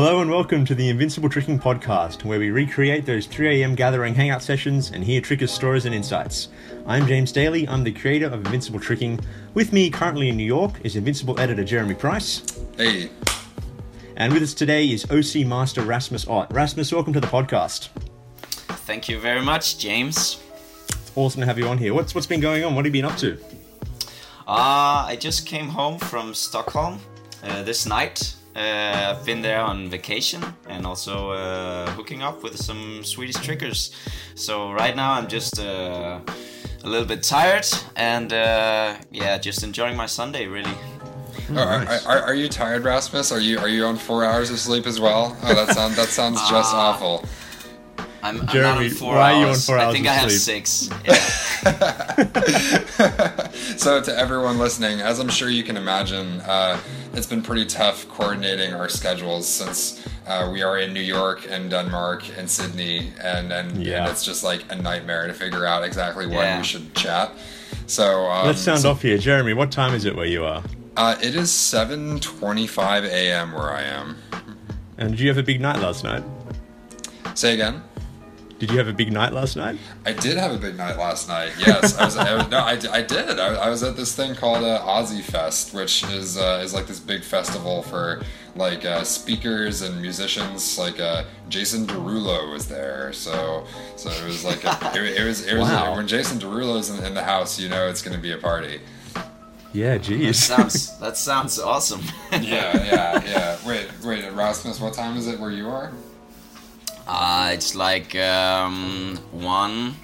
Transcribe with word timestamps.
Hello 0.00 0.20
and 0.20 0.30
welcome 0.30 0.64
to 0.64 0.76
the 0.76 0.90
Invincible 0.90 1.28
Tricking 1.28 1.58
Podcast, 1.58 2.22
where 2.22 2.38
we 2.38 2.52
recreate 2.52 3.04
those 3.04 3.26
3am 3.26 3.74
gathering 3.74 4.14
hangout 4.14 4.44
sessions 4.44 4.92
and 4.92 5.02
hear 5.02 5.20
trickers' 5.20 5.50
stories 5.50 5.86
and 5.86 5.94
insights. 5.94 6.50
I'm 6.86 7.04
James 7.04 7.32
Daly, 7.32 7.66
I'm 7.66 7.82
the 7.82 7.90
creator 7.90 8.26
of 8.26 8.34
Invincible 8.34 8.78
Tricking. 8.78 9.18
With 9.54 9.72
me 9.72 9.90
currently 9.90 10.28
in 10.28 10.36
New 10.36 10.44
York 10.44 10.74
is 10.84 10.94
Invincible 10.94 11.40
editor 11.40 11.64
Jeremy 11.64 11.96
Price. 11.96 12.44
Hey. 12.76 13.10
And 14.14 14.32
with 14.32 14.44
us 14.44 14.54
today 14.54 14.86
is 14.86 15.04
OC 15.10 15.44
Master 15.44 15.82
Rasmus 15.82 16.28
Ott. 16.28 16.52
Rasmus, 16.52 16.92
welcome 16.92 17.12
to 17.12 17.20
the 17.20 17.26
podcast. 17.26 17.88
Thank 18.86 19.08
you 19.08 19.18
very 19.18 19.42
much, 19.42 19.78
James. 19.78 20.40
It's 20.90 21.10
awesome 21.16 21.40
to 21.40 21.46
have 21.46 21.58
you 21.58 21.66
on 21.66 21.76
here. 21.76 21.92
What's 21.92 22.14
what's 22.14 22.28
been 22.28 22.38
going 22.38 22.64
on? 22.64 22.76
What 22.76 22.84
have 22.84 22.94
you 22.94 23.02
been 23.02 23.10
up 23.10 23.18
to? 23.18 23.36
Uh, 24.46 25.06
I 25.08 25.18
just 25.18 25.44
came 25.44 25.66
home 25.66 25.98
from 25.98 26.34
Stockholm 26.34 27.00
uh, 27.42 27.64
this 27.64 27.84
night. 27.84 28.36
Uh, 28.58 29.14
I've 29.14 29.24
been 29.24 29.40
there 29.40 29.60
on 29.60 29.88
vacation 29.88 30.42
and 30.68 30.84
also 30.84 31.30
uh, 31.30 31.88
hooking 31.92 32.22
up 32.22 32.42
with 32.42 32.56
some 32.56 33.04
Swedish 33.04 33.36
trickers. 33.36 33.92
So 34.34 34.72
right 34.72 34.96
now 34.96 35.12
I'm 35.12 35.28
just 35.28 35.60
uh, 35.60 36.18
a 36.82 36.88
little 36.88 37.06
bit 37.06 37.22
tired 37.22 37.68
and 37.94 38.32
uh, 38.32 38.96
yeah, 39.12 39.38
just 39.38 39.62
enjoying 39.62 39.96
my 39.96 40.06
Sunday 40.06 40.46
really. 40.46 40.74
Oh, 41.50 41.54
nice. 41.54 42.04
are, 42.04 42.18
are, 42.18 42.22
are, 42.24 42.34
you 42.34 42.48
tired, 42.48 42.82
Rasmus? 42.82 43.30
Are 43.30 43.40
you 43.40 43.60
are 43.60 43.68
you 43.68 43.84
on 43.84 43.96
four 43.96 44.24
hours 44.24 44.50
of 44.50 44.58
sleep 44.58 44.86
as 44.86 44.98
well? 44.98 45.36
Oh, 45.44 45.54
that 45.54 45.74
sounds 45.74 45.94
that 45.94 46.08
sounds 46.08 46.40
just 46.50 46.74
uh, 46.74 46.78
awful. 46.78 47.24
I'm, 48.22 48.46
Jeremy, 48.48 48.86
I'm 48.86 48.90
four 48.90 49.14
why 49.14 49.32
hours. 49.32 49.36
are 49.36 49.40
you 49.40 49.46
on 49.46 49.54
four 49.56 49.78
hours? 49.78 49.88
I 49.88 49.92
think 49.92 50.06
I 50.06 50.14
have 50.14 50.30
sleep? 50.30 50.66
six. 50.66 50.90
Yeah. 51.04 51.14
so 53.76 54.00
to 54.00 54.16
everyone 54.16 54.58
listening, 54.58 55.00
as 55.00 55.18
I'm 55.18 55.28
sure 55.28 55.50
you 55.50 55.62
can 55.62 55.76
imagine, 55.76 56.40
uh, 56.42 56.78
it's 57.14 57.26
been 57.26 57.42
pretty 57.42 57.66
tough 57.66 58.08
coordinating 58.08 58.74
our 58.74 58.88
schedules 58.88 59.46
since 59.48 60.06
uh, 60.26 60.48
we 60.52 60.62
are 60.62 60.78
in 60.78 60.92
New 60.92 61.00
York 61.02 61.46
and 61.48 61.70
Denmark 61.70 62.36
and 62.38 62.48
Sydney, 62.48 63.12
and 63.20 63.52
and, 63.52 63.84
yeah. 63.84 64.02
and, 64.02 64.10
it's 64.10 64.24
just 64.24 64.44
like 64.44 64.64
a 64.70 64.76
nightmare 64.76 65.26
to 65.26 65.34
figure 65.34 65.66
out 65.66 65.84
exactly 65.84 66.26
when 66.26 66.36
yeah. 66.36 66.58
we 66.58 66.64
should 66.64 66.94
chat. 66.94 67.32
So 67.86 68.26
um, 68.26 68.46
let's 68.46 68.60
sound 68.60 68.80
so, 68.80 68.90
off 68.90 69.02
here, 69.02 69.18
Jeremy. 69.18 69.54
What 69.54 69.72
time 69.72 69.94
is 69.94 70.04
it 70.04 70.14
where 70.14 70.26
you 70.26 70.44
are? 70.44 70.62
Uh, 70.96 71.16
it 71.22 71.34
is 71.34 71.50
7:25 71.50 73.04
a.m. 73.04 73.52
where 73.52 73.70
I 73.70 73.82
am. 73.82 74.16
And 74.96 75.10
did 75.10 75.20
you 75.20 75.28
have 75.28 75.38
a 75.38 75.42
big 75.42 75.60
night 75.60 75.78
last 75.80 76.04
night? 76.04 76.22
Say 77.34 77.54
again. 77.54 77.82
Did 78.58 78.72
you 78.72 78.78
have 78.78 78.88
a 78.88 78.92
big 78.92 79.12
night 79.12 79.32
last 79.32 79.56
night? 79.56 79.78
I 80.04 80.12
did 80.12 80.36
have 80.36 80.50
a 80.50 80.58
big 80.58 80.76
night 80.76 80.98
last 80.98 81.28
night. 81.28 81.52
Yes, 81.58 81.96
I 81.96 82.04
was. 82.04 82.16
I 82.16 82.34
was 82.34 82.48
no, 82.48 82.58
I, 82.58 82.78
I 82.92 83.02
did. 83.02 83.38
I, 83.38 83.54
I, 83.54 83.68
was 83.68 83.84
at 83.84 83.96
this 83.96 84.16
thing 84.16 84.34
called 84.34 84.64
uh, 84.64 84.80
Aussie 84.80 85.22
Fest, 85.22 85.72
which 85.72 86.02
is 86.04 86.36
uh, 86.36 86.60
is 86.64 86.74
like 86.74 86.88
this 86.88 86.98
big 86.98 87.22
festival 87.22 87.82
for 87.82 88.20
like 88.56 88.84
uh, 88.84 89.04
speakers 89.04 89.82
and 89.82 90.00
musicians. 90.02 90.76
Like 90.76 90.98
uh, 90.98 91.22
Jason 91.48 91.86
Derulo 91.86 92.50
was 92.50 92.66
there, 92.66 93.12
so 93.12 93.64
so 93.94 94.10
it 94.10 94.24
was 94.24 94.44
like 94.44 94.64
a, 94.64 94.90
it, 94.94 95.20
it, 95.20 95.24
was 95.24 95.46
it 95.46 95.56
was 95.56 95.68
wow. 95.68 95.94
when 95.94 96.08
Jason 96.08 96.40
Derulo's 96.40 96.90
in, 96.90 97.04
in 97.04 97.14
the 97.14 97.22
house, 97.22 97.60
you 97.60 97.68
know 97.68 97.88
it's 97.88 98.02
going 98.02 98.16
to 98.16 98.22
be 98.22 98.32
a 98.32 98.38
party. 98.38 98.80
Yeah, 99.72 99.98
geez. 99.98 100.48
That 100.48 100.56
sounds 100.56 100.98
that 101.00 101.16
sounds 101.16 101.60
awesome. 101.60 102.02
yeah, 102.32 102.40
yeah, 102.84 103.24
yeah. 103.24 103.58
Wait, 103.64 103.88
wait, 104.04 104.28
Rasmus, 104.32 104.80
what 104.80 104.94
time 104.94 105.16
is 105.16 105.28
it 105.28 105.38
where 105.38 105.52
you 105.52 105.68
are? 105.68 105.92
Uh, 107.08 107.50
it's 107.54 107.74
like 107.74 108.14
um, 108.16 109.18
one. 109.32 109.94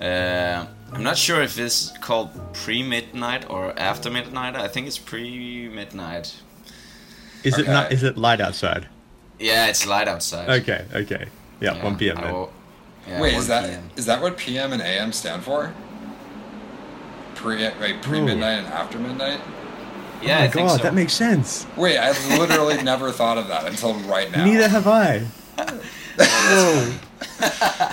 Uh, 0.00 0.66
I'm 0.92 1.02
not 1.02 1.16
sure 1.16 1.40
if 1.40 1.56
it's 1.58 1.96
called 1.98 2.30
pre 2.52 2.82
midnight 2.82 3.48
or 3.48 3.78
after 3.78 4.10
midnight. 4.10 4.56
I 4.56 4.66
think 4.66 4.88
it's 4.88 4.98
pre 4.98 5.68
midnight. 5.68 6.34
Is 7.44 7.54
okay. 7.54 7.62
it 7.62 7.66
not? 7.68 7.92
Is 7.92 8.02
it 8.02 8.18
light 8.18 8.40
outside? 8.40 8.88
Yeah, 9.38 9.68
it's 9.68 9.86
light 9.86 10.08
outside. 10.08 10.48
Okay, 10.48 10.84
okay. 10.92 11.26
Yeah, 11.60 11.74
yeah 11.74 11.84
1 11.84 11.96
p.m. 11.96 12.20
Will, 12.20 12.52
yeah, 13.06 13.20
wait, 13.20 13.34
is 13.34 13.46
that 13.46 13.68
PM. 13.68 13.90
is 13.94 14.06
that 14.06 14.20
what 14.20 14.36
PM 14.36 14.72
and 14.72 14.82
AM 14.82 15.12
stand 15.12 15.44
for? 15.44 15.72
Pre 17.36 17.56
wait, 17.80 18.02
pre 18.02 18.20
midnight 18.20 18.58
and 18.58 18.66
after 18.66 18.98
midnight. 18.98 19.40
Yeah, 20.22 20.38
oh 20.38 20.40
my 20.40 20.48
god, 20.48 20.76
so. 20.78 20.82
that 20.82 20.94
makes 20.94 21.12
sense. 21.12 21.66
Wait, 21.76 21.98
I 21.98 22.10
literally 22.36 22.82
never 22.82 23.12
thought 23.12 23.38
of 23.38 23.46
that 23.48 23.66
until 23.66 23.94
right 24.00 24.30
now. 24.32 24.44
Neither 24.44 24.68
have 24.68 24.88
I. 24.88 25.26
Whoa. 26.18 26.92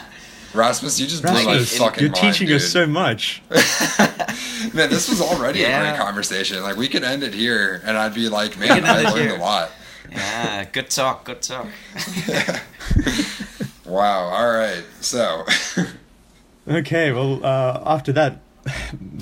Rasmus, 0.53 0.99
you 0.99 1.07
just 1.07 1.23
blew 1.23 1.43
my 1.45 1.59
fucking 1.59 2.01
You're 2.01 2.11
mind, 2.11 2.15
teaching 2.15 2.47
dude. 2.47 2.57
us 2.57 2.67
so 2.71 2.85
much. 2.85 3.41
man, 3.49 4.89
this 4.89 5.09
was 5.09 5.19
already 5.19 5.59
yeah. 5.59 5.81
a 5.81 5.89
great 5.89 5.99
conversation. 5.99 6.61
Like 6.61 6.77
we 6.77 6.87
could 6.87 7.03
end 7.03 7.23
it 7.23 7.33
here, 7.33 7.81
and 7.83 7.97
I'd 7.97 8.13
be 8.13 8.29
like, 8.29 8.57
man, 8.59 8.85
I 8.85 9.01
learned 9.01 9.17
here. 9.17 9.35
a 9.35 9.39
lot. 9.39 9.71
Yeah, 10.11 10.65
good 10.65 10.91
talk, 10.91 11.25
good 11.25 11.41
talk. 11.41 11.65
wow. 13.85 14.29
All 14.29 14.51
right. 14.51 14.83
So. 15.01 15.45
okay. 16.67 17.11
Well, 17.11 17.43
uh, 17.43 17.81
after 17.85 18.11
that 18.13 18.42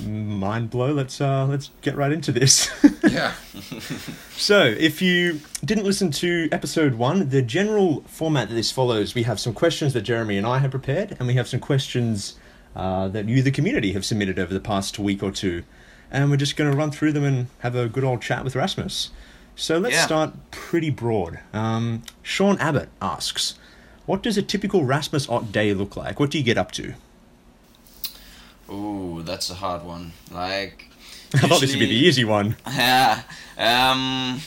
mind 0.04 0.70
blow, 0.70 0.92
let's 0.92 1.20
uh, 1.20 1.46
let's 1.46 1.70
get 1.80 1.96
right 1.96 2.12
into 2.12 2.32
this. 2.32 2.70
yeah. 3.08 3.34
so, 4.36 4.62
if 4.62 5.02
you 5.02 5.40
didn't 5.64 5.84
listen 5.84 6.10
to 6.12 6.48
episode 6.52 6.94
one, 6.94 7.28
the 7.28 7.42
general 7.42 8.02
format 8.02 8.48
that 8.48 8.54
this 8.54 8.70
follows, 8.70 9.14
we 9.14 9.24
have 9.24 9.40
some 9.40 9.52
questions 9.52 9.92
that 9.94 10.02
Jeremy 10.02 10.36
and 10.36 10.46
I 10.46 10.58
have 10.58 10.70
prepared, 10.70 11.16
and 11.18 11.26
we 11.26 11.34
have 11.34 11.48
some 11.48 11.60
questions 11.60 12.36
uh, 12.76 13.08
that 13.08 13.28
you, 13.28 13.42
the 13.42 13.50
community, 13.50 13.92
have 13.92 14.04
submitted 14.04 14.38
over 14.38 14.54
the 14.54 14.60
past 14.60 14.98
week 14.98 15.22
or 15.22 15.32
two, 15.32 15.64
and 16.10 16.30
we're 16.30 16.36
just 16.36 16.56
going 16.56 16.70
to 16.70 16.76
run 16.76 16.90
through 16.90 17.12
them 17.12 17.24
and 17.24 17.48
have 17.60 17.74
a 17.74 17.88
good 17.88 18.04
old 18.04 18.22
chat 18.22 18.44
with 18.44 18.54
Rasmus. 18.54 19.10
So 19.56 19.78
let's 19.78 19.94
yeah. 19.94 20.06
start 20.06 20.50
pretty 20.50 20.90
broad. 20.90 21.40
Um, 21.52 22.02
Sean 22.22 22.58
Abbott 22.58 22.88
asks, 23.00 23.58
"What 24.06 24.22
does 24.22 24.38
a 24.38 24.42
typical 24.42 24.84
Rasmus 24.84 25.28
Ott 25.28 25.52
day 25.52 25.74
look 25.74 25.96
like? 25.96 26.20
What 26.20 26.30
do 26.30 26.38
you 26.38 26.44
get 26.44 26.56
up 26.56 26.70
to?" 26.72 26.94
Ooh, 28.72 29.22
that's 29.22 29.50
a 29.50 29.54
hard 29.54 29.84
one. 29.84 30.12
Like, 30.30 30.88
I 31.34 31.38
thought 31.38 31.60
this 31.60 31.72
would 31.72 31.80
be 31.80 31.86
the 31.86 32.06
easy 32.08 32.24
one. 32.24 32.56
Yeah. 32.66 33.22
Um, 33.58 34.40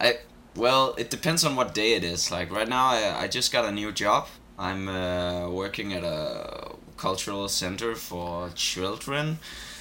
I 0.00 0.18
well, 0.54 0.94
it 0.98 1.10
depends 1.10 1.44
on 1.44 1.56
what 1.56 1.74
day 1.74 1.94
it 1.94 2.04
is. 2.04 2.30
Like 2.30 2.50
right 2.52 2.68
now, 2.68 2.86
I, 2.88 3.22
I 3.24 3.28
just 3.28 3.52
got 3.52 3.64
a 3.64 3.72
new 3.72 3.92
job. 3.92 4.28
I'm 4.58 4.88
uh, 4.88 5.48
working 5.50 5.92
at 5.92 6.02
a 6.02 6.72
cultural 6.96 7.48
center 7.48 7.94
for 7.94 8.50
children. 8.54 9.38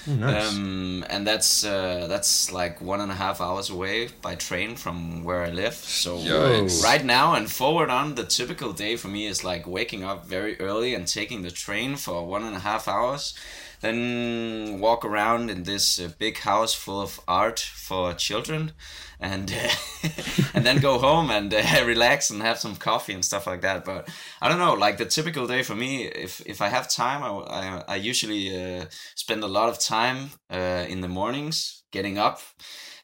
Oh, 0.08 0.14
nice. 0.14 0.56
Um, 0.56 1.04
and 1.10 1.28
that's 1.28 1.66
uh, 1.66 2.08
that's 2.08 2.52
like 2.52 2.80
one 2.80 3.02
and 3.02 3.12
a 3.12 3.16
half 3.16 3.42
hours 3.42 3.70
away 3.70 4.10
by 4.22 4.36
train 4.36 4.76
from 4.76 5.24
where 5.24 5.44
I 5.44 5.50
live. 5.50 5.74
So 5.74 6.18
Yikes. 6.18 6.84
right 6.84 7.04
now 7.04 7.34
and 7.34 7.52
forward 7.52 7.90
on, 7.90 8.16
the 8.16 8.24
typical 8.24 8.72
day 8.72 8.96
for 8.96 9.10
me 9.10 9.26
is 9.26 9.44
like 9.44 9.68
waking 9.68 10.04
up 10.04 10.26
very 10.26 10.60
early 10.60 10.94
and 10.94 11.08
taking 11.08 11.42
the 11.42 11.52
train 11.52 11.96
for 11.96 12.26
one 12.26 12.44
and 12.44 12.56
a 12.56 12.60
half 12.60 12.88
hours 12.88 13.34
then 13.82 14.80
walk 14.80 15.06
around 15.06 15.50
in 15.50 15.64
this 15.64 16.00
uh, 16.00 16.10
big 16.18 16.40
house 16.40 16.74
full 16.74 17.02
of 17.02 17.20
art 17.28 17.60
for 17.60 18.14
children 18.14 18.72
and 19.20 19.52
uh, 19.52 20.10
and 20.54 20.66
then 20.66 20.80
go 20.80 21.00
home 21.00 21.30
and 21.30 21.54
uh, 21.54 21.64
relax 21.86 22.30
and 22.30 22.42
have 22.42 22.60
some 22.60 22.76
coffee 22.76 23.14
and 23.14 23.26
stuff 23.26 23.48
like 23.48 23.62
that. 23.62 23.86
But 23.86 24.10
i 24.42 24.50
don't 24.50 24.60
know 24.60 24.74
like 24.74 24.98
the 24.98 25.06
typical 25.06 25.48
day 25.48 25.64
for 25.64 25.76
me 25.76 26.06
if 26.06 26.42
if 26.46 26.62
i 26.62 26.68
have 26.68 26.88
time 26.88 27.24
i, 27.24 27.30
I, 27.30 27.84
I 27.88 27.96
usually 27.96 28.44
uh, 28.56 28.86
spend 29.16 29.44
a 29.44 29.48
lot 29.48 29.70
of 29.70 29.80
time 29.80 30.32
uh, 30.50 30.86
in 30.88 31.02
the 31.02 31.08
mornings 31.08 31.84
getting 31.92 32.18
up 32.18 32.42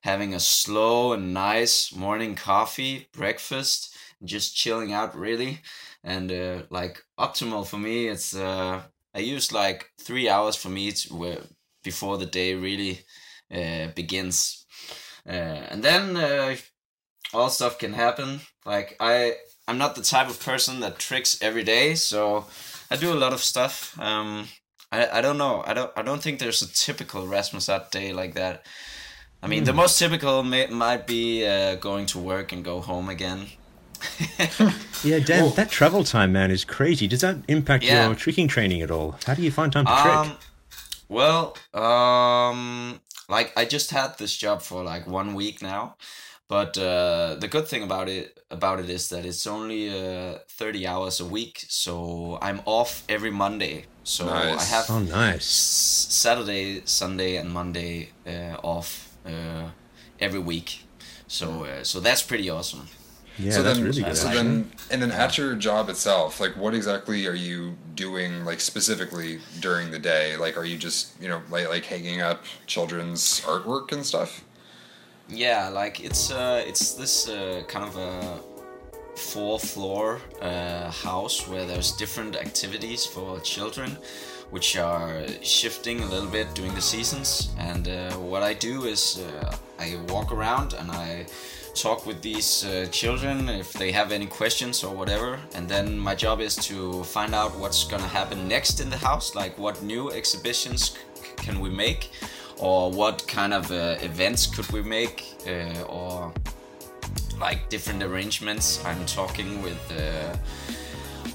having 0.03 0.33
a 0.33 0.39
slow 0.39 1.13
and 1.13 1.33
nice 1.33 1.95
morning 1.95 2.35
coffee 2.35 3.07
breakfast 3.13 3.95
just 4.23 4.55
chilling 4.55 4.93
out 4.93 5.15
really. 5.15 5.61
And 6.03 6.31
uh, 6.31 6.63
like 6.69 7.03
optimal 7.19 7.65
for 7.65 7.77
me 7.77 8.07
it's 8.07 8.35
I 9.15 9.19
use 9.19 9.51
like 9.51 9.91
three 9.99 10.29
hours 10.29 10.55
for 10.55 10.69
me 10.69 10.91
to, 10.91 11.37
before 11.83 12.17
the 12.17 12.25
day 12.25 12.55
really 12.55 13.01
uh, 13.53 13.87
begins, 13.95 14.65
uh, 15.27 15.31
and 15.69 15.83
then 15.83 16.17
uh, 16.17 16.55
all 17.33 17.49
stuff 17.49 17.77
can 17.77 17.93
happen. 17.93 18.41
Like 18.65 18.95
I, 18.99 19.35
I'm 19.67 19.77
not 19.77 19.95
the 19.95 20.01
type 20.01 20.29
of 20.29 20.43
person 20.43 20.79
that 20.79 20.99
tricks 20.99 21.37
every 21.41 21.63
day, 21.63 21.95
so 21.95 22.45
I 22.89 22.95
do 22.95 23.13
a 23.13 23.15
lot 23.15 23.33
of 23.33 23.41
stuff. 23.41 23.99
Um, 23.99 24.47
I, 24.91 25.19
I 25.19 25.21
don't 25.21 25.37
know. 25.37 25.63
I 25.65 25.73
don't 25.73 25.91
I 25.95 26.01
don't 26.01 26.21
think 26.21 26.39
there's 26.39 26.61
a 26.61 26.71
typical 26.73 27.27
Rasmus 27.27 27.69
Ott 27.69 27.91
day 27.91 28.13
like 28.13 28.35
that. 28.35 28.65
I 29.41 29.47
mean, 29.47 29.63
mm. 29.63 29.65
the 29.65 29.71
hmm. 29.71 29.77
most 29.77 29.99
typical 29.99 30.41
may, 30.41 30.67
might 30.67 31.05
be 31.05 31.45
uh, 31.45 31.75
going 31.75 32.05
to 32.07 32.19
work 32.19 32.53
and 32.53 32.63
go 32.63 32.79
home 32.79 33.09
again. 33.09 33.47
yeah, 35.03 35.19
Dan, 35.19 35.53
that 35.55 35.69
travel 35.69 36.03
time, 36.03 36.31
man, 36.31 36.51
is 36.51 36.65
crazy. 36.65 37.07
Does 37.07 37.21
that 37.21 37.37
impact 37.47 37.83
yeah. 37.83 38.05
your 38.05 38.15
tricking 38.15 38.47
training 38.47 38.81
at 38.81 38.91
all? 38.91 39.15
How 39.25 39.33
do 39.33 39.41
you 39.41 39.51
find 39.51 39.71
time 39.71 39.85
to 39.85 39.91
um, 39.91 40.27
trick? 40.27 40.37
Well, 41.09 41.57
um, 41.73 42.99
like 43.29 43.53
I 43.57 43.65
just 43.65 43.91
had 43.91 44.17
this 44.17 44.35
job 44.35 44.61
for 44.61 44.83
like 44.83 45.07
one 45.07 45.33
week 45.33 45.61
now, 45.61 45.95
but 46.47 46.77
uh, 46.77 47.35
the 47.39 47.47
good 47.47 47.67
thing 47.67 47.83
about 47.83 48.09
it 48.09 48.39
about 48.49 48.79
it 48.79 48.89
is 48.89 49.09
that 49.09 49.25
it's 49.25 49.45
only 49.47 49.89
uh, 49.89 50.39
thirty 50.47 50.87
hours 50.87 51.19
a 51.19 51.25
week, 51.25 51.65
so 51.67 52.37
I'm 52.41 52.61
off 52.65 53.03
every 53.07 53.31
Monday. 53.31 53.85
So 54.03 54.25
nice. 54.25 54.59
I 54.59 54.75
have 54.75 54.85
oh 54.89 54.99
nice 54.99 55.45
Saturday, 55.45 56.81
Sunday, 56.85 57.37
and 57.37 57.51
Monday 57.51 58.09
uh, 58.27 58.57
off 58.63 59.15
uh, 59.25 59.69
every 60.19 60.39
week. 60.39 60.83
So 61.27 61.65
uh, 61.65 61.83
so 61.83 61.99
that's 61.99 62.21
pretty 62.21 62.49
awesome. 62.49 62.87
Yeah, 63.37 63.51
so 63.51 63.63
that's 63.63 63.77
then, 63.77 63.87
really 63.87 64.03
good. 64.03 64.15
So 64.15 64.27
actually. 64.27 64.43
then, 64.43 64.71
and 64.91 65.01
then 65.01 65.11
at 65.11 65.37
your 65.37 65.55
job 65.55 65.89
itself, 65.89 66.39
like, 66.39 66.55
what 66.55 66.73
exactly 66.75 67.25
are 67.27 67.33
you 67.33 67.75
doing, 67.95 68.45
like 68.45 68.59
specifically 68.59 69.39
during 69.59 69.91
the 69.91 69.99
day? 69.99 70.37
Like, 70.37 70.55
are 70.55 70.65
you 70.65 70.77
just, 70.77 71.19
you 71.19 71.27
know, 71.27 71.41
like 71.49 71.67
like 71.67 71.85
hanging 71.85 72.21
up 72.21 72.43
children's 72.67 73.41
artwork 73.41 73.91
and 73.91 74.05
stuff? 74.05 74.43
Yeah, 75.29 75.69
like 75.69 75.99
it's 75.99 76.31
uh, 76.31 76.63
it's 76.67 76.93
this 76.93 77.27
uh, 77.27 77.63
kind 77.67 77.85
of 77.85 77.97
a 77.97 78.39
four 79.17 79.59
floor 79.59 80.19
uh, 80.41 80.91
house 80.91 81.47
where 81.47 81.65
there's 81.65 81.91
different 81.93 82.35
activities 82.35 83.05
for 83.05 83.39
children, 83.39 83.97
which 84.51 84.77
are 84.77 85.25
shifting 85.41 86.01
a 86.01 86.05
little 86.05 86.29
bit 86.29 86.53
during 86.53 86.73
the 86.75 86.81
seasons. 86.81 87.49
And 87.57 87.87
uh, 87.87 88.11
what 88.13 88.43
I 88.43 88.53
do 88.53 88.85
is 88.85 89.19
uh, 89.19 89.55
I 89.79 89.97
walk 90.09 90.31
around 90.31 90.73
and 90.73 90.91
I 90.91 91.25
talk 91.73 92.05
with 92.05 92.21
these 92.21 92.65
uh, 92.65 92.87
children 92.91 93.49
if 93.49 93.73
they 93.73 93.91
have 93.91 94.11
any 94.11 94.25
questions 94.25 94.83
or 94.83 94.93
whatever. 94.95 95.39
And 95.55 95.67
then 95.67 95.97
my 95.97 96.15
job 96.15 96.39
is 96.39 96.55
to 96.67 97.03
find 97.03 97.33
out 97.33 97.57
what's 97.57 97.83
gonna 97.83 98.07
happen 98.07 98.47
next 98.47 98.79
in 98.79 98.89
the 98.89 98.97
house, 98.97 99.35
like 99.35 99.57
what 99.57 99.81
new 99.81 100.11
exhibitions 100.11 100.97
can 101.37 101.59
we 101.59 101.69
make? 101.69 102.11
Or 102.59 102.91
what 102.91 103.27
kind 103.27 103.53
of 103.53 103.71
uh, 103.71 103.97
events 104.01 104.45
could 104.47 104.71
we 104.71 104.83
make 104.83 105.35
uh, 105.47 105.81
or 105.83 106.31
like 107.39 107.69
different 107.69 108.03
arrangements. 108.03 108.83
I'm 108.85 109.05
talking 109.05 109.61
with 109.61 109.81
uh, 109.91 110.35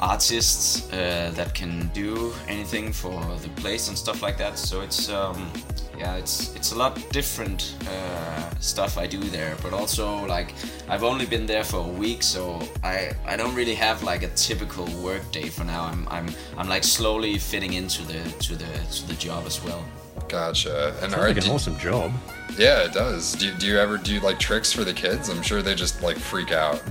artists 0.01 0.91
uh, 0.93 1.33
that 1.35 1.55
can 1.55 1.89
do 1.89 2.33
anything 2.47 2.93
for 2.93 3.21
the 3.43 3.49
place 3.61 3.89
and 3.89 3.99
stuff 3.99 4.23
like 4.23 4.39
that. 4.39 4.59
So 4.59 4.81
it's 4.81 5.09
um, 5.09 5.51
yeah 5.99 6.15
it's 6.17 6.55
it's 6.55 6.73
a 6.73 6.77
lot 6.77 6.95
different 7.11 7.75
uh, 7.89 8.51
stuff 8.61 8.97
i 8.99 9.07
do 9.07 9.19
there 9.19 9.57
but 9.63 9.73
also 9.73 10.25
like 10.27 10.55
i've 10.89 11.03
only 11.03 11.27
been 11.27 11.45
there 11.47 11.65
for 11.65 11.79
a 11.79 11.89
week 11.89 12.23
so 12.23 12.61
i 12.85 13.11
i 13.27 13.37
don't 13.37 13.55
really 13.55 13.75
have 13.75 14.03
like 14.03 14.23
a 14.23 14.29
typical 14.29 14.87
work 15.03 15.23
day 15.33 15.49
for 15.49 15.65
now 15.65 15.85
i'm 15.85 16.07
i'm 16.11 16.29
i'm 16.57 16.69
like 16.69 16.85
slowly 16.85 17.37
fitting 17.39 17.73
into 17.75 18.03
the 18.07 18.23
to 18.39 18.55
the 18.55 18.71
to 18.91 19.07
the 19.09 19.15
job 19.15 19.45
as 19.47 19.63
well 19.65 19.83
Gotcha. 20.29 20.89
And 21.01 21.13
Sounds 21.13 21.15
are, 21.15 21.29
like 21.29 21.37
an 21.39 21.45
do- 21.45 21.53
awesome 21.53 21.79
job. 21.79 22.13
yeah, 22.59 22.83
it 22.85 22.93
does. 22.93 23.33
Do, 23.37 23.55
do 23.55 23.67
you 23.67 23.79
ever 23.79 23.97
do 23.97 24.21
like 24.21 24.39
tricks 24.39 24.71
for 24.71 24.85
the 24.85 24.93
kids? 24.93 25.31
I'm 25.31 25.41
sure 25.43 25.63
they 25.63 25.75
just 25.75 26.03
like 26.03 26.19
freak 26.19 26.53
out. 26.53 26.83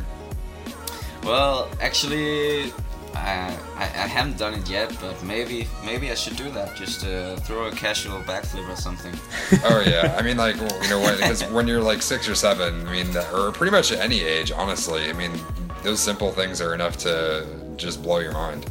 Well, 1.24 1.70
actually, 1.82 2.72
I, 3.18 3.58
I 3.76 3.84
I 3.84 4.08
haven't 4.08 4.38
done 4.38 4.54
it 4.54 4.70
yet, 4.70 4.96
but 5.02 5.22
maybe 5.24 5.68
maybe 5.86 6.12
I 6.12 6.16
should 6.16 6.38
do 6.38 6.50
that. 6.52 6.76
Just 6.76 7.06
uh, 7.06 7.36
throw 7.38 7.68
a 7.68 7.72
casual 7.72 8.20
backflip 8.22 8.68
or 8.70 8.76
something. 8.76 9.14
Oh 9.64 9.84
yeah, 9.86 10.16
I 10.18 10.22
mean 10.22 10.38
like 10.38 10.56
you 10.56 10.90
know 10.90 11.00
when 11.00 11.16
because 11.16 11.44
when 11.46 11.68
you're 11.68 11.82
like 11.82 12.02
six 12.02 12.28
or 12.30 12.36
seven, 12.36 12.88
I 12.88 12.92
mean, 12.92 13.16
or 13.34 13.52
pretty 13.52 13.72
much 13.72 13.92
at 13.92 14.00
any 14.00 14.22
age, 14.22 14.52
honestly, 14.52 15.10
I 15.10 15.14
mean 15.14 15.32
those 15.84 16.00
simple 16.00 16.32
things 16.32 16.62
are 16.62 16.74
enough 16.74 16.98
to 16.98 17.46
just 17.78 18.02
blow 18.04 18.20
your 18.20 18.34
mind. 18.34 18.66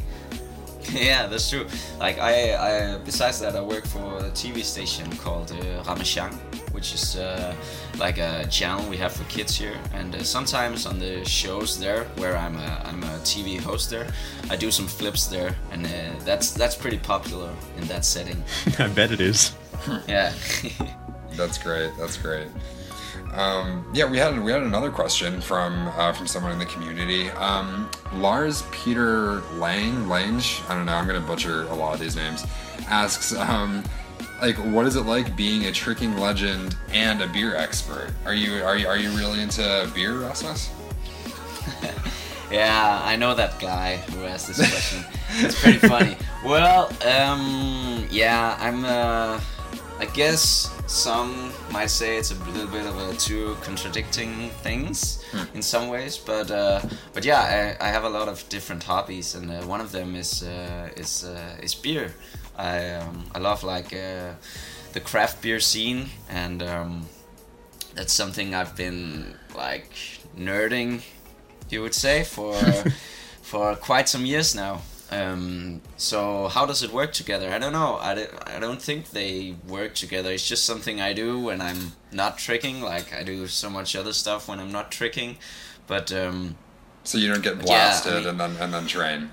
yeah, 0.91 1.27
that's 1.27 1.49
true. 1.49 1.67
Like 1.99 2.17
I, 2.19 2.33
I 2.55 2.97
besides 2.99 3.39
that, 3.41 3.55
I 3.55 3.61
work 3.61 3.85
for 3.85 4.17
a 4.17 4.31
TV 4.31 4.63
station 4.63 5.09
called 5.17 5.51
uh, 5.51 5.83
Ramasjang, 5.83 6.33
which 6.71 6.93
is 6.93 7.17
uh, 7.17 7.53
like 7.97 8.17
a 8.17 8.45
channel 8.47 8.87
we 8.89 8.97
have 8.97 9.13
for 9.13 9.23
kids 9.25 9.57
here. 9.57 9.77
And 9.93 10.15
uh, 10.15 10.23
sometimes 10.23 10.85
on 10.85 10.99
the 10.99 11.23
shows 11.25 11.79
there, 11.79 12.03
where 12.15 12.37
I'm 12.37 12.55
a, 12.55 12.81
I'm 12.85 13.03
a 13.03 13.17
TV 13.19 13.59
host 13.59 13.89
there, 13.89 14.07
I 14.49 14.55
do 14.55 14.71
some 14.71 14.87
flips 14.87 15.27
there, 15.27 15.55
and 15.71 15.85
uh, 15.85 15.89
that's 16.25 16.51
that's 16.51 16.75
pretty 16.75 16.97
popular 16.97 17.53
in 17.77 17.87
that 17.87 18.05
setting. 18.05 18.43
I 18.79 18.87
bet 18.87 19.11
it 19.11 19.21
is. 19.21 19.53
Yeah. 20.07 20.33
That's 21.37 21.59
great. 21.59 21.91
That's 21.99 22.17
great. 22.17 22.47
Um, 23.33 23.89
yeah, 23.93 24.09
we 24.09 24.17
had 24.17 24.41
we 24.41 24.51
had 24.51 24.63
another 24.63 24.89
question 24.89 25.39
from 25.39 25.87
uh, 25.89 26.11
from 26.13 26.27
someone 26.27 26.51
in 26.51 26.59
the 26.59 26.65
community. 26.65 27.29
Um, 27.31 27.89
Lars 28.13 28.63
Peter 28.71 29.41
Lang 29.53 30.07
Lange, 30.09 30.41
I 30.67 30.73
don't 30.73 30.85
know. 30.85 30.93
I'm 30.93 31.05
gonna 31.05 31.21
butcher 31.21 31.63
a 31.63 31.75
lot 31.75 31.93
of 31.93 31.99
these 31.99 32.15
names. 32.15 32.45
Asks, 32.87 33.35
um, 33.35 33.83
like, 34.41 34.55
what 34.57 34.85
is 34.85 34.95
it 34.95 35.03
like 35.03 35.35
being 35.35 35.65
a 35.65 35.71
tricking 35.71 36.17
legend 36.17 36.75
and 36.91 37.21
a 37.21 37.27
beer 37.27 37.55
expert? 37.55 38.11
Are 38.25 38.33
you 38.33 38.63
are 38.63 38.77
you 38.77 38.87
are 38.87 38.97
you 38.97 39.09
really 39.11 39.41
into 39.41 39.89
beer, 39.93 40.19
Rasmus? 40.19 40.69
Yeah, 42.49 43.01
I 43.03 43.17
know 43.17 43.35
that 43.35 43.59
guy 43.59 43.97
who 43.97 44.23
asked 44.23 44.47
this 44.47 44.57
question. 44.57 45.03
it's 45.39 45.61
pretty 45.61 45.79
funny. 45.79 46.15
Well, 46.45 46.87
um, 47.05 48.07
yeah, 48.09 48.55
I'm. 48.59 48.85
Uh, 48.85 49.41
I 49.99 50.05
guess 50.13 50.71
some 50.85 51.51
might 51.71 51.89
say 51.89 52.17
it's 52.17 52.31
a 52.31 52.35
little 52.45 52.67
bit 52.67 52.85
of 52.85 52.95
a 52.97 53.13
two 53.17 53.57
contradicting 53.63 54.51
things 54.61 55.25
in 55.55 55.61
some 55.61 55.89
ways, 55.89 56.17
but 56.17 56.49
uh, 56.51 56.79
but 57.13 57.25
yeah, 57.25 57.75
I, 57.81 57.87
I 57.87 57.89
have 57.89 58.03
a 58.05 58.09
lot 58.09 58.29
of 58.29 58.47
different 58.47 58.83
hobbies, 58.83 59.35
and 59.35 59.51
uh, 59.51 59.63
one 59.63 59.81
of 59.81 59.91
them 59.91 60.15
is 60.15 60.43
uh, 60.43 60.89
is 60.95 61.25
uh, 61.25 61.57
is 61.61 61.73
beer. 61.75 62.13
I 62.57 62.89
um, 62.95 63.25
I 63.35 63.39
love 63.39 63.63
like 63.63 63.93
uh, 63.93 64.33
the 64.93 64.99
craft 64.99 65.41
beer 65.41 65.59
scene, 65.59 66.09
and 66.29 66.61
um, 66.63 67.07
that's 67.95 68.13
something 68.13 68.53
I've 68.55 68.75
been 68.75 69.35
like 69.55 69.91
nerding 70.37 71.01
you 71.69 71.81
would 71.81 71.93
say 71.93 72.23
for 72.23 72.53
for 73.41 73.75
quite 73.75 74.07
some 74.09 74.25
years 74.25 74.55
now. 74.55 74.81
Um, 75.09 75.81
so 75.95 76.47
how 76.49 76.65
does 76.65 76.83
it 76.83 76.91
work 76.91 77.13
together? 77.13 77.49
I 77.49 77.59
don't 77.59 77.71
know. 77.71 77.95
I, 78.01 78.13
don't- 78.15 78.49
I 78.55 78.59
don't 78.59 78.81
think 78.81 79.11
they 79.11 79.55
work 79.65 79.95
together. 79.95 80.31
It's 80.33 80.45
just 80.45 80.65
something 80.65 80.99
i 80.99 81.13
do 81.13 81.39
when 81.39 81.61
i'm 81.61 81.93
not 82.11 82.37
tricking 82.37 82.81
like 82.81 83.13
i 83.13 83.23
do 83.23 83.47
so 83.47 83.69
much 83.69 83.95
other 83.95 84.11
stuff 84.13 84.49
when 84.49 84.59
i'm 84.59 84.71
not 84.71 84.91
tricking. 84.91 85.37
But 85.87 86.11
um, 86.11 86.55
So 87.05 87.17
you 87.17 87.29
don't 87.31 87.41
get 87.41 87.55
Yeah, 87.55 87.61
I 87.61 87.65
blasted 87.65 88.13
mean- 88.15 88.27
and 88.27 88.39
then 88.39 88.57
and 88.59 88.73
then 88.73 88.85
train. 88.87 89.29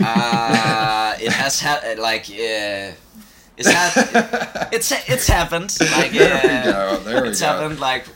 Uh, 0.00 1.14
it 1.20 1.32
has 1.32 1.60
ha- 1.60 1.82
like 1.98 2.28
uh, 2.30 2.92
it's 3.56 3.68
it's 4.72 4.92
it's 5.08 5.26
happened 5.28 5.76
like 5.90 6.12
There 6.16 6.40
we 6.42 6.58
uh, 6.58 6.62
go, 6.62 6.98
there 7.04 7.22
we 7.22 7.30
it's 7.30 7.40
go. 7.40 7.46
happened 7.46 7.80
like 7.80 8.06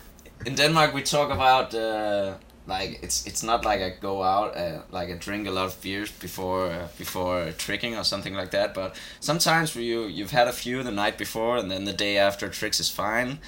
in 0.47 0.55
Denmark 0.55 0.95
we 0.95 1.03
talk 1.03 1.31
about 1.31 1.75
uh, 1.75 2.35
like 2.67 2.99
it's 3.03 3.27
it's 3.27 3.43
not 3.43 3.65
like 3.65 3.81
I 3.81 3.91
go 4.01 4.23
out 4.23 4.57
uh, 4.57 4.83
like 4.91 5.11
I 5.11 5.15
drink 5.19 5.47
a 5.49 5.51
lot 5.51 5.67
of 5.67 5.81
beers 5.83 6.11
before 6.11 6.67
uh, 6.71 6.89
before 6.99 7.53
tricking 7.59 7.97
or 7.97 8.05
something 8.05 8.35
like 8.35 8.51
that 8.51 8.75
but 8.75 8.97
sometimes 9.21 9.75
you 9.77 10.05
you've 10.07 10.31
had 10.33 10.49
a 10.49 10.53
few 10.53 10.83
the 10.83 10.91
night 10.93 11.19
before 11.19 11.57
and 11.59 11.71
then 11.71 11.85
the 11.85 11.93
day 11.93 12.19
after 12.19 12.49
tricks 12.49 12.81
is 12.81 12.91
fine 12.91 13.39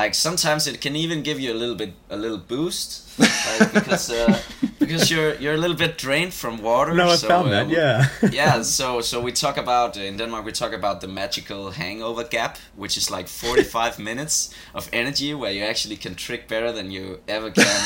like 0.00 0.14
sometimes 0.14 0.66
it 0.66 0.80
can 0.80 0.94
even 0.96 1.22
give 1.22 1.38
you 1.44 1.52
a 1.52 1.58
little 1.62 1.74
bit 1.82 1.92
a 2.10 2.16
little 2.16 2.38
boost 2.38 2.88
like, 3.18 3.72
because 3.72 4.10
uh, 4.10 4.38
because 4.78 5.10
you're 5.12 5.34
you're 5.42 5.54
a 5.54 5.60
little 5.64 5.76
bit 5.76 5.96
drained 6.04 6.32
from 6.34 6.58
water 6.62 6.94
No, 6.94 7.08
I 7.12 7.16
so, 7.16 7.28
found 7.28 7.48
uh. 7.54 7.64
Yeah. 7.68 8.08
yeah 8.32 8.62
so 8.62 9.00
so 9.00 9.20
we 9.26 9.32
talk 9.32 9.56
about 9.56 9.96
in 9.96 10.16
denmark 10.16 10.44
we 10.44 10.52
talk 10.52 10.72
about 10.74 11.00
the 11.00 11.08
magical 11.08 11.70
hangover 11.70 12.24
gap 12.36 12.58
which 12.82 12.96
is 12.96 13.10
like 13.10 13.26
45 13.28 13.98
minutes 14.10 14.50
of 14.74 14.88
energy 14.92 15.34
where 15.34 15.52
you 15.52 15.64
actually 15.70 15.96
can 15.96 16.14
trick 16.14 16.42
better 16.48 16.72
than 16.72 16.90
you 16.90 17.04
ever 17.28 17.50
can 17.50 17.76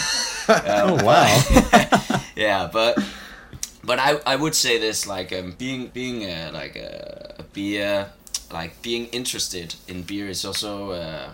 Um, 0.49 0.91
Oh, 0.91 1.05
wow. 1.05 1.29
yeah 2.37 2.69
but 2.73 2.99
but 3.85 3.99
I, 3.99 4.11
I 4.33 4.37
would 4.37 4.55
say 4.55 4.79
this 4.79 5.07
like 5.07 5.33
um, 5.39 5.55
being 5.59 5.91
being 5.95 6.25
uh, 6.25 6.51
like 6.61 6.77
a, 6.77 7.35
a 7.39 7.43
beer 7.55 8.07
like 8.53 8.73
being 8.83 9.07
interested 9.13 9.75
in 9.89 10.03
beer 10.03 10.29
is 10.29 10.45
also 10.45 10.91
uh, 10.91 11.31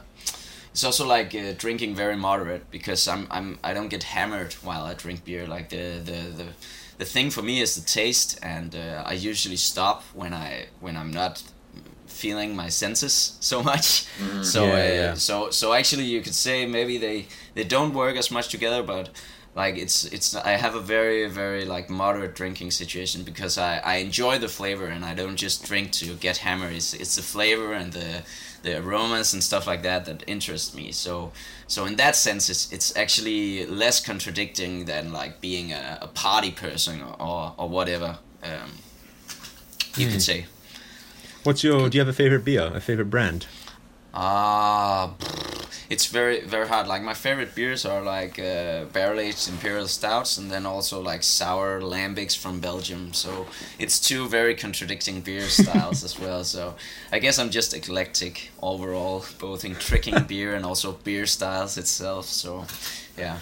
it's 0.77 0.85
also 0.85 1.07
like 1.07 1.35
uh, 1.35 1.55
drinking 1.57 1.95
very 1.95 2.17
moderate 2.17 2.71
because 2.71 3.09
I'm 3.09 3.27
I'm 3.31 3.59
I 3.65 3.73
don't 3.73 3.89
get 3.89 4.03
hammered 4.03 4.53
while 4.63 4.85
I 4.85 4.93
drink 4.93 5.25
beer. 5.25 5.47
Like 5.47 5.71
the 5.71 6.03
the 6.05 6.21
the, 6.41 6.47
the 6.99 7.05
thing 7.07 7.31
for 7.31 7.41
me 7.41 7.63
is 7.63 7.75
the 7.77 7.81
taste, 7.81 8.39
and 8.43 8.77
uh, 8.77 9.03
I 9.07 9.15
usually 9.15 9.57
stop 9.57 10.03
when 10.13 10.35
I 10.35 10.67
when 10.81 10.95
I'm 10.95 11.11
not 11.11 11.43
feeling 12.07 12.55
my 12.55 12.69
senses 12.69 13.39
so 13.41 13.63
much. 13.63 14.05
So 14.43 14.67
Yeah, 14.67 14.73
uh, 14.73 14.77
yeah. 14.77 15.15
so 15.15 15.49
so 15.49 15.73
actually 15.73 16.05
you 16.05 16.21
could 16.21 16.35
say 16.35 16.67
maybe 16.67 16.99
they 16.99 17.27
they 17.55 17.65
don't 17.65 17.95
work 17.95 18.17
as 18.17 18.31
much 18.31 18.49
together, 18.51 18.83
but 18.83 19.09
like 19.55 19.79
it's 19.79 20.05
it's 20.05 20.37
I 20.37 20.59
have 20.59 20.75
a 20.75 20.83
very 20.83 21.27
very 21.31 21.65
like 21.65 21.89
moderate 21.89 22.35
drinking 22.35 22.71
situation 22.73 23.25
because 23.25 23.57
I, 23.57 23.79
I 23.79 23.95
enjoy 24.05 24.39
the 24.39 24.49
flavor 24.49 24.89
and 24.89 25.07
I 25.07 25.15
don't 25.15 25.37
just 25.37 25.65
drink 25.65 25.93
to 25.93 26.17
get 26.17 26.37
hammered. 26.37 26.75
It's 26.75 26.93
it's 26.93 27.17
the 27.17 27.23
flavor 27.23 27.73
and 27.73 27.93
the 27.95 28.25
the 28.67 28.79
aromas 28.79 29.33
and 29.33 29.43
stuff 29.43 29.67
like 29.67 29.83
that 29.83 30.05
that 30.05 30.23
interest 30.27 30.75
me. 30.75 30.93
So 30.93 31.33
so 31.67 31.87
in 31.87 31.97
that 31.97 32.15
sense, 32.17 32.51
it's 32.51 32.71
it's 32.73 32.95
actually 32.97 33.65
less 33.67 34.05
contradicting 34.05 34.85
than 34.85 35.13
like 35.13 35.41
being 35.41 35.73
a, 35.73 35.99
a 36.03 36.09
party 36.09 36.51
person 36.51 37.01
or 37.01 37.15
or, 37.21 37.55
or 37.57 37.69
whatever. 37.69 38.19
Um, 38.43 38.71
you 39.97 40.09
could 40.09 40.23
say. 40.23 40.47
What's 41.45 41.63
your? 41.65 41.89
Do 41.89 41.97
you 41.97 42.01
have 42.01 42.09
a 42.09 42.13
favorite 42.13 42.45
beer? 42.45 42.71
A 42.75 42.81
favorite 42.81 43.09
brand? 43.09 43.47
Ah, 44.13 45.15
it's 45.89 46.07
very 46.07 46.41
very 46.41 46.69
hard. 46.69 46.87
Like 46.87 47.03
my 47.03 47.15
favorite 47.15 47.55
beers 47.55 47.85
are 47.85 48.03
like 48.03 48.39
uh, 48.39 48.85
barrel 48.93 49.21
aged 49.21 49.49
imperial 49.49 49.89
stouts, 49.89 50.39
and 50.39 50.51
then 50.51 50.67
also 50.67 51.01
like 51.01 51.23
sour 51.23 51.81
lambics 51.81 52.37
from 52.37 52.61
Belgium. 52.61 53.13
So 53.13 53.47
it's 53.79 54.01
two 54.01 54.29
very 54.29 54.55
contradicting 54.55 55.21
beer 55.21 55.49
styles 55.49 56.05
as 56.05 56.19
well. 56.19 56.45
So 56.45 56.75
I 57.13 57.19
guess 57.19 57.39
I'm 57.39 57.51
just 57.51 57.75
eclectic 57.75 58.51
overall, 58.61 59.25
both 59.39 59.65
in 59.65 59.75
tricking 59.75 60.23
beer 60.29 60.55
and 60.55 60.65
also 60.65 60.93
beer 60.93 61.27
styles 61.27 61.77
itself. 61.79 62.27
So 62.27 62.67
yeah, 63.17 63.39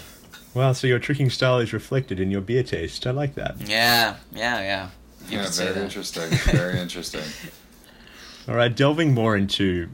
Wow, 0.55 0.73
so 0.73 0.87
your 0.87 1.01
tricking 1.01 1.31
style 1.31 1.59
is 1.59 1.73
reflected 1.73 2.21
in 2.21 2.31
your 2.31 2.41
beer 2.41 2.63
taste. 2.63 3.09
I 3.09 3.11
like 3.11 3.35
that. 3.35 3.57
Yeah, 3.61 4.17
yeah, 4.33 4.61
yeah. 4.61 4.89
You 5.29 5.39
yeah, 5.39 5.49
very 5.51 5.81
interesting. 5.81 6.31
Very 6.31 6.79
interesting. 6.79 7.23
All 8.49 8.55
right, 8.55 8.75
delving 8.75 9.15
more 9.15 9.37
into 9.37 9.89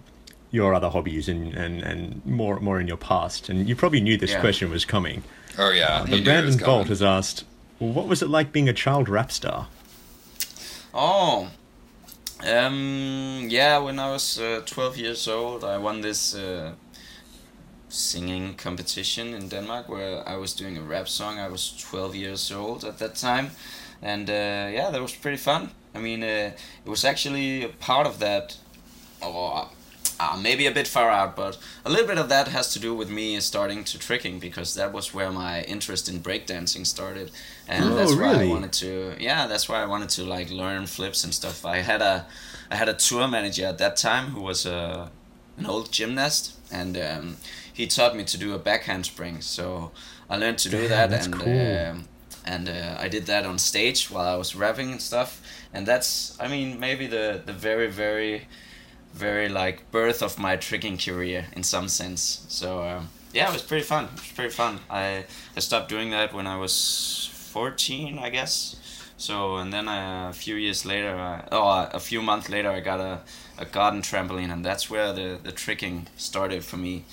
your 0.50 0.74
other 0.74 0.88
hobbies 0.90 1.28
and, 1.28 1.54
and, 1.54 1.82
and 1.82 2.20
more 2.26 2.60
more 2.60 2.80
in 2.80 2.88
your 2.88 2.96
past, 2.98 3.48
and 3.48 3.68
you 3.68 3.76
probably 3.76 4.00
knew 4.00 4.16
this 4.18 4.30
Yeah. 4.32 4.40
question 4.40 4.70
was 4.70 4.84
coming. 4.84 5.22
Oh 5.58 5.70
yeah, 5.70 6.00
But 6.00 6.08
it 6.10 6.12
was 6.12 6.20
Brandon 6.24 6.56
Bolt 6.58 6.88
has 6.88 7.02
asked, 7.02 7.44
well, 7.78 7.92
what 7.92 8.08
was 8.08 8.22
it 8.22 8.28
like 8.28 8.50
being 8.52 8.68
a 8.68 8.72
child 8.72 9.08
rap 9.08 9.30
star? 9.32 9.66
Oh, 10.92 11.48
um, 12.46 13.46
yeah. 13.50 13.78
When 13.78 13.98
I 13.98 14.10
was 14.10 14.38
uh, 14.38 14.62
twelve 14.66 14.96
years 14.96 15.28
old, 15.28 15.62
I 15.64 15.78
won 15.78 16.00
this 16.00 16.34
uh, 16.34 16.72
singing 17.88 18.54
competition 18.56 19.34
in 19.34 19.48
Denmark 19.48 19.88
where 19.88 20.28
I 20.28 20.36
was 20.36 20.54
doing 20.54 20.78
a 20.78 20.82
rap 20.82 21.08
song. 21.08 21.38
I 21.38 21.48
was 21.48 21.72
twelve 21.90 22.14
years 22.16 22.50
old 22.52 22.84
at 22.84 22.98
that 22.98 23.14
time, 23.14 23.50
and 24.02 24.28
uh, 24.30 24.32
yeah, 24.72 24.90
that 24.90 25.00
was 25.02 25.14
pretty 25.14 25.36
fun. 25.38 25.70
I 25.94 25.98
mean, 25.98 26.22
uh, 26.22 26.52
it 26.84 26.88
was 26.90 27.04
actually 27.04 27.64
a 27.64 27.68
part 27.68 28.06
of 28.06 28.18
that, 28.18 28.56
or 29.20 29.68
uh, 30.20 30.36
maybe 30.36 30.66
a 30.66 30.70
bit 30.72 30.86
far 30.86 31.08
out, 31.10 31.34
but 31.36 31.56
a 31.84 31.90
little 31.90 32.06
bit 32.06 32.18
of 32.18 32.28
that 32.28 32.48
has 32.48 32.72
to 32.74 32.78
do 32.78 32.94
with 32.94 33.10
me 33.10 33.40
starting 33.40 33.84
to 33.84 33.98
tricking 33.98 34.38
because 34.38 34.74
that 34.74 34.92
was 34.92 35.14
where 35.14 35.30
my 35.32 35.62
interest 35.62 36.08
in 36.08 36.20
breakdancing 36.20 36.86
started, 36.86 37.30
and 37.68 37.84
Oh, 37.84 37.96
that's 37.96 38.14
why 38.14 38.34
I 38.42 38.46
wanted 38.48 38.72
to. 38.74 39.16
Yeah, 39.18 39.46
that's 39.46 39.68
why 39.68 39.82
I 39.82 39.86
wanted 39.86 40.10
to 40.10 40.22
like 40.24 40.50
learn 40.50 40.86
flips 40.86 41.24
and 41.24 41.32
stuff. 41.32 41.64
I 41.64 41.78
had 41.78 42.02
a, 42.02 42.26
I 42.70 42.76
had 42.76 42.88
a 42.88 42.94
tour 42.94 43.26
manager 43.28 43.66
at 43.66 43.78
that 43.78 43.96
time 43.96 44.26
who 44.34 44.42
was 44.42 44.66
a, 44.66 45.10
an 45.56 45.66
old 45.66 45.90
gymnast, 45.90 46.56
and 46.70 46.96
um, 46.98 47.36
he 47.72 47.86
taught 47.86 48.14
me 48.14 48.24
to 48.24 48.36
do 48.38 48.52
a 48.54 48.58
backhand 48.58 49.06
handspring. 49.06 49.40
So 49.40 49.90
I 50.28 50.36
learned 50.36 50.58
to 50.58 50.68
do 50.68 50.86
Damn, 50.88 51.10
that, 51.10 51.24
and 51.24 51.34
cool. 51.34 51.70
um, 51.70 52.08
and 52.44 52.68
uh, 52.68 52.96
I 52.98 53.08
did 53.08 53.26
that 53.26 53.44
on 53.46 53.58
stage 53.58 54.10
while 54.10 54.34
I 54.34 54.36
was 54.36 54.54
rapping 54.54 54.92
and 54.92 55.00
stuff. 55.00 55.40
And 55.72 55.86
that's, 55.86 56.36
I 56.40 56.48
mean, 56.48 56.78
maybe 56.80 57.06
the 57.06 57.42
the 57.44 57.52
very 57.52 57.88
very, 57.90 58.48
very 59.12 59.48
like 59.48 59.90
birth 59.90 60.22
of 60.22 60.38
my 60.38 60.56
tricking 60.56 60.98
career 60.98 61.46
in 61.52 61.62
some 61.62 61.88
sense. 61.88 62.44
So 62.48 62.82
um, 62.82 63.08
yeah, 63.32 63.48
it 63.48 63.52
was 63.52 63.62
pretty 63.62 63.84
fun. 63.84 64.04
It 64.04 64.12
was 64.12 64.32
pretty 64.34 64.50
fun. 64.50 64.80
I 64.88 65.24
I 65.56 65.60
stopped 65.60 65.88
doing 65.88 66.10
that 66.10 66.32
when 66.32 66.46
I 66.46 66.56
was 66.56 67.30
fourteen, 67.32 68.18
I 68.18 68.30
guess. 68.30 68.76
So 69.16 69.56
and 69.56 69.72
then 69.72 69.86
I, 69.88 70.30
a 70.30 70.32
few 70.32 70.56
years 70.56 70.86
later, 70.86 71.14
I, 71.14 71.46
oh, 71.52 71.88
a 71.92 72.00
few 72.00 72.22
months 72.22 72.48
later, 72.48 72.70
I 72.70 72.80
got 72.80 73.00
a, 73.00 73.20
a 73.58 73.66
garden 73.66 74.00
trampoline, 74.00 74.50
and 74.50 74.64
that's 74.64 74.88
where 74.88 75.12
the 75.12 75.38
the 75.42 75.52
tricking 75.52 76.06
started 76.16 76.64
for 76.64 76.76
me. 76.76 77.04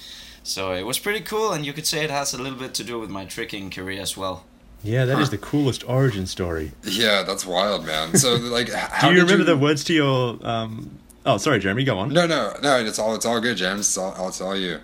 So 0.43 0.71
it 0.71 0.83
was 0.83 0.99
pretty 0.99 1.19
cool, 1.21 1.51
and 1.51 1.65
you 1.65 1.73
could 1.73 1.85
say 1.85 2.05
it 2.05 2.09
has 2.09 2.33
a 2.33 2.41
little 2.41 2.57
bit 2.57 2.73
to 2.75 2.83
do 2.83 2.99
with 2.99 3.09
my 3.09 3.25
tricking 3.25 3.69
career 3.69 4.01
as 4.01 4.15
well. 4.15 4.45
Yeah, 4.83 5.05
that 5.05 5.19
is 5.19 5.29
the 5.29 5.37
coolest 5.37 5.83
origin 5.89 6.25
story. 6.27 6.71
Yeah, 6.83 7.23
that's 7.23 7.45
wild, 7.45 7.85
man. 7.85 8.15
So 8.15 8.35
like, 8.35 8.69
how 8.73 9.09
Do 9.09 9.15
you 9.15 9.21
did 9.21 9.31
remember 9.31 9.43
the 9.43 9.57
words 9.57 9.83
to 9.85 9.93
your? 9.93 10.39
Um... 10.41 10.99
Oh, 11.27 11.35
sorry, 11.35 11.59
Jeremy. 11.59 11.83
Go 11.83 11.99
on. 11.99 12.13
No, 12.13 12.25
no, 12.25 12.53
no. 12.63 12.77
It's 12.77 12.97
all 12.97 13.13
it's 13.13 13.25
all 13.25 13.41
good, 13.41 13.57
James. 13.57 13.81
It's 13.81 13.97
all, 13.97 14.29
it's 14.29 14.39
all 14.39 14.55
you. 14.55 14.79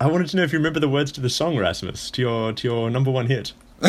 I 0.00 0.06
wanted 0.06 0.28
to 0.30 0.36
know 0.36 0.42
if 0.42 0.52
you 0.52 0.58
remember 0.58 0.80
the 0.80 0.88
words 0.88 1.12
to 1.12 1.20
the 1.20 1.30
song 1.30 1.56
Rasmus 1.56 2.10
to 2.10 2.20
your 2.20 2.52
to 2.52 2.66
your 2.68 2.90
number 2.90 3.12
one 3.12 3.26
hit. 3.26 3.52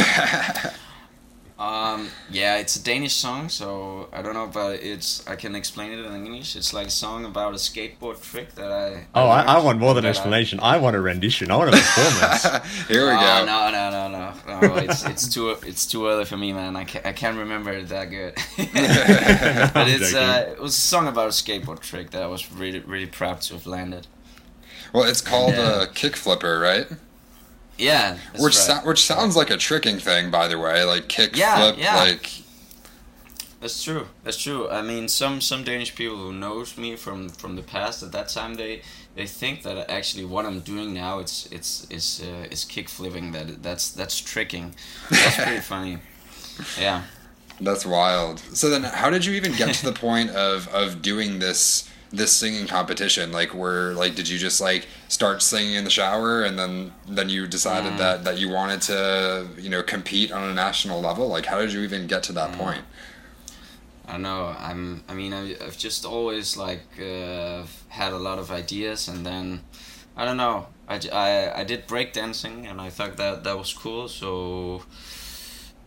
Um, 1.61 2.09
yeah, 2.31 2.57
it's 2.57 2.75
a 2.75 2.83
Danish 2.83 3.13
song, 3.13 3.47
so 3.47 4.09
I 4.11 4.23
don't 4.23 4.33
know, 4.33 4.47
but 4.51 4.79
it's 4.81 5.27
I 5.27 5.35
can 5.35 5.53
explain 5.55 5.91
it 5.91 6.03
in 6.03 6.25
English. 6.25 6.55
It's 6.55 6.73
like 6.73 6.87
a 6.87 6.91
song 6.91 7.23
about 7.23 7.53
a 7.53 7.57
skateboard 7.57 8.19
trick 8.19 8.55
that 8.55 8.71
I. 8.71 9.05
Oh, 9.13 9.27
I, 9.27 9.41
I 9.43 9.53
learned 9.53 9.65
want 9.65 9.79
more 9.79 9.93
than 9.93 10.01
that 10.03 10.07
I- 10.07 10.09
explanation. 10.09 10.59
I 10.59 10.77
want 10.77 10.95
a 10.95 11.01
rendition. 11.01 11.51
I 11.51 11.57
want 11.57 11.69
a 11.69 11.77
performance. 11.77 12.43
Here 12.87 13.05
we 13.05 13.11
Oh, 13.11 13.19
go. 13.19 13.45
no, 13.45 13.69
no, 13.69 13.91
no, 13.91 14.09
no, 14.09 14.67
no! 14.69 14.75
It's 14.77 15.05
it's 15.05 15.29
too 15.31 15.51
it's 15.51 15.85
too 15.85 16.07
early 16.07 16.25
for 16.25 16.35
me, 16.37 16.51
man. 16.51 16.75
I 16.75 16.83
can't, 16.85 17.05
I 17.05 17.13
can't 17.13 17.37
remember 17.37 17.71
it 17.73 17.89
that 17.89 18.05
good. 18.09 18.33
but 18.57 19.87
it's 19.87 20.15
uh, 20.15 20.53
it 20.53 20.59
was 20.59 20.75
a 20.75 20.81
song 20.81 21.07
about 21.07 21.25
a 21.27 21.29
skateboard 21.29 21.81
trick 21.81 22.09
that 22.09 22.23
I 22.23 22.27
was 22.27 22.51
really 22.51 22.79
really 22.79 23.05
proud 23.05 23.41
to 23.41 23.53
have 23.53 23.67
landed. 23.67 24.07
Well, 24.93 25.03
it's 25.03 25.21
called 25.21 25.53
Yeah. 25.53 25.83
a 25.83 25.87
kick 25.87 26.15
flipper, 26.15 26.59
right? 26.59 26.87
Yeah, 27.77 28.17
which 28.33 28.41
right. 28.41 28.53
so- 28.53 28.75
which 28.87 29.03
sounds 29.03 29.35
like 29.35 29.49
a 29.49 29.57
tricking 29.57 29.99
thing, 29.99 30.29
by 30.31 30.47
the 30.47 30.57
way. 30.59 30.83
Like 30.83 31.07
kick 31.07 31.35
Yeah, 31.35 31.57
flip, 31.57 31.75
yeah. 31.79 31.95
like 31.97 32.29
That's 33.59 33.83
true. 33.83 34.07
That's 34.23 34.37
true. 34.37 34.69
I 34.69 34.81
mean, 34.81 35.07
some 35.07 35.41
some 35.41 35.63
Danish 35.63 35.95
people 35.95 36.17
who 36.17 36.33
knows 36.33 36.77
me 36.77 36.95
from 36.95 37.29
from 37.29 37.55
the 37.55 37.61
past 37.63 38.03
at 38.03 38.11
that 38.11 38.29
time 38.29 38.55
they 38.55 38.81
they 39.15 39.27
think 39.27 39.63
that 39.63 39.89
actually 39.89 40.25
what 40.25 40.45
I'm 40.45 40.61
doing 40.61 40.93
now 40.93 41.19
it's 41.19 41.45
it's 41.51 41.85
is 41.89 42.21
uh, 42.23 42.47
is 42.51 42.65
kick 42.65 42.89
flipping 42.89 43.31
that 43.33 43.61
that's 43.63 43.91
that's 43.91 44.19
tricking. 44.19 44.73
That's 45.09 45.35
pretty 45.35 45.61
funny. 45.73 45.97
Yeah. 46.79 47.03
that's 47.59 47.85
wild. 47.85 48.39
So 48.53 48.69
then, 48.69 48.83
how 48.83 49.09
did 49.09 49.25
you 49.25 49.33
even 49.33 49.53
get 49.53 49.73
to 49.75 49.85
the 49.85 49.93
point 50.07 50.29
of 50.31 50.67
of 50.73 51.01
doing 51.01 51.39
this 51.39 51.87
this 52.13 52.31
singing 52.33 52.67
competition? 52.67 53.31
Like, 53.31 53.53
where 53.53 53.93
like 53.93 54.15
did 54.15 54.27
you 54.29 54.37
just 54.37 54.59
like 54.61 54.87
start 55.07 55.41
singing 55.41 55.75
in 55.75 55.83
the 55.83 55.89
shower, 55.89 56.43
and 56.43 56.57
then 56.59 56.93
then 57.07 57.29
you 57.29 57.47
decided 57.47 57.93
Mm. 57.93 57.97
that 57.97 58.23
that 58.25 58.37
you 58.37 58.49
wanted 58.49 58.81
to 58.83 59.47
you 59.57 59.69
know 59.69 59.83
compete 59.83 60.31
on 60.31 60.43
a 60.49 60.53
national 60.53 61.01
level? 61.01 61.27
Like, 61.27 61.45
how 61.47 61.59
did 61.61 61.71
you 61.73 61.81
even 61.81 62.07
get 62.07 62.23
to 62.23 62.31
Mm. 62.31 62.35
that 62.35 62.51
point? 62.57 62.83
I 64.07 64.13
don't 64.13 64.23
know. 64.23 64.55
I'm. 64.59 65.03
I 65.07 65.13
mean, 65.13 65.31
I, 65.33 65.51
I've 65.65 65.77
just 65.77 66.05
always 66.05 66.57
like 66.57 66.83
uh, 66.99 67.63
had 67.89 68.11
a 68.13 68.17
lot 68.17 68.39
of 68.39 68.51
ideas, 68.51 69.07
and 69.07 69.25
then 69.25 69.61
I 70.17 70.25
don't 70.25 70.37
know. 70.37 70.67
I, 70.89 70.99
I, 71.13 71.61
I 71.61 71.63
did 71.63 71.87
break 71.87 72.11
dancing 72.11 72.67
and 72.67 72.81
I 72.81 72.89
thought 72.89 73.15
that 73.15 73.45
that 73.45 73.57
was 73.57 73.71
cool. 73.71 74.09
So 74.09 74.83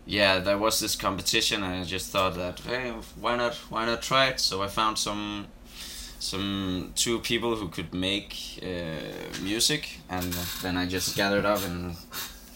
yeah, 0.07 0.39
there 0.39 0.57
was 0.59 0.81
this 0.81 0.97
competition, 0.97 1.63
and 1.63 1.75
I 1.75 1.85
just 1.85 2.11
thought 2.11 2.35
that 2.37 2.61
hey, 2.61 2.93
why 3.21 3.37
not? 3.37 3.55
Why 3.69 3.85
not 3.85 4.01
try 4.03 4.29
it? 4.29 4.41
So 4.41 4.63
I 4.63 4.69
found 4.69 4.97
some 4.99 5.47
some 6.19 6.93
two 6.95 7.19
people 7.21 7.57
who 7.57 7.69
could 7.69 7.93
make 7.95 8.35
uh, 8.63 9.43
music, 9.43 10.01
and 10.09 10.33
then 10.63 10.77
I 10.77 10.87
just 10.87 11.17
gathered 11.17 11.45
up 11.45 11.63
and 11.65 11.97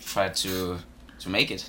tried 0.05 0.35
to 0.37 0.79
to 1.21 1.29
make 1.29 1.51
it. 1.51 1.69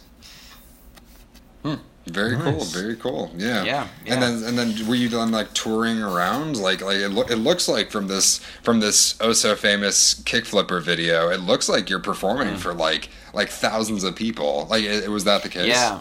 Hmm. 1.64 1.76
Very 2.08 2.38
cool, 2.38 2.64
very 2.64 2.96
cool. 2.96 3.30
Yeah. 3.38 3.64
Yeah, 3.64 3.88
yeah. 4.06 4.14
And 4.14 4.24
then 4.24 4.44
and 4.44 4.58
then 4.58 4.88
were 4.88 4.96
you 4.96 5.10
done 5.10 5.32
like 5.32 5.54
touring 5.54 6.02
around? 6.02 6.58
Like 6.58 6.82
like 6.82 6.98
it, 6.98 7.10
lo- 7.10 7.26
it 7.30 7.36
looks 7.36 7.68
like 7.68 7.92
from 7.92 8.08
this 8.08 8.40
from 8.64 8.80
this 8.80 9.16
oh 9.22 9.34
so 9.34 9.56
famous 9.56 10.16
kick 10.26 10.46
flipper 10.46 10.80
video, 10.80 11.30
it 11.30 11.42
looks 11.42 11.70
like 11.70 11.90
you're 11.90 12.00
performing 12.00 12.56
Mm. 12.56 12.58
for 12.58 12.74
like 12.74 13.10
like 13.34 13.50
thousands 13.50 14.04
of 14.04 14.16
people. 14.16 14.66
Like 14.72 14.84
it, 14.86 15.04
it 15.04 15.10
was 15.10 15.26
that 15.26 15.44
the 15.44 15.50
case? 15.50 15.68
Yeah, 15.68 16.00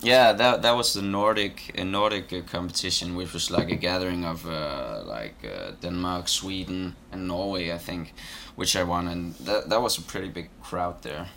yeah. 0.00 0.32
That 0.32 0.62
that 0.62 0.76
was 0.76 0.92
the 0.92 1.02
Nordic 1.02 1.72
a 1.78 1.84
Nordic 1.84 2.32
uh, 2.32 2.40
competition, 2.42 3.14
which 3.16 3.32
was 3.32 3.50
like 3.50 3.70
a 3.70 3.76
gathering 3.76 4.24
of 4.24 4.46
uh, 4.46 5.02
like 5.06 5.36
uh, 5.44 5.72
Denmark, 5.80 6.28
Sweden, 6.28 6.96
and 7.12 7.26
Norway, 7.28 7.72
I 7.72 7.78
think, 7.78 8.14
which 8.56 8.76
I 8.76 8.82
won, 8.84 9.08
and 9.08 9.34
that 9.46 9.68
that 9.70 9.82
was 9.82 9.98
a 9.98 10.02
pretty 10.02 10.28
big 10.28 10.50
crowd 10.62 11.02
there. 11.02 11.28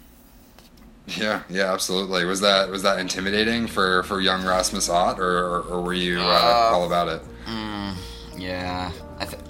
Yeah, 1.07 1.43
yeah, 1.49 1.73
absolutely. 1.73 2.25
Was 2.25 2.41
that 2.41 2.69
was 2.69 2.81
that 2.83 2.99
intimidating 2.99 3.67
for 3.67 4.03
for 4.03 4.19
young 4.19 4.43
Rasmus 4.45 4.89
Ott, 4.89 5.19
or 5.19 5.37
or, 5.39 5.61
or 5.61 5.81
were 5.81 5.93
you 5.93 6.19
uh, 6.19 6.67
Uh, 6.69 6.69
all 6.69 6.85
about 6.85 7.07
it? 7.07 7.21
Mm, 7.45 7.95
yeah, 8.37 8.91
I 9.19 9.25
th- 9.25 9.41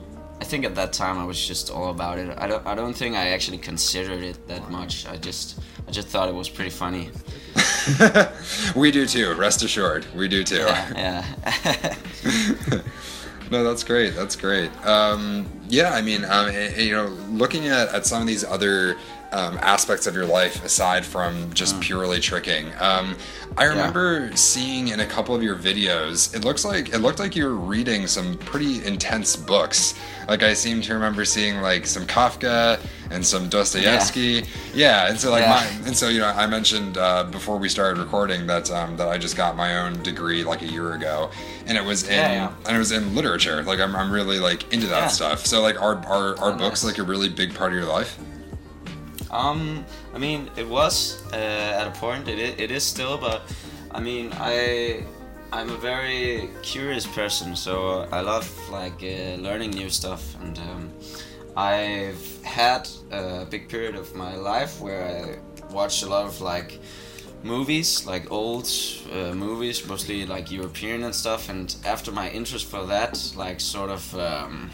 I 0.42 0.46
think 0.46 0.66
at 0.66 0.76
that 0.76 0.94
time 0.94 1.18
I 1.18 1.26
was 1.26 1.48
just 1.48 1.70
all 1.72 1.90
about 1.90 2.18
it. 2.20 2.30
I 2.38 2.48
don't 2.48 2.66
I 2.68 2.76
don't 2.76 2.94
think 2.96 3.16
I 3.16 3.30
actually 3.30 3.58
considered 3.58 4.22
it 4.24 4.48
that 4.48 4.70
much. 4.70 5.06
I 5.08 5.18
just 5.18 5.60
I 5.88 5.92
just 5.92 6.08
thought 6.10 6.30
it 6.30 6.36
was 6.36 6.50
pretty 6.50 6.70
funny. 6.72 7.10
we 8.76 8.92
do 8.92 9.06
too. 9.06 9.34
Rest 9.36 9.64
assured, 9.64 10.06
we 10.16 10.28
do 10.28 10.44
too. 10.44 10.58
Yeah, 10.58 11.26
yeah. 11.46 11.96
no, 13.52 13.64
that's 13.64 13.84
great. 13.84 14.16
That's 14.16 14.36
great. 14.36 14.72
Um, 14.86 15.48
yeah, 15.68 15.94
I 15.94 16.02
mean, 16.02 16.26
um, 16.26 16.48
eh, 16.48 16.72
eh, 16.76 16.82
you 16.82 16.94
know, 16.94 17.08
looking 17.30 17.68
at, 17.68 17.90
at 17.90 18.06
some 18.06 18.22
of 18.22 18.28
these 18.28 18.44
other 18.44 18.98
um, 19.32 19.58
aspects 19.62 20.08
of 20.08 20.16
your 20.16 20.26
life 20.26 20.64
aside 20.64 21.06
from 21.06 21.52
just 21.54 21.80
purely 21.82 22.20
tricking, 22.20 22.72
um, 22.80 23.16
I 23.58 23.66
remember 23.66 24.30
seeing 24.36 24.90
in 24.90 25.00
a 25.00 25.06
couple 25.06 25.34
of 25.36 25.42
your 25.42 25.56
videos, 25.56 26.36
it 26.36 26.46
looks 26.46 26.64
like 26.64 26.90
it 26.94 27.00
looked 27.00 27.20
like 27.20 27.36
you 27.36 27.46
were 27.46 27.56
reading 27.56 28.06
some 28.08 28.38
pretty 28.38 28.86
intense 28.86 29.36
books. 29.36 29.96
Like 30.28 30.44
I 30.44 30.54
seem 30.54 30.82
to 30.84 30.94
remember 30.94 31.26
seeing 31.26 31.62
like 31.62 31.88
some 31.88 32.06
Kafka 32.06 32.80
and 33.10 33.26
some 33.26 33.50
Dostoevsky. 33.50 34.44
Yeah, 34.74 35.08
and 35.10 35.20
so 35.20 35.32
like 35.32 35.42
Yeah. 35.42 35.50
my 35.50 35.88
and 35.88 35.96
so 35.98 36.10
you 36.10 36.20
know 36.20 36.28
I 36.28 36.46
mentioned 36.46 36.98
uh, 36.98 37.24
before 37.24 37.58
we 37.58 37.68
started 37.70 38.00
recording 38.00 38.46
that 38.48 38.70
um, 38.70 38.96
that 38.98 39.08
I 39.08 39.18
just 39.18 39.36
got 39.36 39.56
my 39.56 39.80
own 39.80 40.04
degree 40.04 40.44
like 40.44 40.62
a 40.62 40.68
year 40.68 40.94
ago, 40.94 41.32
and 41.66 41.78
it 41.78 41.84
was 41.84 42.04
in 42.04 42.14
Yeah, 42.14 42.32
yeah. 42.34 42.52
and 42.68 42.76
it 42.76 42.80
was 42.80 42.92
in 42.92 43.16
literature. 43.16 43.64
Like 43.64 43.80
I'm, 43.80 43.96
I'm 43.96 44.12
really 44.12 44.40
like 44.40 44.72
into 44.74 44.88
that 44.88 45.00
Yeah. 45.04 45.08
stuff. 45.08 45.46
So 45.46 45.62
like 45.62 45.82
are 45.82 45.96
are, 46.06 46.38
are 46.40 46.54
Oh, 46.54 46.58
books 46.58 46.84
nice. 46.84 46.92
like 46.92 46.98
a 47.00 47.04
really 47.04 47.30
big 47.30 47.56
part 47.56 47.72
of 47.74 47.80
your 47.80 47.88
life? 47.88 48.18
Um, 49.32 49.86
I 50.14 50.18
mean, 50.18 50.50
it 50.56 50.68
was 50.68 51.22
uh, 51.34 51.36
at 51.36 51.88
a 51.88 51.92
point. 52.00 52.28
It 52.28 52.60
it 52.60 52.72
is 52.72 52.84
still, 52.84 53.18
but 53.18 53.42
I 53.92 54.00
mean, 54.00 54.32
I 54.34 55.04
I'm 55.52 55.70
a 55.70 55.78
very 55.78 56.50
curious 56.62 57.06
person, 57.08 57.56
so 57.56 58.08
I 58.12 58.22
love 58.22 58.50
like 58.70 59.02
uh, 59.04 59.42
learning 59.42 59.72
new 59.72 59.90
stuff, 59.90 60.36
and 60.42 60.58
um, 60.60 60.92
I've 61.56 62.44
had 62.44 62.90
a 63.12 63.46
big 63.46 63.70
period 63.70 63.96
of 63.96 64.16
my 64.16 64.36
life 64.36 64.80
where 64.80 65.04
I 65.04 65.74
watched 65.74 66.04
a 66.04 66.08
lot 66.08 66.26
of 66.26 66.42
like 66.42 66.80
movies, 67.44 68.06
like 68.06 68.32
old 68.32 68.70
uh, 69.12 69.34
movies, 69.34 69.88
mostly 69.88 70.26
like 70.26 70.52
European 70.52 71.04
and 71.04 71.16
stuff. 71.16 71.50
And 71.50 71.76
after 71.86 72.12
my 72.12 72.30
interest 72.30 72.66
for 72.66 72.86
that, 72.88 73.34
like 73.36 73.60
sort 73.60 73.90
of 73.90 74.16
um, 74.16 74.70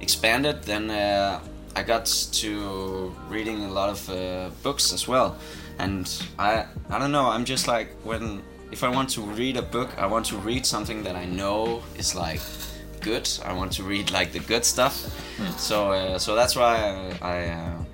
expanded, 0.00 0.62
then 0.62 0.90
uh, 0.90 1.40
I 1.78 1.84
got 1.84 2.06
to 2.32 3.14
reading 3.28 3.62
a 3.62 3.70
lot 3.70 3.88
of 3.88 4.10
uh, 4.10 4.50
books 4.64 4.92
as 4.92 5.06
well. 5.06 5.36
And 5.78 6.06
I 6.36 6.66
I 6.90 6.98
don't 6.98 7.12
know. 7.12 7.26
I'm 7.26 7.44
just 7.44 7.68
like 7.68 7.88
when 8.02 8.42
if 8.72 8.82
I 8.82 8.88
want 8.88 9.10
to 9.10 9.22
read 9.22 9.56
a 9.56 9.62
book, 9.62 9.90
I 9.96 10.06
want 10.06 10.26
to 10.26 10.36
read 10.38 10.66
something 10.66 11.04
that 11.04 11.14
I 11.14 11.24
know 11.24 11.82
is 11.96 12.16
like 12.16 12.40
good. 13.00 13.28
I 13.44 13.52
want 13.52 13.72
to 13.74 13.84
read 13.84 14.10
like 14.10 14.32
the 14.32 14.40
good 14.40 14.64
stuff. 14.64 14.94
So 15.56 15.92
uh, 15.92 16.18
so 16.18 16.34
that's 16.34 16.56
why 16.56 16.74
I 17.22 17.28
I, 17.34 17.48
uh, 17.48 17.84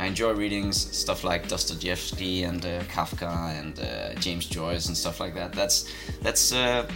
I 0.00 0.06
enjoy 0.06 0.32
reading 0.32 0.72
stuff 0.72 1.22
like 1.22 1.46
Dostoevsky 1.46 2.42
and 2.42 2.64
uh, 2.64 2.82
Kafka 2.94 3.30
and 3.60 3.78
uh, 3.78 4.14
James 4.20 4.46
Joyce 4.46 4.88
and 4.88 4.96
stuff 4.96 5.20
like 5.20 5.34
that. 5.34 5.52
That's 5.52 5.86
that's 6.22 6.52
uh, 6.52 6.90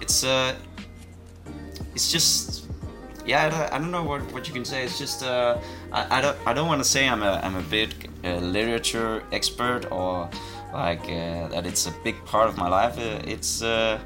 it's 0.00 0.22
uh, 0.22 0.54
it's 1.94 2.12
just 2.12 2.59
yeah. 3.30 3.46
I 3.46 3.48
don't, 3.48 3.72
I 3.74 3.78
don't 3.78 3.90
know 3.90 4.02
what, 4.02 4.20
what 4.32 4.46
you 4.48 4.52
can 4.52 4.64
say. 4.64 4.84
It's 4.84 4.98
just 4.98 5.22
uh, 5.22 5.58
I, 5.92 6.18
I 6.18 6.20
don't 6.20 6.36
I 6.46 6.52
don't 6.52 6.68
want 6.72 6.82
to 6.84 6.88
say 6.88 7.08
I'm 7.08 7.22
a 7.22 7.40
I'm 7.44 7.56
a 7.56 7.66
big 7.78 7.90
uh, 8.24 8.36
literature 8.36 9.22
expert 9.32 9.82
or 9.90 10.28
like 10.72 11.04
uh, 11.04 11.48
that 11.52 11.64
it's 11.66 11.86
a 11.86 11.94
big 12.04 12.16
part 12.24 12.48
of 12.48 12.56
my 12.56 12.68
life. 12.68 12.98
Uh, 12.98 13.34
it's 13.34 13.62
uh, 13.62 13.98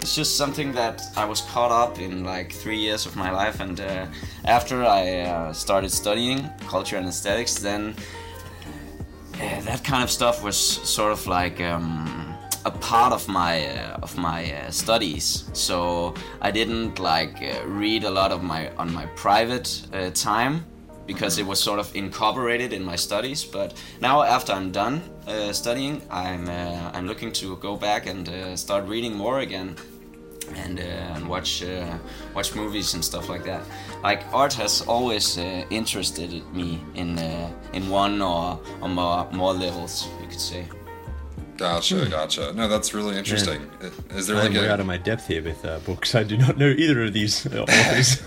it's 0.00 0.14
just 0.14 0.36
something 0.36 0.72
that 0.72 1.02
I 1.16 1.24
was 1.24 1.40
caught 1.52 1.72
up 1.72 1.98
in 1.98 2.24
like 2.24 2.52
three 2.52 2.78
years 2.78 3.06
of 3.06 3.16
my 3.16 3.30
life, 3.30 3.60
and 3.60 3.80
after 4.44 4.84
I 4.84 5.52
started 5.52 5.90
studying 5.90 6.48
culture 6.68 6.98
and 6.98 7.08
aesthetics, 7.08 7.54
then 7.58 7.94
that 9.38 9.82
kind 9.82 10.02
of 10.04 10.10
stuff 10.10 10.42
was 10.42 10.56
sort 10.56 11.12
of 11.12 11.26
like 11.26 11.60
um, 11.60 12.17
a 12.68 12.78
part 12.78 13.12
of 13.12 13.28
my 13.28 13.54
uh, 13.66 14.04
of 14.04 14.16
my 14.16 14.40
uh, 14.52 14.70
studies. 14.70 15.50
So 15.52 16.14
I 16.40 16.50
didn't 16.50 16.98
like 16.98 17.34
uh, 17.42 17.66
read 17.66 18.04
a 18.04 18.10
lot 18.10 18.30
of 18.32 18.42
my 18.42 18.70
on 18.76 18.92
my 18.92 19.06
private 19.16 19.68
uh, 19.92 20.10
time 20.10 20.64
because 21.06 21.40
it 21.40 21.46
was 21.46 21.58
sort 21.62 21.78
of 21.80 21.96
incorporated 21.96 22.72
in 22.72 22.84
my 22.84 22.96
studies. 22.96 23.44
But 23.44 23.72
now 24.00 24.22
after 24.22 24.52
I'm 24.52 24.70
done 24.70 25.00
uh, 25.26 25.52
studying, 25.52 26.02
I'm 26.10 26.48
uh, 26.48 26.96
I'm 26.96 27.06
looking 27.06 27.32
to 27.32 27.56
go 27.56 27.76
back 27.76 28.06
and 28.06 28.28
uh, 28.28 28.56
start 28.56 28.84
reading 28.88 29.14
more 29.16 29.40
again 29.40 29.76
and, 30.54 30.78
uh, 30.78 31.14
and 31.14 31.28
watch 31.28 31.64
watch 32.34 32.54
movies 32.54 32.94
and 32.94 33.04
stuff 33.04 33.28
like 33.28 33.44
that. 33.44 33.62
Like 34.02 34.22
art 34.32 34.54
has 34.54 34.82
always 34.86 35.38
interested 35.70 36.30
me 36.52 36.80
in 36.94 37.18
in 37.72 37.90
one 37.90 38.22
or, 38.22 38.60
or 38.80 38.88
more 38.88 39.26
more 39.32 39.54
levels, 39.54 40.08
you 40.20 40.28
could 40.28 40.40
say. 40.40 40.64
Gotcha, 41.58 42.06
gotcha. 42.08 42.52
No, 42.52 42.68
that's 42.68 42.94
really 42.94 43.18
interesting. 43.18 43.68
Is 44.10 44.28
there 44.28 44.36
I'm 44.36 44.52
like 44.52 44.62
way 44.62 44.68
out 44.68 44.78
of 44.78 44.86
my 44.86 44.96
depth 44.96 45.26
here 45.26 45.42
with 45.42 45.64
uh, 45.64 45.80
books. 45.80 46.14
I 46.14 46.22
do 46.22 46.36
not 46.36 46.56
know 46.56 46.68
either 46.68 47.02
of 47.02 47.12
these 47.12 47.46
uh, 47.52 47.62
authors. 47.62 48.22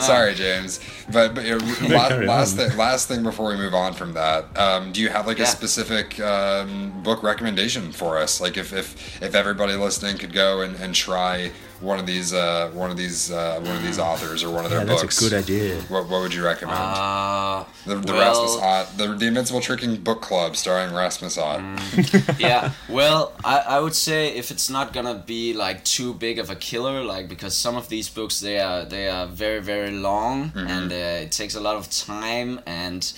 sorry, 0.04 0.34
James, 0.34 0.80
but 1.12 1.34
but 1.34 1.44
uh, 1.44 1.58
la- 1.88 2.08
carry 2.08 2.26
last 2.26 2.58
on. 2.58 2.70
thing, 2.70 2.78
last 2.78 3.08
thing 3.08 3.22
before 3.22 3.50
we 3.50 3.56
move 3.56 3.74
on 3.74 3.92
from 3.92 4.14
that, 4.14 4.56
um, 4.56 4.90
do 4.90 5.02
you 5.02 5.10
have 5.10 5.26
like 5.26 5.38
a 5.38 5.44
specific 5.44 6.18
um, 6.20 7.02
book 7.02 7.22
recommendation 7.22 7.92
for 7.92 8.16
us? 8.16 8.40
Like 8.40 8.56
if 8.56 8.72
if 8.72 9.22
if 9.22 9.34
everybody 9.34 9.74
listening 9.74 10.16
could 10.16 10.32
go 10.32 10.62
and, 10.62 10.76
and 10.76 10.94
try 10.94 11.52
one 11.80 11.98
of 11.98 12.06
these 12.06 12.32
uh, 12.32 12.70
one 12.72 12.90
of 12.90 12.96
these 12.96 13.30
uh, 13.30 13.60
one 13.62 13.76
of 13.76 13.82
these 13.82 13.98
authors 13.98 14.42
or 14.42 14.50
one 14.50 14.64
of 14.64 14.70
their 14.70 14.80
yeah, 14.80 14.84
that's 14.86 15.02
books, 15.02 15.20
a 15.20 15.28
good 15.30 15.38
idea. 15.44 15.80
what 15.88 16.08
what 16.08 16.20
would 16.22 16.32
you 16.34 16.44
recommend? 16.44 16.78
Uh, 16.78 17.64
the 17.86 17.96
the 17.96 18.12
well- 18.12 18.42
Rasmus 18.42 18.62
Ott, 18.62 18.96
the, 18.98 19.06
the 19.14 19.26
Invincible 19.26 19.60
Tricking 19.60 19.96
Book 19.96 20.22
Club, 20.22 20.56
starring 20.56 20.94
Rasmus 20.94 21.36
Ott. 21.38 21.60
Mm. 21.60 22.38
yeah. 22.40 22.72
Well, 22.88 23.32
I, 23.44 23.58
I 23.76 23.80
would 23.80 23.94
say 23.94 24.28
if 24.34 24.50
it's 24.50 24.68
not 24.70 24.92
gonna 24.92 25.22
be 25.26 25.52
like 25.52 25.84
too 25.84 26.14
big 26.14 26.38
of 26.38 26.50
a 26.50 26.56
killer, 26.56 27.02
like 27.02 27.28
because 27.28 27.54
some 27.54 27.76
of 27.76 27.88
these 27.88 28.08
books 28.08 28.40
they 28.40 28.58
are 28.60 28.84
they 28.84 29.08
are 29.08 29.26
very 29.26 29.60
very 29.60 29.90
long 29.90 30.52
and 30.54 30.92
uh, 30.92 31.24
it 31.24 31.32
takes 31.32 31.54
a 31.54 31.60
lot 31.60 31.76
of 31.76 31.90
time 31.90 32.60
and 32.66 33.12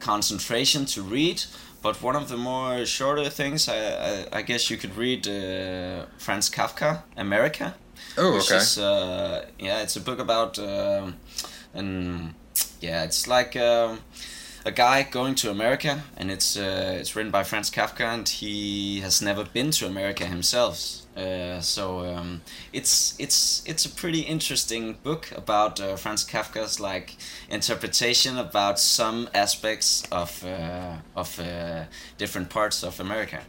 concentration 0.00 0.84
to 0.86 1.02
read. 1.02 1.42
But 1.82 2.02
one 2.02 2.14
of 2.16 2.28
the 2.28 2.36
more 2.36 2.84
shorter 2.84 3.30
things, 3.30 3.68
I 3.68 3.76
I, 4.10 4.26
I 4.38 4.42
guess 4.42 4.68
you 4.70 4.76
could 4.76 4.96
read 4.96 5.26
uh, 5.26 6.06
Franz 6.18 6.50
Kafka, 6.50 7.02
America. 7.16 7.74
Oh, 8.18 8.34
which 8.34 8.50
okay. 8.50 8.56
is, 8.56 8.78
uh, 8.78 9.46
yeah, 9.58 9.82
it's 9.82 9.96
a 9.96 10.00
book 10.00 10.18
about 10.18 10.58
um 10.58 11.16
and 11.74 12.34
yeah, 12.80 13.04
it's 13.04 13.28
like 13.28 13.56
um, 13.56 14.00
a 14.64 14.72
guy 14.72 15.02
going 15.02 15.34
to 15.36 15.50
America, 15.50 16.02
and 16.16 16.30
it's 16.30 16.56
uh, 16.56 16.96
it's 16.98 17.14
written 17.14 17.30
by 17.30 17.44
Franz 17.44 17.70
Kafka, 17.70 18.04
and 18.04 18.28
he 18.28 19.00
has 19.00 19.22
never 19.22 19.44
been 19.44 19.70
to 19.72 19.86
America 19.86 20.24
himself. 20.26 21.06
Uh, 21.16 21.60
so 21.60 22.00
um, 22.00 22.40
it's 22.72 23.14
it's 23.18 23.62
it's 23.66 23.84
a 23.84 23.90
pretty 23.90 24.20
interesting 24.20 24.96
book 25.02 25.30
about 25.36 25.80
uh, 25.80 25.96
Franz 25.96 26.24
Kafka's 26.24 26.80
like 26.80 27.16
interpretation 27.50 28.38
about 28.38 28.78
some 28.78 29.28
aspects 29.34 30.02
of 30.10 30.44
uh, 30.44 30.96
of 31.14 31.38
uh, 31.38 31.84
different 32.18 32.50
parts 32.50 32.82
of 32.82 33.00
America. 33.00 33.40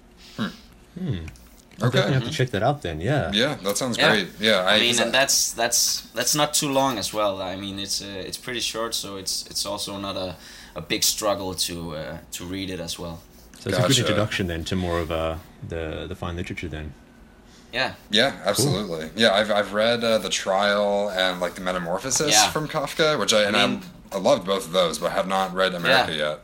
I'll 1.79 1.87
Okay. 1.87 1.97
definitely 1.97 2.13
have 2.19 2.23
to 2.31 2.37
check 2.37 2.49
that 2.51 2.63
out 2.63 2.81
then. 2.81 3.01
Yeah. 3.01 3.31
Yeah, 3.33 3.55
that 3.63 3.77
sounds 3.77 3.97
Yeah. 3.97 4.09
great. 4.09 4.27
Yeah, 4.39 4.63
I 4.65 4.79
mean, 4.79 4.99
and 5.01 5.11
that's 5.13 5.51
that's 5.53 6.01
that's 6.13 6.35
not 6.35 6.53
too 6.53 6.69
long 6.71 6.97
as 6.99 7.13
well. 7.13 7.41
I 7.41 7.55
mean, 7.55 7.79
it's 7.79 8.01
uh, 8.01 8.27
it's 8.27 8.37
pretty 8.37 8.59
short, 8.61 8.93
so 8.95 9.17
it's 9.17 9.45
it's 9.49 9.65
also 9.65 9.97
not 9.97 10.15
a, 10.17 10.35
a 10.75 10.81
big 10.81 11.03
struggle 11.03 11.53
to 11.55 11.95
uh, 11.95 12.17
to 12.33 12.45
read 12.45 12.69
it 12.69 12.79
as 12.79 12.99
well. 12.99 13.19
So 13.59 13.69
it's 13.69 13.79
a 13.79 13.87
good 13.87 13.97
introduction 13.99 14.47
then 14.47 14.63
to 14.65 14.75
more 14.75 14.99
of 14.99 15.11
uh, 15.11 15.35
the 15.69 16.05
the 16.07 16.15
fine 16.15 16.35
literature 16.35 16.67
then. 16.69 16.93
Yeah, 17.73 17.93
Yeah, 18.09 18.33
absolutely. 18.45 19.09
Yeah, 19.15 19.31
I've, 19.33 19.49
I've 19.49 19.71
read 19.73 20.03
uh, 20.03 20.17
the 20.17 20.29
trial 20.29 21.09
and 21.09 21.39
like 21.39 21.53
the 21.55 21.61
Metamorphosis 21.61 22.31
Yeah. 22.33 22.51
from 22.51 22.67
Kafka, 22.67 23.17
which 23.17 23.33
I 23.33 23.43
and 23.43 23.55
I, 23.55 23.65
mean- 23.67 23.81
I 24.11 24.17
loved 24.17 24.45
both 24.45 24.65
of 24.65 24.73
those, 24.73 24.99
but 24.99 25.11
have 25.13 25.25
not 25.27 25.53
read 25.53 25.73
America 25.73 26.11
Yeah. 26.11 26.29
yet. 26.31 26.39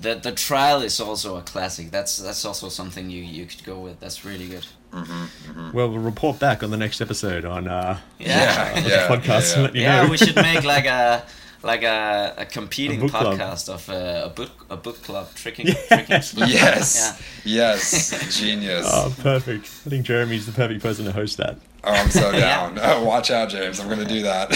The 0.00 0.14
the 0.14 0.32
trial 0.32 0.82
is 0.82 1.00
also 1.00 1.36
a 1.36 1.42
classic. 1.42 1.90
That's 1.90 2.16
that's 2.18 2.44
also 2.44 2.68
something 2.68 3.10
you 3.10 3.22
you 3.22 3.46
could 3.46 3.64
go 3.64 3.78
with. 3.78 4.00
That's 4.00 4.24
really 4.24 4.48
good. 4.48 4.66
Well, 4.92 5.90
we'll 5.90 5.98
report 5.98 6.38
back 6.38 6.62
on 6.62 6.70
the 6.70 6.76
next 6.78 7.00
episode 7.02 7.44
on 7.44 7.68
uh, 7.68 7.98
Yeah, 8.18 8.72
on 8.76 8.82
yeah, 8.84 9.06
the 9.08 9.14
podcast 9.16 9.50
yeah, 9.50 9.54
and 9.54 9.62
let 9.64 9.74
you 9.74 9.82
Yeah, 9.82 10.02
know. 10.04 10.10
we 10.10 10.16
should 10.16 10.36
make 10.36 10.64
like 10.64 10.86
a 11.00 11.22
like 11.62 11.82
a, 11.82 12.34
a 12.38 12.44
competing 12.46 12.98
A 12.98 13.02
book 13.02 13.10
club. 13.10 13.38
podcast 13.38 13.68
of 13.68 13.88
uh, 13.90 14.22
a 14.26 14.28
book 14.30 14.50
a 14.70 14.76
book 14.76 15.02
club 15.02 15.28
tricking. 15.34 15.66
tricking 15.88 16.20
Yes, 16.48 17.20
yes, 17.44 18.38
genius. 18.38 18.86
Oh, 18.88 19.12
perfect. 19.20 19.64
I 19.86 19.90
think 19.90 20.06
Jeremy's 20.06 20.46
the 20.46 20.52
perfect 20.52 20.82
person 20.82 21.04
to 21.06 21.12
host 21.12 21.36
that. 21.38 21.58
Oh, 21.84 21.92
I'm 21.92 22.10
so 22.10 22.30
Yeah. 22.30 22.70
down. 22.70 22.78
Oh, 22.82 23.04
watch 23.04 23.30
out, 23.30 23.48
James. 23.50 23.80
I'm 23.80 23.86
going 23.88 23.98
to 24.00 24.04
do 24.06 24.22
that. 24.22 24.50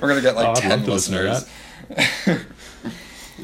We're 0.00 0.08
going 0.08 0.16
to 0.16 0.22
get 0.22 0.34
like 0.36 0.48
Oh, 0.58 0.60
10 0.60 0.70
love 0.70 0.84
to 0.84 0.90
listeners. 0.92 1.46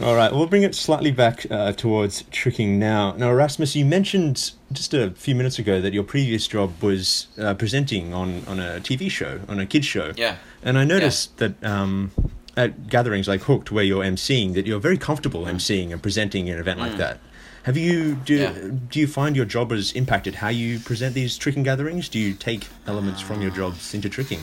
All 0.01 0.15
right, 0.15 0.33
we'll 0.33 0.47
bring 0.47 0.63
it 0.63 0.77
slightly 0.77 1.11
back 1.11 1.45
uh, 1.51 1.73
towards 1.73 2.23
tricking 2.31 2.79
now. 2.79 3.15
Now, 3.17 3.31
Erasmus, 3.31 3.75
you 3.75 3.85
mentioned 3.85 4.53
just 4.71 4.95
a 4.95 5.11
few 5.11 5.35
minutes 5.35 5.59
ago 5.59 5.81
that 5.81 5.93
your 5.93 6.05
previous 6.05 6.47
job 6.47 6.81
was 6.81 7.27
uh, 7.37 7.55
presenting 7.55 8.15
on, 8.15 8.45
on 8.47 8.61
a 8.61 8.79
TV 8.81 9.11
show, 9.11 9.41
on 9.49 9.59
a 9.59 9.67
kids 9.67 9.87
show. 9.87 10.13
Yeah. 10.17 10.37
And 10.63 10.79
I 10.79 10.85
noticed 10.85 11.39
that 11.39 11.63
um, 11.65 12.13
at 12.57 12.89
gatherings 12.89 13.27
like 13.27 13.41
Hooked, 13.43 13.73
where 13.73 13.83
you're 13.83 14.05
emceeing, 14.05 14.55
that 14.55 14.67
you're 14.67 14.79
very 14.79 14.99
comfortable 14.99 15.47
emceeing 15.47 15.91
and 15.91 16.01
presenting 16.01 16.49
an 16.49 16.59
event 16.61 16.79
like 16.79 16.97
that. 16.99 17.19
Have 17.65 17.77
you 17.77 18.15
do 18.15 18.37
Yeah. 18.37 18.53
do 18.89 19.01
you 19.01 19.07
find 19.09 19.35
your 19.37 19.45
job 19.45 19.73
has 19.73 19.93
impacted 19.93 20.37
how 20.37 20.49
you 20.49 20.79
present 20.79 21.15
these 21.15 21.37
tricking 21.37 21.65
gatherings? 21.65 22.09
Do 22.09 22.19
you 22.21 22.35
take 22.35 22.69
elements 22.87 23.21
from 23.21 23.43
your 23.43 23.51
jobs 23.51 23.93
into 23.95 24.09
tricking? 24.09 24.41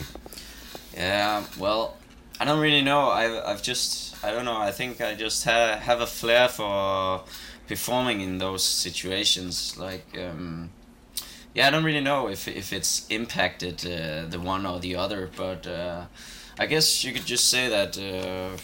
Yeah, 0.94 1.44
well, 1.58 1.96
I 2.38 2.44
don't 2.44 2.60
really 2.60 2.82
know. 2.82 3.10
I've, 3.10 3.42
I've 3.44 3.62
just, 3.62 4.22
I 4.24 4.30
don't 4.30 4.44
know. 4.44 4.56
I 4.56 4.70
think 4.70 5.00
I 5.00 5.14
just 5.14 5.44
ha- 5.44 5.78
have 5.80 6.00
a 6.00 6.06
flair 6.06 6.48
for 6.48 7.22
performing 7.66 8.20
in 8.20 8.38
those 8.38 8.62
situations. 8.62 9.76
Like, 9.78 10.06
um, 10.18 10.70
yeah, 11.54 11.68
I 11.68 11.70
don't 11.70 11.84
really 11.84 12.02
know 12.02 12.28
if, 12.28 12.46
if 12.46 12.72
it's 12.72 13.06
impacted 13.08 13.86
uh, 13.86 14.26
the 14.28 14.38
one 14.38 14.66
or 14.66 14.78
the 14.80 14.96
other, 14.96 15.30
but 15.34 15.66
uh, 15.66 16.04
I 16.58 16.66
guess 16.66 17.04
you 17.04 17.12
could 17.12 17.24
just 17.26 17.48
say 17.48 17.68
that. 17.68 17.96
Uh, 17.98 18.56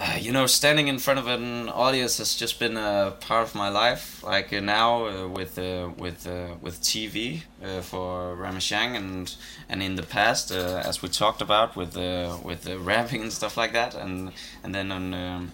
you 0.20 0.32
know, 0.32 0.46
standing 0.46 0.88
in 0.88 0.98
front 0.98 1.18
of 1.18 1.26
an 1.26 1.68
audience 1.68 2.18
has 2.18 2.34
just 2.34 2.58
been 2.58 2.76
a 2.76 3.14
part 3.20 3.42
of 3.42 3.54
my 3.54 3.68
life. 3.68 4.22
Like 4.22 4.52
uh, 4.52 4.60
now 4.60 5.06
uh, 5.06 5.28
with 5.28 5.58
uh, 5.58 5.90
with 5.96 6.26
uh, 6.26 6.54
with 6.60 6.80
TV 6.80 7.42
uh, 7.62 7.80
for 7.80 8.36
Ramasjang 8.36 8.96
and 8.96 9.34
and 9.68 9.82
in 9.82 9.96
the 9.96 10.02
past, 10.02 10.50
as 10.50 11.02
we 11.02 11.08
talked 11.08 11.42
about 11.42 11.76
with 11.76 11.96
with 12.44 12.66
rapping 12.66 13.22
and 13.22 13.32
stuff 13.32 13.56
like 13.56 13.72
that, 13.72 13.94
and 13.94 14.32
and 14.62 14.74
then 14.74 14.90
on 14.92 15.14
um, 15.14 15.52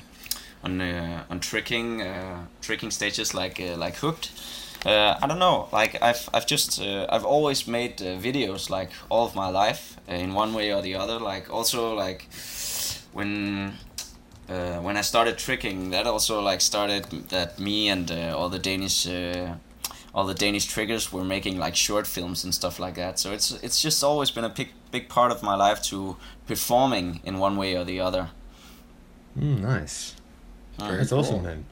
on 0.62 0.80
on 1.30 1.40
tricking 1.40 2.02
tricking 2.60 2.90
stages 2.90 3.34
like 3.34 3.58
like 3.76 3.96
Hooked. 3.96 4.30
I 4.84 5.26
don't 5.26 5.40
know. 5.40 5.68
Like 5.72 6.00
I've 6.00 6.28
I've 6.32 6.46
just 6.46 6.80
I've 6.80 7.24
always 7.24 7.66
made 7.66 7.98
videos 7.98 8.70
like 8.70 8.90
all 9.08 9.26
of 9.26 9.34
my 9.34 9.48
life 9.48 9.96
in 10.06 10.34
one 10.34 10.54
way 10.54 10.72
or 10.72 10.82
the 10.82 10.94
other. 10.94 11.18
Like 11.18 11.52
also 11.52 11.94
like 11.94 12.28
when 13.12 13.74
uh, 14.48 14.78
when 14.80 14.96
I 14.96 15.02
started 15.02 15.38
tricking, 15.38 15.90
that 15.90 16.06
also 16.06 16.40
like 16.40 16.60
started 16.60 17.04
that 17.28 17.58
me 17.58 17.88
and 17.88 18.10
uh, 18.10 18.36
all 18.36 18.48
the 18.48 18.58
Danish. 18.58 19.06
Uh, 19.06 19.54
all 20.14 20.24
the 20.26 20.34
Danish 20.34 20.64
trickers 20.64 21.12
were 21.12 21.24
making 21.24 21.58
like 21.58 21.76
short 21.76 22.06
films 22.06 22.42
and 22.42 22.54
stuff 22.54 22.78
like 22.80 22.94
that. 22.94 23.18
So 23.18 23.32
it's 23.32 23.50
it's 23.62 23.82
just 23.82 24.02
always 24.02 24.30
been 24.30 24.44
a 24.44 24.48
big 24.48 24.68
big 24.90 25.08
part 25.10 25.30
of 25.30 25.42
my 25.42 25.54
life 25.54 25.82
to 25.90 26.16
performing 26.46 27.20
in 27.24 27.38
one 27.38 27.58
way 27.58 27.76
or 27.76 27.84
the 27.84 28.00
other. 28.00 28.30
Mm, 29.38 29.60
nice. 29.60 30.14
Very 30.78 30.96
That's 30.98 31.10
cool. 31.10 31.18
awesome, 31.20 31.42
man. 31.42 31.64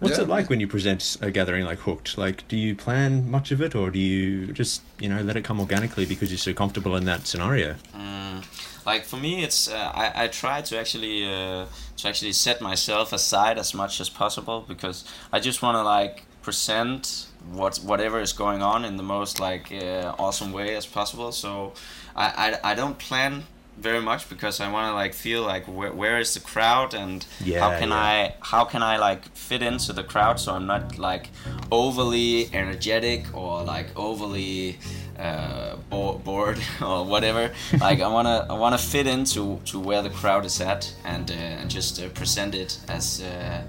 What's 0.00 0.16
Yeah. 0.18 0.24
it 0.24 0.28
like 0.28 0.50
when 0.50 0.60
you 0.60 0.66
present 0.68 1.16
a 1.22 1.30
gathering 1.30 1.64
like 1.64 1.78
Hooked? 1.80 2.16
Like, 2.18 2.46
do 2.48 2.56
you 2.56 2.74
plan 2.74 3.30
much 3.30 3.50
of 3.52 3.60
it, 3.62 3.74
or 3.74 3.90
do 3.90 3.98
you 3.98 4.52
just, 4.52 4.82
you 4.98 5.08
know, 5.08 5.20
let 5.22 5.36
it 5.36 5.44
come 5.44 5.60
organically 5.60 6.06
because 6.06 6.30
you're 6.30 6.38
so 6.38 6.52
comfortable 6.54 6.96
in 6.96 7.04
that 7.04 7.26
scenario? 7.26 7.74
Mm, 7.94 8.42
like 8.86 9.04
for 9.04 9.16
me, 9.16 9.42
it's 9.44 9.68
uh, 9.70 9.90
I, 9.94 10.24
I 10.24 10.28
try 10.28 10.62
to 10.62 10.78
actually 10.78 11.24
uh, 11.26 11.66
to 12.02 12.08
actually 12.08 12.32
set 12.32 12.60
myself 12.60 13.12
aside 13.12 13.58
as 13.58 13.74
much 13.74 14.00
as 14.00 14.08
possible 14.08 14.64
because 14.66 15.04
I 15.32 15.40
just 15.40 15.62
want 15.62 15.76
to 15.76 15.82
like 15.82 16.24
present 16.42 17.26
what 17.52 17.78
whatever 17.78 18.20
is 18.20 18.32
going 18.32 18.62
on 18.62 18.84
in 18.84 18.96
the 18.96 19.02
most 19.02 19.40
like 19.40 19.72
uh, 19.72 20.14
awesome 20.18 20.52
way 20.52 20.76
as 20.76 20.86
possible. 20.86 21.32
So 21.32 21.74
I, 22.16 22.58
I, 22.64 22.72
I 22.72 22.74
don't 22.74 22.98
plan 22.98 23.44
very 23.78 24.00
much 24.00 24.28
because 24.28 24.60
I 24.60 24.70
want 24.70 24.90
to 24.90 24.94
like 24.94 25.14
feel 25.14 25.42
like 25.42 25.64
where, 25.66 25.92
where 25.92 26.18
is 26.18 26.34
the 26.34 26.40
crowd 26.40 26.92
and 26.92 27.24
yeah, 27.42 27.60
how 27.60 27.78
can 27.78 27.88
yeah. 27.88 27.94
I 27.94 28.34
how 28.40 28.64
can 28.64 28.82
I 28.82 28.98
like 28.98 29.24
fit 29.34 29.62
into 29.62 29.92
the 29.92 30.04
crowd 30.04 30.38
so 30.38 30.54
I'm 30.54 30.66
not 30.66 30.98
like 30.98 31.30
overly 31.72 32.54
energetic 32.54 33.34
or 33.34 33.62
like 33.62 33.88
overly 33.96 34.78
uh, 35.20 35.76
bo- 35.90 36.18
bored 36.18 36.58
or 36.80 37.04
whatever. 37.04 37.52
like 37.80 38.00
I 38.00 38.08
wanna 38.08 38.46
I 38.48 38.54
wanna 38.54 38.78
fit 38.78 39.06
into 39.06 39.60
to 39.66 39.78
where 39.78 40.02
the 40.02 40.10
crowd 40.10 40.44
is 40.44 40.60
at 40.60 40.92
and 41.04 41.30
uh, 41.30 41.34
and 41.34 41.70
just 41.70 42.00
uh, 42.00 42.08
present 42.08 42.54
it 42.54 42.78
as 42.88 43.22
uh, 43.22 43.62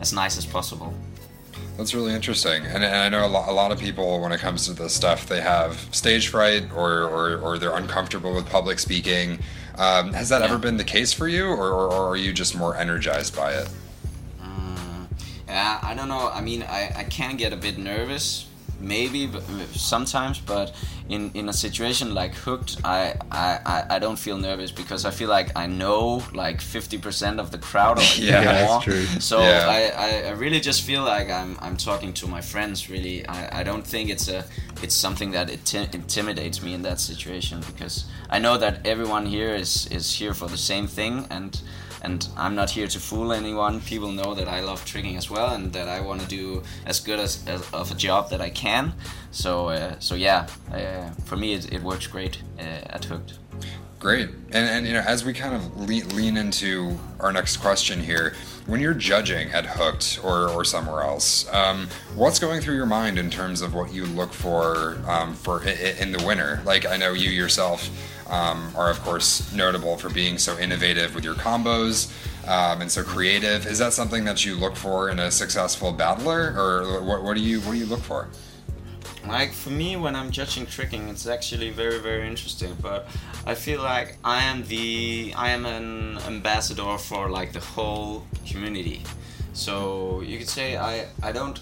as 0.00 0.12
nice 0.12 0.38
as 0.38 0.46
possible. 0.46 0.94
That's 1.76 1.94
really 1.94 2.12
interesting, 2.14 2.66
and, 2.66 2.84
and 2.84 2.94
I 2.94 3.08
know 3.08 3.26
a 3.26 3.28
lot, 3.28 3.48
a 3.48 3.52
lot 3.52 3.72
of 3.72 3.78
people 3.78 4.20
when 4.20 4.30
it 4.30 4.40
comes 4.40 4.66
to 4.66 4.74
this 4.74 4.94
stuff, 4.94 5.26
they 5.26 5.40
have 5.40 5.88
stage 5.90 6.28
fright 6.28 6.64
or, 6.74 7.04
or, 7.04 7.38
or 7.38 7.58
they're 7.58 7.74
uncomfortable 7.74 8.34
with 8.34 8.46
public 8.46 8.78
speaking. 8.78 9.38
Um, 9.78 10.12
has 10.12 10.28
that 10.28 10.42
ever 10.42 10.58
been 10.58 10.76
the 10.76 10.84
case 10.84 11.14
for 11.14 11.28
you, 11.28 11.46
or, 11.46 11.68
or, 11.70 11.90
or 11.90 12.08
are 12.10 12.16
you 12.16 12.34
just 12.34 12.54
more 12.54 12.76
energized 12.76 13.34
by 13.34 13.54
it? 13.54 13.70
Mm, 14.42 15.06
yeah, 15.48 15.78
I 15.82 15.94
don't 15.94 16.08
know. 16.08 16.28
I 16.28 16.42
mean, 16.42 16.62
I, 16.62 16.92
I 16.94 17.04
can 17.04 17.38
get 17.38 17.54
a 17.54 17.56
bit 17.56 17.78
nervous, 17.78 18.46
maybe, 18.82 19.26
but 19.26 19.42
sometimes. 19.74 20.38
But 20.40 20.74
in, 21.08 21.30
in 21.34 21.48
a 21.48 21.52
situation 21.52 22.14
like 22.14 22.34
Hooked, 22.34 22.78
I, 22.84 23.14
I, 23.30 23.84
I- 23.90 23.98
don't 24.02 24.18
feel 24.18 24.36
nervous 24.38 24.72
because 24.72 25.04
I 25.04 25.10
feel 25.10 25.28
like 25.28 25.50
I 25.56 25.66
know 25.66 26.22
like 26.34 26.60
fifty 26.60 26.98
percent 26.98 27.38
of 27.40 27.50
the 27.50 27.58
crowd 27.58 27.98
or 28.00 28.02
even 28.18 28.28
Yeah, 28.34 28.44
that's 28.44 28.70
more. 28.72 28.80
true. 28.82 29.04
So 29.20 29.40
Yeah. 29.40 29.66
I, 29.68 29.80
I, 30.06 30.28
I 30.28 30.30
really 30.32 30.60
just 30.60 30.82
feel 30.82 31.02
like 31.04 31.30
I'm 31.30 31.56
I'm 31.60 31.76
talking 31.76 32.12
to 32.14 32.26
my 32.26 32.40
friends. 32.40 32.88
Really, 32.90 33.26
I, 33.28 33.60
I 33.60 33.62
don't 33.62 33.86
think 33.86 34.10
it's 34.10 34.28
a 34.28 34.44
it's 34.82 34.94
something 34.94 35.30
that 35.32 35.48
it 35.50 35.74
intimidates 35.94 36.62
me 36.62 36.74
in 36.74 36.82
that 36.82 36.98
situation 37.00 37.60
because 37.72 38.04
I 38.28 38.38
know 38.40 38.58
that 38.58 38.86
everyone 38.86 39.26
here 39.26 39.54
is 39.54 39.86
is 39.90 40.12
here 40.20 40.34
for 40.34 40.48
the 40.48 40.56
same 40.58 40.86
thing 40.88 41.26
and 41.30 41.60
and 42.02 42.28
I'm 42.36 42.54
not 42.54 42.70
here 42.70 42.86
to 42.86 42.98
fool 42.98 43.32
anyone. 43.32 43.80
People 43.80 44.12
know 44.12 44.34
that 44.34 44.48
I 44.48 44.60
love 44.60 44.84
tricking 44.84 45.16
as 45.16 45.30
well, 45.30 45.54
and 45.54 45.72
that 45.72 45.88
I 45.88 46.00
want 46.00 46.20
to 46.20 46.26
do 46.26 46.62
as 46.84 47.00
good 47.00 47.18
as, 47.18 47.46
as 47.46 47.62
of 47.72 47.90
a 47.90 47.94
job 47.94 48.30
that 48.30 48.40
I 48.40 48.50
can. 48.50 48.92
So, 49.30 49.68
uh, 49.68 49.98
so 49.98 50.14
yeah, 50.14 50.48
uh, 50.72 51.10
for 51.24 51.36
me 51.36 51.54
it, 51.54 51.72
it 51.72 51.82
works 51.82 52.06
great 52.06 52.42
uh, 52.58 52.62
at 52.62 53.04
Hooked. 53.04 53.38
Great. 54.02 54.30
And, 54.50 54.68
and 54.68 54.86
you 54.86 54.94
know, 54.94 55.04
as 55.06 55.24
we 55.24 55.32
kind 55.32 55.54
of 55.54 55.88
lean, 55.88 56.08
lean 56.16 56.36
into 56.36 56.98
our 57.20 57.32
next 57.32 57.58
question 57.58 58.00
here, 58.00 58.34
when 58.66 58.80
you're 58.80 58.94
judging 58.94 59.52
at 59.52 59.64
Hooked 59.64 60.18
or, 60.24 60.48
or 60.50 60.64
somewhere 60.64 61.02
else, 61.02 61.48
um, 61.52 61.86
what's 62.16 62.40
going 62.40 62.60
through 62.60 62.74
your 62.74 62.86
mind 62.86 63.16
in 63.16 63.30
terms 63.30 63.60
of 63.60 63.74
what 63.74 63.92
you 63.92 64.04
look 64.06 64.32
for 64.32 64.98
um, 65.06 65.34
for 65.34 65.62
in 65.62 66.10
the 66.10 66.24
winner? 66.26 66.60
Like, 66.64 66.84
I 66.84 66.96
know 66.96 67.12
you 67.12 67.30
yourself 67.30 67.88
um, 68.32 68.72
are, 68.74 68.90
of 68.90 69.00
course, 69.02 69.52
notable 69.52 69.96
for 69.96 70.08
being 70.08 70.38
so 70.38 70.58
innovative 70.58 71.14
with 71.14 71.22
your 71.22 71.34
combos 71.34 72.10
um, 72.48 72.80
and 72.80 72.90
so 72.90 73.04
creative. 73.04 73.66
Is 73.66 73.78
that 73.78 73.92
something 73.92 74.24
that 74.24 74.44
you 74.44 74.56
look 74.56 74.74
for 74.74 75.10
in 75.10 75.18
a 75.18 75.30
successful 75.30 75.92
battler, 75.92 76.54
or 76.56 77.02
what, 77.02 77.22
what 77.22 77.36
do 77.36 77.42
you 77.42 77.60
what 77.60 77.72
do 77.72 77.78
you 77.78 77.86
look 77.86 78.00
for? 78.00 78.28
Like 79.28 79.52
for 79.52 79.70
me, 79.70 79.96
when 79.96 80.16
I'm 80.16 80.30
judging 80.30 80.66
tricking, 80.66 81.08
it's 81.08 81.26
actually 81.26 81.70
very 81.70 81.98
very 81.98 82.26
interesting. 82.26 82.74
But 82.80 83.06
I 83.46 83.54
feel 83.54 83.82
like 83.82 84.16
I 84.24 84.42
am 84.42 84.64
the 84.64 85.34
I 85.36 85.50
am 85.50 85.66
an 85.66 86.18
ambassador 86.26 86.98
for 86.98 87.28
like 87.28 87.52
the 87.52 87.60
whole 87.60 88.26
community. 88.46 89.02
So 89.52 90.22
you 90.22 90.38
could 90.38 90.48
say 90.48 90.78
I 90.78 91.06
I 91.22 91.32
don't 91.32 91.60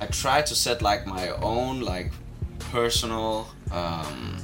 I 0.00 0.06
try 0.06 0.40
to 0.42 0.54
set 0.54 0.80
like 0.80 1.06
my 1.06 1.28
own 1.28 1.80
like 1.80 2.10
personal 2.58 3.48
um, 3.70 4.36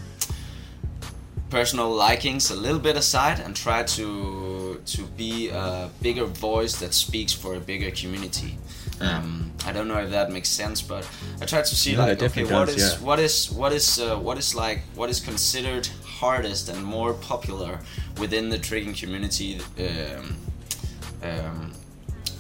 personal 1.53 1.91
likings 1.91 2.51
a 2.51 2.57
little 2.57 2.79
bit 2.79 2.97
aside 2.97 3.39
and 3.39 3.55
try 3.55 3.83
to 3.83 4.81
to 4.87 5.03
be 5.19 5.51
a 5.51 5.91
bigger 6.01 6.25
voice 6.25 6.75
that 6.83 6.95
speaks 6.95 7.33
for 7.33 7.55
a 7.55 7.61
bigger 7.61 7.91
community. 7.91 8.57
Um, 9.01 9.53
I 9.67 9.73
don't 9.73 9.87
know 9.87 9.99
if 9.99 10.11
that 10.11 10.31
makes 10.31 10.49
sense, 10.49 10.81
but 10.81 11.05
I 11.43 11.45
try 11.45 11.61
to 11.61 11.75
see 11.83 11.93
No, 11.95 12.07
like 12.07 12.23
okay, 12.23 12.45
what 12.45 12.67
does, 12.67 12.77
is 12.77 12.93
yeah. 12.93 13.07
what 13.07 13.19
is 13.19 13.51
what 13.61 13.73
is 13.73 13.99
uh, 14.01 14.17
what 14.27 14.39
is 14.39 14.55
like 14.55 14.79
what 14.95 15.11
is 15.11 15.21
considered 15.21 15.87
hardest 16.21 16.69
and 16.71 16.83
more 16.83 17.13
popular 17.15 17.73
within 18.19 18.49
the 18.49 18.59
tricking 18.59 18.95
community. 18.95 19.61
Um, 19.79 20.37
um, 21.31 21.73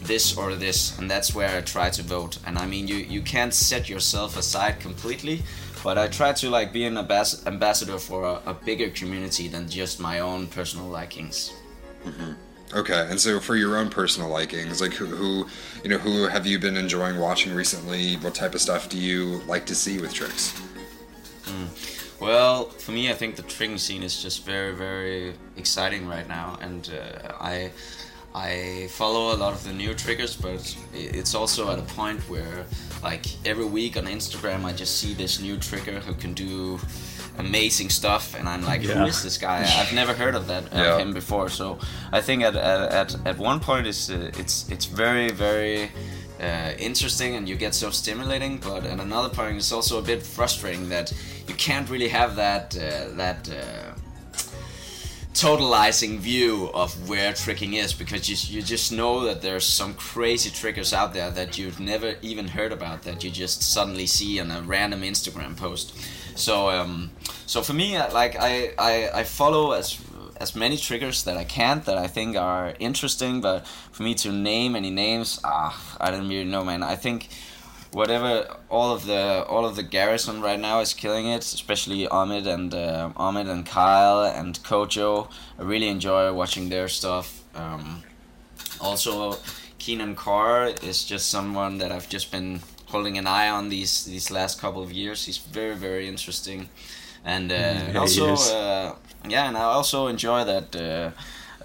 this 0.05 0.37
or 0.37 0.57
this, 0.57 0.99
and 0.99 1.09
that's 1.09 1.33
where 1.33 1.57
I 1.59 1.61
try 1.61 1.89
to 1.91 2.03
vote. 2.03 2.39
And 2.47 2.59
I 2.59 2.67
mean, 2.67 2.89
you 2.89 2.97
you 2.97 3.23
can't 3.23 3.55
set 3.55 3.89
yourself 3.89 4.37
aside 4.37 4.75
completely, 4.81 5.43
but 5.83 5.99
I 5.99 6.09
try 6.09 6.33
to 6.33 6.51
like 6.51 6.73
be 6.73 6.85
an 6.85 6.97
ambas- 6.97 7.47
ambassador 7.47 7.99
for 7.99 8.25
a, 8.25 8.51
a 8.51 8.55
bigger 8.55 8.91
community 8.91 9.49
than 9.49 9.69
just 9.69 10.01
my 10.01 10.21
own 10.21 10.47
personal 10.47 10.87
likings. 10.87 11.53
Okay, 12.75 13.07
and 13.11 13.21
so 13.21 13.39
for 13.39 13.55
your 13.55 13.77
own 13.77 13.91
personal 13.91 14.31
likings, 14.31 14.81
like 14.81 14.95
who, 14.95 15.07
who, 15.07 15.47
you 15.85 15.91
know, 15.91 15.99
who 15.99 16.27
have 16.27 16.47
you 16.47 16.59
been 16.59 16.77
enjoying 16.77 17.19
watching 17.19 17.55
recently? 17.55 18.15
What 18.17 18.35
type 18.35 18.55
of 18.55 18.63
stuff 18.63 18.89
do 18.89 18.97
you 18.97 19.43
like 19.47 19.67
to 19.67 19.75
see 19.75 20.01
with 20.01 20.15
tricks? 20.15 20.59
Well, 22.19 22.71
for 22.71 22.93
me, 22.93 23.11
I 23.11 23.15
think 23.15 23.37
the 23.37 23.43
tricking 23.43 23.79
scene 23.79 24.03
is 24.03 24.23
just 24.23 24.47
very, 24.47 24.75
very 24.75 25.35
exciting 25.57 26.07
right 26.07 26.27
now, 26.27 26.57
and 26.61 26.89
uh, 26.89 27.33
I 27.41 27.73
I 28.35 28.89
follow 28.91 29.35
a 29.35 29.37
lot 29.37 29.53
of 29.53 29.63
the 29.65 29.73
new 29.73 29.95
trickers, 29.95 30.35
but 30.37 30.77
it's 30.95 31.35
also 31.35 31.71
at 31.71 31.79
a 31.79 31.83
point 31.83 32.21
where, 32.31 32.65
like 33.03 33.27
every 33.45 33.67
week 33.67 33.97
on 33.97 34.05
Instagram, 34.07 34.65
I 34.65 34.73
just 34.73 34.99
see 34.99 35.13
this 35.15 35.39
new 35.41 35.57
tricker 35.57 36.01
who 36.01 36.15
can 36.15 36.33
do 36.33 36.81
amazing 37.39 37.91
stuff, 37.91 38.35
and 38.35 38.49
I'm 38.49 38.65
like, 38.65 38.83
Yeah. 38.83 38.95
who 38.95 39.05
is 39.07 39.23
this 39.23 39.37
guy? 39.39 39.59
I've 39.81 39.93
never 39.95 40.15
heard 40.15 40.35
of 40.35 40.47
that 40.47 40.65
Yeah. 40.73 40.95
of 40.95 41.01
him 41.01 41.13
before. 41.13 41.51
So 41.51 41.79
I 42.11 42.21
think 42.23 42.43
at 42.43 42.57
at, 42.57 42.93
at, 42.93 43.27
at 43.27 43.39
one 43.39 43.61
point 43.61 43.87
it's 43.87 44.09
uh, 44.11 44.31
it's 44.39 44.67
it's 44.71 44.87
very 44.87 45.31
very 45.31 45.91
uh, 46.41 46.73
interesting 46.79 47.37
and 47.37 47.47
you 47.49 47.57
get 47.57 47.75
so 47.75 47.91
stimulating, 47.91 48.59
but 48.59 48.85
at 48.87 48.99
another 49.01 49.29
point 49.29 49.57
it's 49.59 49.73
also 49.73 49.99
a 49.99 50.03
bit 50.03 50.23
frustrating 50.23 50.89
that 50.89 51.13
you 51.49 51.55
can't 51.55 51.89
really 51.91 52.09
have 52.09 52.37
that 52.37 52.75
uh, 52.77 53.15
that. 53.17 53.49
Totalizing 55.35 56.19
view 56.19 56.71
of 56.75 57.09
where 57.09 57.33
tricking 57.33 57.73
is 57.73 57.93
because 57.93 58.29
you, 58.29 58.57
you 58.57 58.63
just 58.63 58.93
know 58.93 59.25
that 59.25 59.41
there's 59.41 59.67
some 59.67 59.95
crazy 59.95 60.51
trickers 60.51 60.93
out 60.93 61.15
there 61.15 61.31
that 61.31 61.57
you've 61.57 61.81
never 61.81 62.17
even 62.23 62.49
heard 62.49 62.71
about 62.71 63.03
that 63.03 63.25
you 63.25 63.31
just 63.31 63.63
suddenly 63.63 64.07
see 64.07 64.39
on 64.39 64.51
a 64.51 64.61
random 64.61 65.01
Instagram 65.01 65.57
post. 65.57 65.95
So 66.35 66.69
um, 66.71 67.11
so 67.47 67.63
for 67.63 67.73
me, 67.73 67.97
uh, 67.97 68.13
like 68.13 68.37
I, 68.39 68.75
I 68.79 69.11
I 69.21 69.25
follow 69.25 69.73
as 69.73 69.99
as 70.37 70.57
many 70.57 70.77
trickers 70.77 71.23
that 71.25 71.37
I 71.37 71.45
can 71.45 71.83
that 71.83 71.97
I 71.97 72.09
think 72.09 72.37
are 72.37 72.75
interesting, 72.79 73.41
but 73.41 73.67
for 73.93 74.03
me 74.03 74.15
to 74.17 74.33
name 74.33 74.75
any 74.75 74.91
names, 74.91 75.41
ah, 75.45 75.97
I 76.01 76.11
don't 76.11 76.29
really 76.29 76.45
know, 76.45 76.65
man. 76.65 76.83
I 76.83 76.97
think 76.97 77.29
whatever 77.93 78.57
all 78.71 78.95
of 78.95 79.05
the 79.07 79.45
all 79.49 79.65
of 79.67 79.77
the 79.77 79.83
garrison 79.83 80.41
right 80.41 80.59
now 80.59 80.81
is 80.81 80.95
killing 80.95 81.27
it 81.27 81.41
especially 81.41 82.09
Ahmed 82.09 82.47
and 82.47 82.75
uh, 82.75 83.11
Ahmed 83.17 83.47
and 83.49 83.67
Kyle 83.67 84.25
and 84.25 84.59
Kojo. 84.63 85.31
I 85.59 85.63
really 85.63 85.89
enjoy 85.89 86.33
watching 86.33 86.69
their 86.69 86.89
stuff. 86.89 87.43
Um, 87.55 88.03
also 88.81 89.37
Keenan 89.79 90.15
Carr 90.17 90.69
is 90.83 91.05
just 91.05 91.31
someone 91.31 91.79
that 91.79 91.93
I've 91.93 92.09
just 92.09 92.31
been 92.31 92.61
holding 92.87 93.19
an 93.19 93.27
eye 93.27 93.49
on 93.49 93.69
these 93.69 94.05
these 94.05 94.31
last 94.31 94.61
couple 94.61 94.83
of 94.83 94.93
years. 94.93 95.27
He's 95.27 95.39
very 95.39 95.75
very 95.75 96.09
interesting. 96.09 96.71
And 97.25 97.53
uh, 97.53 97.55
yeah, 97.55 97.91
he 97.93 97.99
also 97.99 98.35
uh, 98.35 98.95
yeah 99.29 99.49
and 99.49 99.57
I 99.57 99.65
also 99.65 100.07
enjoy 100.07 100.45
that 100.45 100.75
uh, 100.75 101.11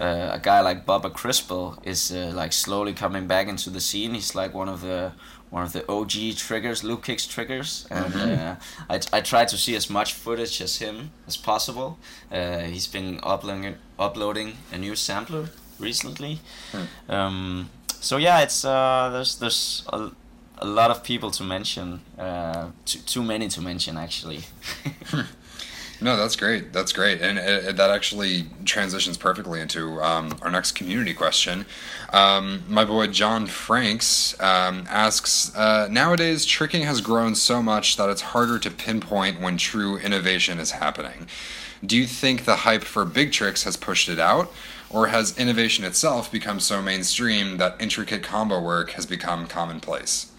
uh, 0.00 0.30
a 0.34 0.38
guy 0.38 0.60
like 0.60 0.86
Bubba 0.86 1.10
Crispel 1.12 1.78
is 1.84 2.12
uh, 2.12 2.30
like 2.34 2.52
slowly 2.52 2.92
coming 2.92 3.26
back 3.26 3.48
into 3.48 3.70
the 3.70 3.80
scene. 3.80 4.14
He's 4.14 4.34
like 4.34 4.54
one 4.54 4.68
of 4.68 4.80
the 4.80 5.12
one 5.50 5.62
of 5.62 5.72
the 5.72 5.90
OG 5.90 6.36
trickers, 6.36 6.84
Luke 6.84 7.04
Kicks 7.04 7.26
trickers, 7.26 7.86
and 7.90 8.14
uh, 8.14 8.56
I, 8.90 9.00
I 9.12 9.20
try 9.20 9.44
to 9.44 9.56
see 9.56 9.74
as 9.76 9.88
much 9.88 10.12
footage 10.12 10.60
as 10.60 10.78
him 10.78 11.10
as 11.26 11.36
possible. 11.36 11.98
Uh, 12.30 12.60
he's 12.60 12.86
been 12.86 13.20
uploading 13.22 13.76
uploading 13.98 14.58
a 14.72 14.78
new 14.78 14.94
sampler 14.94 15.48
recently. 15.78 16.40
Um, 17.08 17.70
so 18.00 18.16
yeah, 18.16 18.40
it's 18.40 18.64
uh, 18.64 19.10
there's 19.12 19.38
there's 19.38 19.84
a, 19.92 20.10
a 20.58 20.66
lot 20.66 20.90
of 20.90 21.02
people 21.02 21.30
to 21.32 21.44
mention. 21.44 22.00
Uh, 22.18 22.68
too, 22.84 22.98
too 23.00 23.22
many 23.22 23.48
to 23.48 23.60
mention 23.60 23.96
actually. 23.96 24.40
No, 26.00 26.16
that's 26.16 26.36
great. 26.36 26.72
That's 26.72 26.92
great, 26.92 27.20
and 27.20 27.38
it, 27.38 27.64
it- 27.64 27.76
that 27.76 27.90
actually 27.90 28.46
transitions 28.64 29.16
perfectly 29.16 29.60
into 29.60 30.00
um, 30.02 30.38
our 30.42 30.50
next 30.50 30.72
community 30.72 31.12
question. 31.12 31.66
Um, 32.12 32.62
my 32.68 32.84
boy 32.84 33.08
John 33.08 33.46
Franks 33.48 34.38
um, 34.40 34.86
asks: 34.88 35.54
uh, 35.56 35.88
Nowadays, 35.90 36.44
tricking 36.46 36.82
has 36.82 37.00
grown 37.00 37.34
so 37.34 37.62
much 37.62 37.96
that 37.96 38.08
it's 38.10 38.20
harder 38.20 38.58
to 38.60 38.70
pinpoint 38.70 39.40
when 39.40 39.56
true 39.56 39.96
innovation 39.98 40.60
is 40.60 40.70
happening. 40.72 41.26
Do 41.84 41.96
you 41.96 42.06
think 42.06 42.44
the 42.44 42.56
hype 42.56 42.84
for 42.84 43.04
big 43.04 43.32
tricks 43.32 43.64
has 43.64 43.76
pushed 43.76 44.08
it 44.08 44.20
out, 44.20 44.52
or 44.90 45.08
has 45.08 45.36
innovation 45.36 45.84
itself 45.84 46.30
become 46.30 46.60
so 46.60 46.80
mainstream 46.80 47.56
that 47.58 47.76
intricate 47.80 48.22
combo 48.22 48.60
work 48.60 48.90
has 48.92 49.04
become 49.06 49.48
commonplace? 49.48 50.30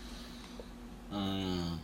Mm. 1.11 1.78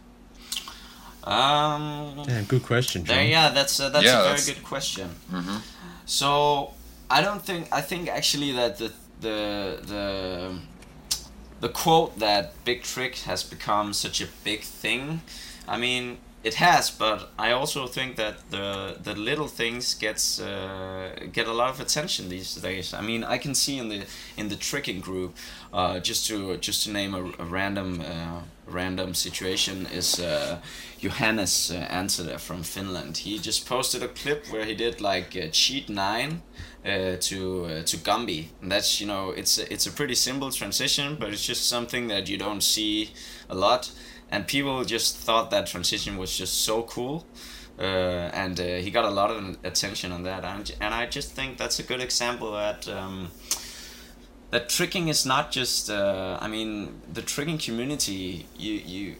Um, 1.25 2.23
Yeah, 2.27 2.41
good 2.47 2.63
question, 2.63 3.03
John. 3.05 3.15
There, 3.17 3.25
yeah, 3.25 3.49
that's 3.49 3.79
a, 3.79 3.89
that's 3.89 4.05
Yeah, 4.05 4.19
a 4.19 4.23
very 4.23 4.27
that's- 4.37 4.45
good 4.45 4.63
question. 4.63 5.09
Mhm. 5.31 5.61
So 6.05 6.73
I 7.09 7.21
don't 7.21 7.41
think 7.43 7.67
I 7.71 7.81
think 7.81 8.09
actually 8.09 8.51
that 8.53 8.77
the 8.77 8.91
the 9.21 9.79
the 9.91 10.59
the 11.61 11.69
quote 11.69 12.19
that 12.19 12.53
big 12.63 12.83
trick 12.83 13.15
has 13.25 13.43
become 13.43 13.93
such 13.93 14.21
a 14.21 14.27
big 14.43 14.61
thing. 14.61 15.21
I 15.67 15.77
mean, 15.77 16.17
it 16.45 16.53
has, 16.55 16.91
but 16.91 17.31
I 17.39 17.51
also 17.53 17.87
think 17.87 18.17
that 18.17 18.35
the 18.51 18.97
the 19.01 19.15
little 19.15 19.47
things 19.47 19.95
gets 19.95 20.39
uh, 20.39 21.09
get 21.33 21.47
a 21.47 21.53
lot 21.53 21.69
of 21.71 21.79
attention 21.79 22.29
these 22.29 22.53
days. 22.61 22.93
I 22.93 23.01
mean, 23.01 23.23
I 23.23 23.39
can 23.39 23.55
see 23.55 23.79
in 23.79 23.89
the 23.89 24.05
in 24.37 24.49
the 24.49 24.55
tricking 24.55 25.01
group, 25.01 25.35
uh, 25.73 25.99
just 25.99 26.27
to 26.27 26.57
just 26.57 26.83
to 26.83 26.91
name 26.91 27.15
a, 27.15 27.23
a 27.43 27.45
random 27.45 28.01
uh, 28.01 28.41
random 28.67 29.15
situation 29.15 29.87
is 29.91 30.19
uh, 30.19 30.59
Johannes 30.99 31.71
uh, 31.71 31.87
Antila 31.89 32.39
from 32.39 32.63
Finland. 32.63 33.17
He 33.17 33.39
just 33.39 33.67
posted 33.67 34.03
a 34.03 34.07
clip 34.07 34.45
where 34.51 34.65
he 34.65 34.75
did 34.75 35.01
like 35.01 35.35
uh, 35.35 35.47
cheat 35.51 35.89
nine 35.89 36.41
uh, 36.85 37.15
to 37.19 37.65
uh, 37.65 37.83
to 37.83 37.97
Gumby, 37.97 38.49
and 38.61 38.71
that's 38.71 39.01
you 39.01 39.07
know 39.07 39.31
it's 39.31 39.57
it's 39.57 39.87
a 39.87 39.91
pretty 39.91 40.15
simple 40.15 40.51
transition, 40.51 41.15
but 41.19 41.29
it's 41.29 41.45
just 41.45 41.67
something 41.67 42.07
that 42.09 42.29
you 42.29 42.37
don't 42.37 42.61
see 42.61 43.09
a 43.49 43.55
lot, 43.55 43.91
and 44.29 44.47
people 44.47 44.83
just 44.85 45.17
thought 45.17 45.51
that 45.51 45.67
transition 45.67 46.17
was 46.17 46.37
just 46.37 46.61
so 46.65 46.83
cool. 46.83 47.25
Uh, 47.77 48.31
and 48.33 48.59
uh, 48.59 48.63
he 48.63 48.89
got 48.89 49.03
a 49.03 49.09
lot 49.09 49.29
of 49.29 49.57
attention 49.65 50.11
on 50.13 50.23
that, 50.23 50.45
and, 50.45 50.73
and 50.79 50.93
I 50.93 51.07
just 51.07 51.33
think 51.33 51.57
that's 51.57 51.77
a 51.77 51.83
good 51.83 51.99
example 51.99 52.53
that 52.53 52.87
um, 52.87 53.31
that 54.51 54.69
tricking 54.69 55.09
is 55.09 55.25
not 55.25 55.51
just. 55.51 55.89
Uh, 55.89 56.37
I 56.39 56.47
mean, 56.47 57.01
the 57.11 57.21
tricking 57.21 57.57
community, 57.57 58.45
you 58.57 58.73
you 58.73 59.15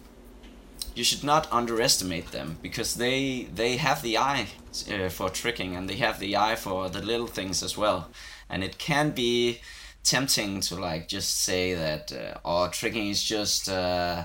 you 0.96 1.04
should 1.04 1.22
not 1.22 1.46
underestimate 1.52 2.32
them 2.32 2.56
because 2.62 2.94
they 2.94 3.48
they 3.54 3.76
have 3.76 4.02
the 4.02 4.16
eye 4.16 4.48
uh, 4.90 5.10
for 5.10 5.28
tricking 5.28 5.76
and 5.76 5.88
they 5.88 5.96
have 5.96 6.18
the 6.18 6.36
eye 6.36 6.56
for 6.56 6.88
the 6.88 7.02
little 7.02 7.26
things 7.26 7.62
as 7.62 7.76
well 7.76 8.10
and 8.48 8.64
it 8.64 8.78
can 8.78 9.10
be 9.10 9.60
tempting 10.02 10.60
to 10.60 10.74
like 10.74 11.06
just 11.06 11.42
say 11.42 11.74
that 11.74 12.12
uh, 12.12 12.38
oh 12.44 12.68
tricking 12.68 13.08
is 13.08 13.22
just 13.22 13.68
uh, 13.68 14.24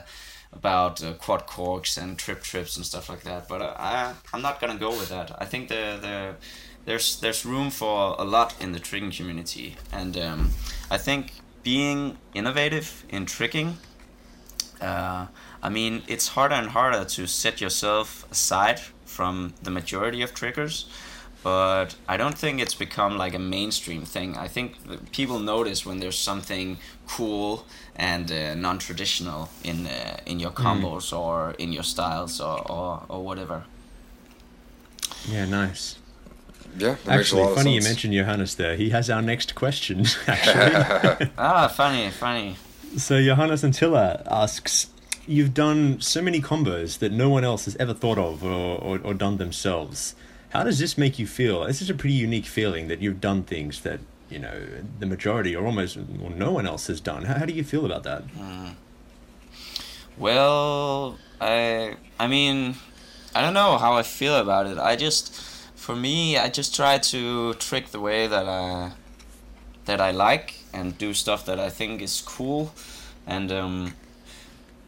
about 0.54 1.04
uh, 1.04 1.14
quad 1.14 1.46
corks 1.46 1.98
and 1.98 2.18
trip 2.18 2.42
trips 2.42 2.76
and 2.78 2.86
stuff 2.86 3.10
like 3.10 3.24
that 3.24 3.48
but 3.48 3.62
uh, 3.62 3.74
I 3.78 4.14
I'm 4.34 4.42
not 4.42 4.60
gonna 4.60 4.78
go 4.78 4.90
with 4.90 5.10
that. 5.10 5.32
I 5.40 5.46
think 5.46 5.70
the 5.70 5.98
the 6.02 6.36
there's 6.86 7.20
there's 7.20 7.46
room 7.46 7.70
for 7.70 8.16
a 8.18 8.24
lot 8.24 8.56
in 8.60 8.72
the 8.72 8.80
tricking 8.80 9.12
community 9.12 9.76
and 9.92 10.18
um, 10.18 10.50
I 10.90 10.98
think 10.98 11.34
being 11.64 12.18
innovative 12.34 13.06
in 13.10 13.26
tricking 13.26 13.78
uh, 14.82 15.28
I 15.62 15.70
mean, 15.70 16.02
it's 16.08 16.30
harder 16.30 16.56
and 16.56 16.70
harder 16.70 17.06
to 17.06 17.28
set 17.28 17.62
yourself 17.62 18.30
aside 18.32 18.80
from 19.06 19.54
the 19.62 19.70
majority 19.70 20.22
of 20.24 20.34
trickers, 20.34 20.86
but 21.44 21.96
I 22.08 22.18
don't 22.18 22.38
think 22.38 22.60
it's 22.62 22.76
become 22.76 23.18
like 23.18 23.34
a 23.34 23.40
mainstream 23.40 24.04
thing. 24.06 24.38
I 24.38 24.48
think 24.48 24.84
that 24.88 25.12
people 25.12 25.40
notice 25.40 25.86
when 25.86 26.00
there's 26.00 26.18
something 26.18 26.78
cool 27.08 27.66
and 27.96 28.32
uh, 28.32 28.56
non-traditional 28.56 29.50
in 29.64 29.88
uh, 29.88 30.18
in 30.26 30.40
your 30.40 30.52
combos 30.52 31.12
or 31.18 31.56
in 31.58 31.72
your 31.74 31.84
styles 31.84 32.40
or, 32.40 32.60
or, 32.72 33.04
or 33.10 33.24
whatever. 33.24 33.64
Yeah, 35.30 35.46
nice. 35.46 35.98
Yeah, 36.78 36.96
that 37.06 37.08
makes 37.08 37.08
a 37.08 37.12
Actually, 37.12 37.42
lot 37.42 37.50
of 37.52 37.58
funny 37.58 37.76
you 37.76 37.82
sense. 37.82 37.92
mentioned 37.96 38.14
Johannes 38.14 38.56
there. 38.56 38.76
He 38.76 38.90
has 38.92 39.10
our 39.10 39.22
next 39.22 39.56
question, 39.56 40.06
actually. 40.28 41.30
ah, 41.38 41.68
funny, 41.68 42.10
funny. 42.12 42.56
so, 42.98 43.22
Johannes 43.22 43.64
Antilla 43.64 44.24
asks 44.30 44.88
You've 45.28 45.54
done 45.54 46.02
so 46.02 46.22
many 46.22 46.42
combos 46.42 46.98
that 47.00 47.12
no 47.12 47.30
one 47.30 47.44
else 47.44 47.66
has 47.66 47.76
ever 47.76 47.94
thought 47.94 48.18
of 48.18 48.44
or, 48.44 48.78
or, 48.80 49.00
or 49.04 49.14
done 49.14 49.38
themselves. 49.38 50.16
How 50.52 50.64
does 50.64 50.80
this 50.80 50.98
make 50.98 51.18
you 51.18 51.28
feel? 51.28 51.64
This 51.66 51.82
is 51.82 51.90
a 51.90 51.94
pretty 51.94 52.16
unique 52.16 52.46
feeling 52.46 52.88
that 52.90 53.02
you've 53.02 53.22
done 53.22 53.44
things 53.44 53.82
that, 53.82 54.00
you 54.30 54.40
know, 54.40 54.68
the 55.00 55.06
majority 55.06 55.56
or 55.56 55.66
almost 55.66 55.98
or 55.98 56.30
no 56.30 56.52
one 56.52 56.68
else 56.68 56.88
has 56.88 57.00
done. 57.00 57.24
How, 57.24 57.36
how 57.40 57.46
do 57.46 57.54
you 57.54 57.64
feel 57.64 57.86
about 57.86 58.04
that? 58.04 58.24
Well, 60.18 61.18
I 61.40 61.96
I 62.20 62.28
mean, 62.28 62.76
I 63.34 63.42
don't 63.42 63.54
know 63.54 63.78
how 63.78 63.94
I 63.94 64.04
feel 64.04 64.36
about 64.36 64.68
it. 64.68 64.78
I 64.78 64.96
just, 64.96 65.34
for 65.76 65.96
me, 65.96 66.38
I 66.38 66.50
just 66.50 66.76
try 66.76 66.98
to 66.98 67.54
trick 67.56 67.92
the 67.92 68.00
way 68.00 68.28
that 68.28 68.48
I 68.48 68.92
that 69.86 70.02
I 70.02 70.12
like 70.12 70.56
and 70.74 70.98
do 70.98 71.14
stuff 71.14 71.46
that 71.46 71.60
I 71.60 71.70
think 71.70 72.02
is 72.02 72.22
cool, 72.22 72.74
and 73.26 73.52
um, 73.52 73.96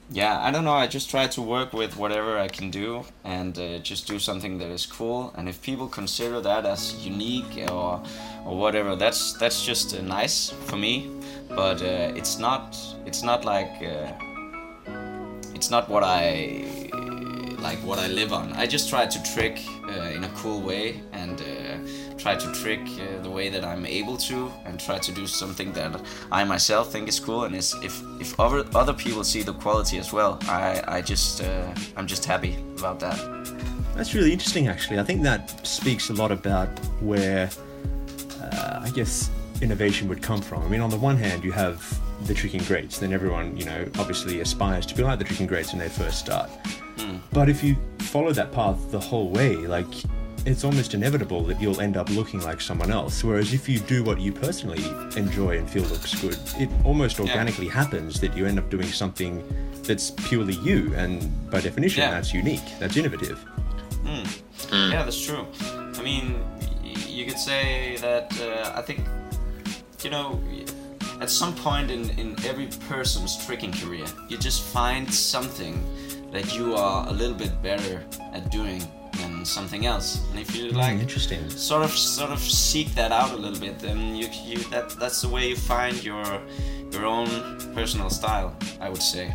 yeah, 0.10 0.40
I 0.40 0.52
don't 0.52 0.64
know. 0.64 0.74
I 0.74 0.88
just 0.88 1.10
try 1.10 1.28
to 1.28 1.42
work 1.42 1.74
with 1.74 1.98
whatever 1.98 2.38
I 2.38 2.48
can 2.48 2.70
do 2.70 3.06
and 3.24 3.58
uh, 3.58 3.80
just 3.80 4.08
do 4.08 4.20
something 4.20 4.58
that 4.60 4.70
is 4.70 4.86
cool. 4.86 5.34
And 5.36 5.50
if 5.50 5.62
people 5.62 5.88
consider 5.88 6.42
that 6.42 6.66
as 6.66 7.06
unique 7.06 7.70
or 7.72 8.02
or 8.46 8.58
whatever, 8.58 8.96
that's 8.96 9.34
that's 9.34 9.66
just 9.66 9.96
uh, 9.96 10.02
nice 10.02 10.50
for 10.68 10.78
me. 10.78 11.10
But 11.50 11.82
uh, 11.82 12.14
it's 12.16 12.38
not 12.38 12.78
it's 13.06 13.24
not 13.24 13.46
like. 13.46 13.82
Uh, 13.82 14.12
it's 15.64 15.70
not 15.70 15.88
what 15.88 16.04
I 16.04 16.83
like 17.64 17.80
what 17.80 17.98
I 17.98 18.08
live 18.08 18.34
on. 18.34 18.52
I 18.54 18.68
just 18.68 18.90
try 18.90 19.06
to 19.06 19.34
trick 19.34 19.62
uh, 19.88 20.16
in 20.16 20.24
a 20.26 20.30
cool 20.36 20.62
way 20.62 21.02
and 21.14 21.42
uh, 21.42 22.16
try 22.18 22.36
to 22.36 22.52
trick 22.62 22.82
uh, 23.00 23.24
the 23.24 23.30
way 23.30 23.50
that 23.50 23.64
I'm 23.64 23.86
able 23.86 24.18
to 24.30 24.52
and 24.66 24.80
try 24.80 25.00
to 25.00 25.12
do 25.12 25.26
something 25.26 25.72
that 25.74 26.00
I 26.32 26.44
myself 26.44 26.92
think 26.92 27.08
is 27.08 27.20
cool 27.20 27.46
and 27.46 27.56
is 27.56 27.74
if 27.82 28.02
if 28.20 28.40
other 28.40 28.66
other 28.76 28.94
people 28.94 29.24
see 29.24 29.44
the 29.44 29.54
quality 29.54 29.98
as 29.98 30.12
well, 30.14 30.38
I 30.48 30.84
I 30.98 31.02
just 31.02 31.42
uh, 31.42 31.74
I'm 31.98 32.08
just 32.08 32.26
happy 32.26 32.54
about 32.78 33.00
that. 33.00 33.18
That's 33.96 34.14
really 34.16 34.34
interesting, 34.34 34.68
actually. 34.68 35.00
I 35.00 35.04
think 35.04 35.22
that 35.24 35.66
speaks 35.66 36.10
a 36.10 36.14
lot 36.14 36.32
about 36.32 36.68
where, 37.00 37.50
uh, 38.42 38.82
I 38.88 38.90
guess, 38.90 39.30
innovation 39.64 40.08
would 40.10 40.22
come 40.22 40.42
from. 40.42 40.62
I 40.64 40.68
mean, 40.68 40.82
on 40.82 40.90
the 40.90 40.98
one 40.98 41.18
hand, 41.18 41.44
you 41.44 41.52
have 41.54 41.82
the 42.28 42.34
tricking 42.34 42.64
greats, 42.64 43.00
then 43.00 43.14
everyone, 43.14 43.58
you 43.58 43.66
know, 43.66 43.86
obviously 43.98 44.42
aspires 44.42 44.86
to 44.88 44.96
be 44.96 45.04
like 45.04 45.20
the 45.20 45.26
tricking 45.26 45.48
greats 45.48 45.72
when 45.74 45.80
they 45.80 45.90
first 45.90 46.20
start. 46.20 46.50
Hmm. 47.00 47.18
But 47.32 47.50
if 47.50 47.64
you 47.64 47.76
follow 48.00 48.32
that 48.34 48.52
path 48.52 48.92
the 48.92 49.00
whole 49.00 49.30
way, 49.30 49.56
like, 49.56 49.88
it's 50.46 50.66
almost 50.66 50.94
inevitable 50.94 51.42
that 51.46 51.62
you'll 51.62 51.80
end 51.80 51.96
up 51.96 52.10
looking 52.10 52.42
like 52.42 52.60
someone 52.60 52.92
else. 52.92 53.24
Whereas 53.24 53.54
if 53.54 53.70
you 53.70 53.80
do 53.80 54.04
what 54.04 54.20
you 54.20 54.34
personally 54.34 54.84
enjoy 55.18 55.58
and 55.58 55.70
feel 55.70 55.84
looks 55.84 56.14
good, 56.22 56.38
it 56.58 56.70
almost 56.84 57.20
organically 57.20 57.70
happens 57.70 58.20
that 58.20 58.36
you 58.36 58.46
end 58.46 58.60
up 58.60 58.70
doing 58.70 58.88
something 58.88 59.42
that's 59.84 60.12
purely 60.12 60.56
you, 60.56 60.94
and 60.96 61.16
by 61.50 61.62
definition, 61.62 62.02
Yeah. 62.04 62.12
that's 62.12 62.34
unique, 62.34 62.62
that's 62.80 62.98
innovative. 62.98 63.40
Hmm. 64.06 64.24
Hmm. 64.70 64.92
Yeah, 64.92 65.04
that's 65.04 65.26
true. 65.26 65.46
I 65.98 66.02
mean, 66.04 66.36
you 67.08 67.26
could 67.26 67.38
say 67.40 67.98
that 68.02 68.32
uh, 68.42 68.74
I 68.76 68.82
think, 68.82 69.00
you 70.04 70.10
know, 70.12 70.40
at 71.22 71.30
some 71.30 71.56
point 71.56 71.90
in, 71.92 72.10
in 72.20 72.36
every 72.46 72.68
person's 72.90 73.46
tricking 73.46 73.72
career, 73.72 74.06
you 74.30 74.38
just 74.38 74.62
find 74.64 75.12
something 75.14 75.84
that 76.32 76.56
you 76.56 76.76
are 76.76 77.08
a 77.08 77.12
little 77.12 77.36
bit 77.36 77.62
better 77.62 78.04
at 78.34 78.50
doing 78.52 78.82
than 79.20 79.46
something 79.46 79.86
else. 79.86 80.20
And 80.32 80.40
if 80.40 80.56
you 80.56 80.72
like, 80.72 80.96
Hmm, 80.96 81.02
interesting. 81.02 81.50
sort 81.50 81.84
of 81.84 81.92
sort 81.92 82.32
of 82.32 82.40
seek 82.40 82.94
that 82.96 83.12
out 83.12 83.32
a 83.32 83.36
little 83.38 83.60
bit 83.60 83.78
then 83.80 84.16
you, 84.16 84.28
you 84.44 84.58
that 84.72 84.90
that's 85.00 85.22
the 85.22 85.30
way 85.30 85.50
you 85.50 85.56
find 85.56 86.04
your 86.04 86.26
your 86.92 87.06
own 87.06 87.28
personal 87.76 88.10
style 88.10 88.56
i 88.82 88.90
would 88.90 89.02
say 89.02 89.34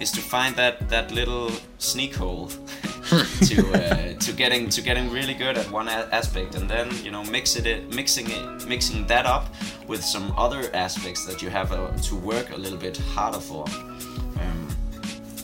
is 0.00 0.10
to 0.12 0.20
find 0.20 0.54
that 0.56 0.88
that 0.88 1.10
little 1.12 1.50
sneak 1.78 2.14
hole 2.16 2.48
to 3.50 3.72
uh, 3.72 4.12
to 4.18 4.32
getting 4.32 4.68
to 4.70 4.80
getting 4.82 5.10
really 5.10 5.34
good 5.34 5.58
at 5.58 5.68
one 5.70 5.88
a- 5.88 6.08
aspect 6.12 6.54
and 6.54 6.68
then 6.70 6.88
you 7.04 7.10
know 7.10 7.24
mix 7.24 7.56
it 7.56 7.66
in- 7.66 7.88
mixing 7.94 8.30
it 8.30 8.66
mixing 8.68 9.06
that 9.06 9.26
up 9.26 9.48
with 9.88 10.02
some 10.02 10.32
other 10.36 10.70
aspects 10.74 11.24
that 11.26 11.42
you 11.42 11.50
have 11.50 11.72
uh, 11.72 11.90
to 11.98 12.14
work 12.16 12.50
a 12.50 12.56
little 12.56 12.78
bit 12.78 12.96
harder 12.96 13.40
for 13.40 13.64
um, 14.40 14.68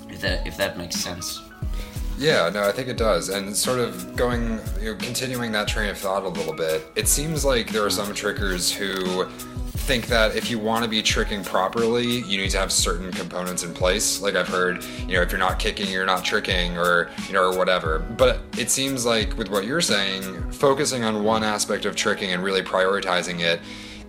if 0.09 0.20
that 0.20 0.46
if 0.46 0.57
that 0.57 0.76
makes 0.79 0.96
sense 0.96 1.40
Yeah, 2.18 2.48
no, 2.48 2.62
I 2.62 2.72
think 2.72 2.88
it 2.88 2.96
does. 2.96 3.29
And 3.29 3.55
sort 3.55 3.79
of 3.79 4.16
going, 4.16 4.59
you 4.81 4.92
know, 4.92 4.96
continuing 4.96 5.52
that 5.52 5.68
train 5.68 5.90
of 5.90 5.98
thought 5.98 6.24
a 6.24 6.29
little 6.29 6.55
bit, 6.55 6.81
it 6.94 7.09
seems 7.09 7.44
like 7.44 7.70
there 7.72 7.85
are 7.85 7.90
some 7.90 8.14
trickers 8.14 8.72
who 8.72 9.26
think 9.87 10.09
that 10.09 10.35
if 10.35 10.51
you 10.51 10.59
want 10.59 10.83
to 10.83 10.90
be 10.90 11.01
tricking 11.01 11.44
properly, 11.44 12.20
you 12.22 12.38
need 12.38 12.51
to 12.51 12.59
have 12.59 12.72
certain 12.72 13.12
components 13.12 13.62
in 13.62 13.72
place. 13.72 14.20
Like 14.20 14.35
I've 14.35 14.49
heard, 14.49 14.85
you 15.07 15.14
know, 15.14 15.22
if 15.22 15.31
you're 15.31 15.38
not 15.38 15.61
kicking, 15.61 15.88
you're 15.88 16.05
not 16.05 16.25
tricking, 16.25 16.77
or 16.77 17.09
you 17.29 17.33
know, 17.33 17.53
or 17.53 17.57
whatever. 17.57 18.01
But 18.01 18.40
it 18.59 18.68
seems 18.68 19.07
like 19.07 19.38
with 19.38 19.49
what 19.49 19.64
you're 19.64 19.81
saying, 19.81 20.51
focusing 20.51 21.05
on 21.05 21.22
one 21.22 21.44
aspect 21.44 21.85
of 21.85 21.94
tricking 21.94 22.33
and 22.33 22.42
really 22.42 22.62
prioritizing 22.62 23.40
it 23.40 23.61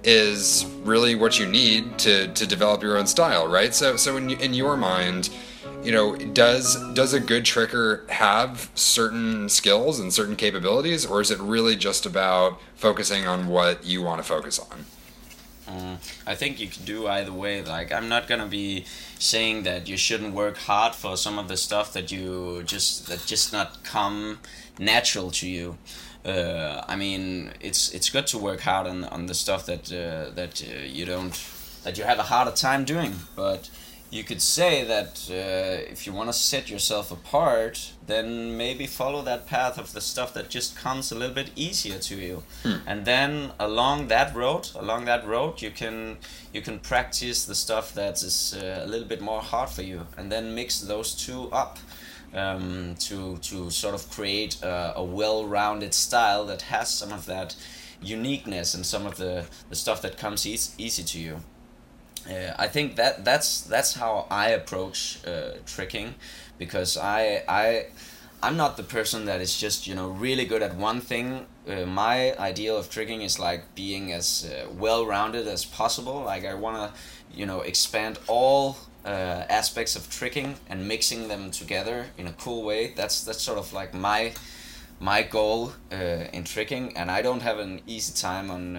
is 0.04 0.66
really 0.84 1.14
what 1.14 1.38
you 1.38 1.46
need 1.46 2.00
to 2.00 2.28
to 2.34 2.48
develop 2.48 2.82
your 2.82 2.98
own 2.98 3.06
style, 3.06 3.48
right? 3.48 3.74
So 3.76 3.98
so 3.98 4.18
in 4.18 4.32
in 4.32 4.56
your 4.56 4.78
mind 4.78 5.30
you 5.84 5.92
know 5.92 6.16
does 6.16 6.76
does 6.94 7.14
a 7.14 7.20
good 7.20 7.44
tricker 7.44 8.10
have 8.10 8.72
certain 8.74 9.48
skills 9.48 10.00
and 10.00 10.12
certain 10.12 10.36
capabilities 10.36 11.06
or 11.06 11.22
is 11.22 11.30
it 11.30 11.40
really 11.40 11.76
just 11.76 12.08
about 12.08 12.60
focusing 12.76 13.28
on 13.28 13.48
what 13.48 13.86
you 13.86 14.02
want 14.02 14.20
to 14.20 14.28
focus 14.28 14.58
on 14.58 14.86
Mm, 15.68 15.98
I 16.26 16.36
think 16.36 16.60
you 16.60 16.68
can 16.68 16.86
do 16.86 17.08
either 17.08 17.34
way. 17.34 17.62
Like, 17.62 17.92
I'm 17.92 18.08
not 18.08 18.28
gonna 18.28 18.48
be 18.48 18.86
saying 19.20 19.64
that 19.64 19.88
you 19.90 19.98
shouldn't 19.98 20.34
work 20.34 20.58
hard 20.58 20.96
for 20.96 21.18
some 21.18 21.38
of 21.38 21.48
the 21.50 21.58
stuff 21.58 21.92
that 21.94 22.12
you 22.12 22.64
just 22.64 23.08
that 23.08 23.26
just 23.26 23.52
not 23.52 23.84
come 23.84 24.40
natural 24.80 25.30
to 25.32 25.48
you. 25.48 25.78
Uh, 26.26 26.84
I 26.88 26.96
mean, 26.96 27.52
it's 27.60 27.94
it's 27.94 28.10
good 28.10 28.28
to 28.28 28.38
work 28.38 28.62
hard 28.62 28.88
on, 28.88 29.04
on 29.06 29.26
the 29.26 29.34
stuff 29.34 29.66
that 29.66 29.92
uh, 29.92 30.32
that 30.36 30.64
uh, 30.64 30.84
you 30.86 31.06
don't 31.06 31.38
that 31.84 31.98
you 31.98 32.06
have 32.06 32.20
a 32.20 32.24
harder 32.24 32.52
time 32.52 32.86
doing, 32.86 33.14
but 33.36 33.70
you 34.10 34.24
could 34.24 34.42
say 34.42 34.84
that 34.86 35.28
uh, 35.30 35.92
if 35.92 36.08
you 36.08 36.14
want 36.14 36.30
to 36.30 36.34
set 36.34 36.70
yourself 36.70 37.12
apart, 37.12 37.92
then 38.06 38.56
maybe 38.58 38.88
follow 38.88 39.22
that 39.24 39.46
path 39.48 39.78
of 39.78 39.92
the 39.92 40.00
stuff 40.02 40.34
that 40.34 40.50
just 40.50 40.78
comes 40.78 41.12
a 41.12 41.16
little 41.16 41.36
bit 41.36 41.52
easier 41.56 42.00
to 42.00 42.16
you, 42.16 42.44
Hmm. 42.64 42.78
and 42.88 43.06
then 43.06 43.52
along 43.60 44.08
that 44.08 44.34
road, 44.36 44.70
along 44.76 45.06
that 45.06 45.26
road, 45.28 45.62
you 45.62 45.72
can 45.72 46.18
you 46.54 46.62
can 46.62 46.80
practice 46.80 47.46
the 47.46 47.56
stuff 47.56 47.94
that 47.94 48.24
is 48.24 48.54
uh, 48.56 48.84
a 48.86 48.88
little 48.88 49.08
bit 49.08 49.22
more 49.22 49.42
hard 49.42 49.70
for 49.70 49.84
you, 49.84 50.08
and 50.18 50.32
then 50.32 50.56
mix 50.56 50.80
those 50.80 51.14
two 51.26 51.50
up. 51.52 51.78
Um, 52.34 52.96
to 53.00 53.38
to 53.38 53.70
sort 53.72 53.96
of 53.96 54.10
create 54.10 54.62
a, 54.62 54.94
a 54.98 55.04
well-rounded 55.04 55.94
style 55.94 56.46
that 56.48 56.62
has 56.64 56.90
some 56.94 57.14
of 57.14 57.26
that 57.26 57.56
uniqueness 58.02 58.74
and 58.76 58.86
some 58.86 59.06
of 59.08 59.16
the, 59.16 59.46
the 59.70 59.76
stuff 59.76 60.02
that 60.02 60.18
comes 60.18 60.46
eas 60.46 60.76
easy 60.78 61.04
to 61.04 61.20
you. 61.20 61.38
Uh, 62.30 62.54
I 62.58 62.68
think 62.68 62.96
that 62.98 63.24
that's 63.24 63.62
that's 63.62 63.94
how 63.94 64.28
I 64.30 64.50
approach 64.50 65.20
uh, 65.26 65.52
tricking, 65.66 66.16
because 66.58 66.98
I 66.98 67.44
I 67.48 67.86
I'm 68.44 68.58
not 68.58 68.76
the 68.76 68.84
person 68.84 69.26
that 69.26 69.42
is 69.42 69.58
just 69.58 69.88
you 69.88 69.96
know 69.96 70.10
really 70.10 70.46
good 70.46 70.62
at 70.62 70.76
one 70.76 71.00
thing. 71.02 71.46
Uh, 71.68 71.86
my 71.86 72.38
ideal 72.38 72.78
of 72.78 72.90
tricking 72.90 73.22
is 73.22 73.40
like 73.40 73.64
being 73.76 74.12
as 74.12 74.46
uh, 74.46 74.70
well 74.70 75.06
rounded 75.06 75.48
as 75.48 75.66
possible. 75.66 76.22
Like 76.22 76.46
I 76.46 76.54
wanna 76.54 76.92
you 77.34 77.46
know 77.46 77.62
expand 77.62 78.20
all 78.28 78.78
uh, 79.06 79.46
aspects 79.50 79.96
of 79.96 80.10
tricking 80.10 80.56
and 80.70 80.88
mixing 80.88 81.30
them 81.30 81.52
together 81.52 82.08
in 82.18 82.28
a 82.28 82.34
cool 82.34 82.64
way. 82.64 82.94
That's 82.96 83.24
that's 83.24 83.42
sort 83.42 83.58
of 83.58 83.72
like 83.72 83.94
my 83.94 84.34
my 85.00 85.24
goal 85.24 85.72
uh, 85.94 86.28
in 86.34 86.44
tricking, 86.44 86.98
and 86.98 87.10
I 87.10 87.22
don't 87.22 87.42
have 87.42 87.60
an 87.60 87.82
easy 87.88 88.14
time 88.14 88.52
on. 88.52 88.76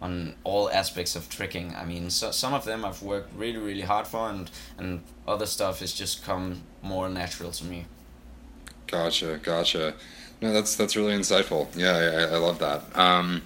On 0.00 0.34
all 0.44 0.70
aspects 0.70 1.14
of 1.14 1.28
tricking. 1.28 1.74
I 1.76 1.84
mean, 1.84 2.08
so, 2.08 2.30
some 2.30 2.54
of 2.54 2.64
them 2.64 2.86
I've 2.86 3.02
worked 3.02 3.36
really, 3.36 3.58
really 3.58 3.82
hard 3.82 4.06
for, 4.06 4.30
and 4.30 4.50
and 4.78 5.02
other 5.28 5.46
stuff 5.46 5.80
has 5.80 5.92
just 5.92 6.24
come 6.24 6.62
more 6.82 7.08
natural 7.10 7.50
to 7.52 7.64
me. 7.64 7.84
Gotcha, 8.86 9.38
gotcha. 9.42 9.94
No, 10.40 10.52
that's 10.52 10.74
that's 10.74 10.96
really 10.96 11.12
insightful. 11.12 11.68
Yeah, 11.76 12.28
I, 12.30 12.34
I 12.34 12.38
love 12.38 12.58
that. 12.60 12.96
Um, 12.96 13.42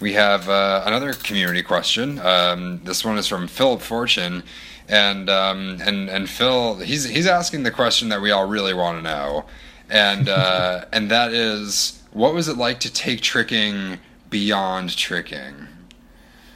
we 0.00 0.14
have 0.14 0.48
uh, 0.48 0.82
another 0.86 1.12
community 1.12 1.62
question. 1.62 2.18
Um, 2.20 2.80
this 2.84 3.04
one 3.04 3.18
is 3.18 3.26
from 3.26 3.48
Philip 3.48 3.82
Fortune, 3.82 4.42
and 4.88 5.28
um, 5.28 5.78
and 5.82 6.08
and 6.08 6.28
Phil, 6.28 6.76
he's 6.78 7.04
he's 7.04 7.26
asking 7.26 7.64
the 7.64 7.70
question 7.70 8.08
that 8.08 8.22
we 8.22 8.30
all 8.30 8.48
really 8.48 8.72
want 8.72 8.98
to 8.98 9.02
know, 9.02 9.44
and 9.90 10.28
uh, 10.28 10.86
and 10.92 11.10
that 11.10 11.34
is, 11.34 12.02
what 12.12 12.32
was 12.32 12.48
it 12.48 12.56
like 12.56 12.80
to 12.80 12.92
take 12.92 13.20
tricking 13.20 13.98
beyond 14.30 14.96
tricking? 14.96 15.68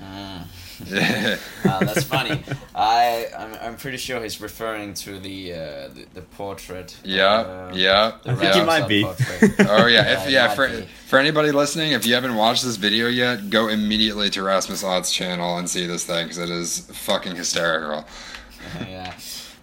Uh, 0.03 1.81
that's 1.81 2.05
funny. 2.05 2.43
I 2.75 3.29
I'm, 3.39 3.55
I'm 3.63 3.77
pretty 3.77 3.99
sure 3.99 4.23
he's 4.23 4.41
referring 4.41 4.95
to 4.95 5.19
the 5.19 5.53
uh, 5.53 5.57
the, 5.89 6.07
the 6.15 6.23
portrait. 6.23 6.97
yeah, 7.05 7.25
uh, 7.27 7.73
yeah. 7.75 8.19
I 8.25 8.35
think 8.35 8.55
he 8.55 8.63
might 8.63 8.89
be. 8.89 9.05
portrait. 9.05 9.53
Oh 9.69 9.87
yeah, 9.87 10.23
if 10.23 10.31
yeah 10.31 10.55
for 10.55 10.69
be. 10.69 10.87
for 11.07 11.19
anybody 11.19 11.53
listening, 11.53 11.93
if 11.93 12.07
you 12.07 12.15
haven't 12.15 12.35
watched 12.35 12.65
this 12.65 12.77
video 12.77 13.09
yet, 13.09 13.51
go 13.51 13.69
immediately 13.69 14.29
to 14.31 14.43
Rasmus 14.43 14.83
Ott's 14.83 15.13
channel 15.13 15.59
and 15.59 15.69
see 15.69 15.87
this 15.87 16.05
thing 16.05 16.27
because 16.27 16.39
it 16.39 16.51
is 16.51 16.81
fucking 16.93 17.37
hysterical. 17.37 18.05
yeah. 18.81 19.15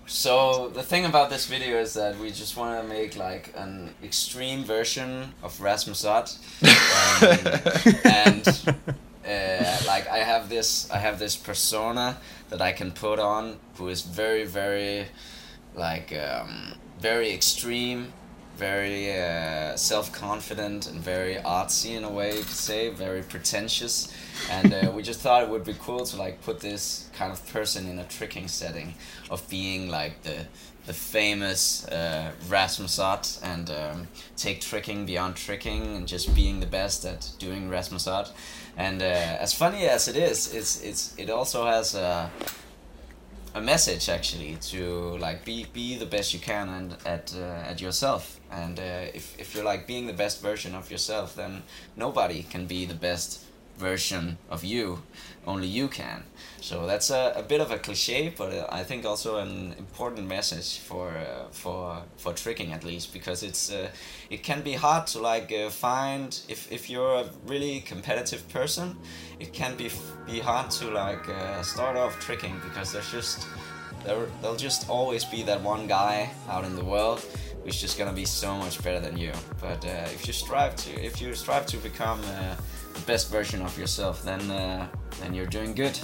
So 0.06 0.70
the 0.70 0.82
thing 0.82 1.06
about 1.06 1.30
this 1.30 1.46
video 1.46 1.78
is 1.78 1.94
that 1.94 2.18
we 2.18 2.32
just 2.32 2.58
want 2.58 2.82
to 2.82 2.88
make 2.88 3.16
like 3.16 3.54
an 3.56 3.94
extreme 4.04 4.64
version 4.64 5.34
of 5.44 5.60
Rasmus 5.62 6.04
Ott, 6.06 6.38
um, 7.22 7.38
and 8.06 8.66
uh, 9.26 9.78
like 9.88 10.08
I 10.08 10.20
have 10.20 10.50
this 10.50 10.90
I 10.92 10.98
have 10.98 11.20
this 11.20 11.36
persona 11.36 12.18
that 12.50 12.62
I 12.62 12.72
can 12.72 12.92
put 12.92 13.20
on 13.20 13.58
who 13.76 13.90
is 13.90 14.02
very 14.02 14.46
very 14.46 15.08
like 15.76 16.14
um, 16.14 16.74
very 17.00 17.32
extreme, 17.32 18.12
very 18.58 19.18
uh, 19.18 19.76
self 19.76 20.12
confident 20.12 20.88
and 20.88 21.00
very 21.00 21.36
artsy 21.36 21.96
in 21.96 22.04
a 22.04 22.10
way 22.10 22.36
you 22.38 22.44
could 22.44 22.50
say, 22.50 22.90
very 22.90 23.24
pretentious, 23.24 24.14
and 24.50 24.74
uh, 24.74 24.92
we 24.94 25.02
just 25.02 25.22
thought 25.22 25.44
it 25.44 25.50
would 25.50 25.64
be 25.64 25.76
cool 25.80 26.06
to 26.06 26.18
like 26.18 26.42
put 26.42 26.60
this 26.60 27.10
kind 27.14 27.32
of 27.32 27.46
person 27.52 27.88
in 27.88 28.00
a 28.00 28.04
tricking 28.06 28.48
setting 28.48 28.94
of 29.30 29.48
being 29.50 29.90
like 29.90 30.22
the 30.24 30.46
the 30.86 30.94
famous 30.94 31.88
uh, 31.88 32.32
Rasmus 32.48 33.00
and 33.44 33.70
um, 33.70 34.08
take 34.38 34.62
tricking 34.62 35.06
beyond 35.06 35.36
tricking 35.36 35.96
and 35.96 36.08
just 36.08 36.34
being 36.34 36.60
the 36.60 36.66
best 36.66 37.06
at 37.06 37.32
doing 37.38 37.70
Rasmus 37.70 38.08
Ott. 38.08 38.32
And 38.78 39.02
uh, 39.02 39.06
as 39.06 39.54
funny 39.54 39.88
as 39.88 40.08
it 40.08 40.16
is, 40.16 40.54
it's 40.54 40.82
it's 40.82 41.14
it 41.18 41.30
also 41.30 41.66
has 41.66 41.96
a 41.96 42.32
a 43.56 43.62
message 43.62 44.10
actually 44.10 44.56
to 44.62 45.18
like 45.18 45.44
be 45.44 45.66
be 45.74 45.98
the 45.98 46.06
best 46.06 46.34
you 46.34 46.40
can 46.40 46.70
and 46.70 46.98
at 47.06 47.34
uh, 47.36 47.72
at 47.72 47.82
yourself. 47.82 48.40
And 48.52 48.80
uh, 48.80 49.14
if 49.14 49.38
if 49.40 49.54
you're 49.54 49.66
like 49.66 49.86
being 49.86 50.08
the 50.08 50.14
best 50.14 50.42
version 50.42 50.76
of 50.76 50.90
yourself, 50.90 51.36
then 51.36 51.64
nobody 51.96 52.44
can 52.44 52.66
be 52.66 52.86
the 52.86 52.94
best 52.94 53.44
version 53.80 54.38
of 54.50 54.64
you. 54.64 55.02
Only 55.48 55.68
you 55.68 55.88
can. 55.88 56.24
So 56.62 56.86
that's 56.86 57.10
a, 57.10 57.34
a 57.36 57.42
bit 57.42 57.62
of 57.62 57.72
a 57.72 57.80
cliche, 57.80 58.34
but 58.38 58.54
uh, 58.54 58.68
I 58.70 58.84
think 58.84 59.06
also 59.06 59.38
an 59.38 59.74
important 59.78 60.28
message 60.28 60.80
for 60.80 61.10
uh, 61.10 61.48
for 61.52 62.04
for 62.18 62.34
tricking 62.34 62.74
at 62.74 62.84
least 62.84 63.14
because 63.14 63.42
it's 63.42 63.72
uh, 63.72 63.90
it 64.30 64.44
can 64.44 64.62
be 64.62 64.74
hard 64.74 65.08
to 65.08 65.20
like 65.20 65.52
uh, 65.52 65.70
find 65.70 66.40
if, 66.50 66.72
if 66.72 66.90
you're 66.90 67.16
a 67.16 67.30
really 67.48 67.80
competitive 67.80 68.48
person, 68.50 68.98
it 69.40 69.54
can 69.54 69.76
be 69.78 69.90
be 70.28 70.40
hard 70.40 70.70
to 70.72 70.92
like 70.92 71.28
uh, 71.30 71.64
start 71.64 71.96
off 71.98 72.20
tricking 72.20 72.60
because 72.68 72.92
there's 72.92 73.12
just 73.12 73.48
there 74.04 74.28
there'll 74.42 74.58
just 74.58 74.90
always 74.90 75.24
be 75.26 75.44
that 75.44 75.62
one 75.62 75.88
guy 75.88 76.30
out 76.50 76.66
in 76.66 76.76
the 76.76 76.86
world 76.86 77.26
who's 77.64 77.80
just 77.80 77.98
gonna 77.98 78.14
be 78.14 78.26
so 78.26 78.56
much 78.56 78.84
better 78.84 79.00
than 79.00 79.18
you. 79.18 79.32
But 79.62 79.86
uh, 79.86 80.16
if 80.16 80.28
you 80.28 80.34
strive 80.34 80.76
to 80.76 80.92
if 81.02 81.22
you 81.22 81.34
strive 81.36 81.66
to 81.68 81.78
become 81.78 82.22
the 83.00 83.06
best 83.12 83.32
version 83.32 83.62
of 83.62 83.78
yourself, 83.78 84.24
then 84.24 84.42
uh, 84.52 84.88
then 85.22 85.34
you're 85.34 85.46
doing 85.58 85.74
good. 85.76 85.98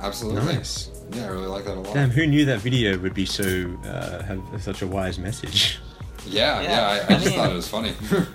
Absolutely. 0.00 0.54
Nice. 0.54 0.90
Yeah, 1.12 1.24
I 1.24 1.28
really 1.28 1.46
like 1.46 1.64
that 1.64 1.76
a 1.76 1.80
lot. 1.80 1.94
Damn, 1.94 2.10
who 2.10 2.26
knew 2.26 2.44
that 2.44 2.60
video 2.60 2.98
would 2.98 3.14
be 3.14 3.26
so 3.26 3.44
uh, 3.84 4.22
have 4.24 4.40
such 4.62 4.82
a 4.82 4.86
wise 4.86 5.18
message? 5.18 5.78
Yeah, 6.26 6.60
yeah. 6.60 6.70
Yeah, 6.70 6.86
I, 6.88 6.94
I 6.96 7.16
I 7.16 7.18
just 7.18 7.26
mean- 7.26 7.34
thought 7.36 7.50
it 7.50 7.54
was 7.54 7.68
funny. 7.68 7.92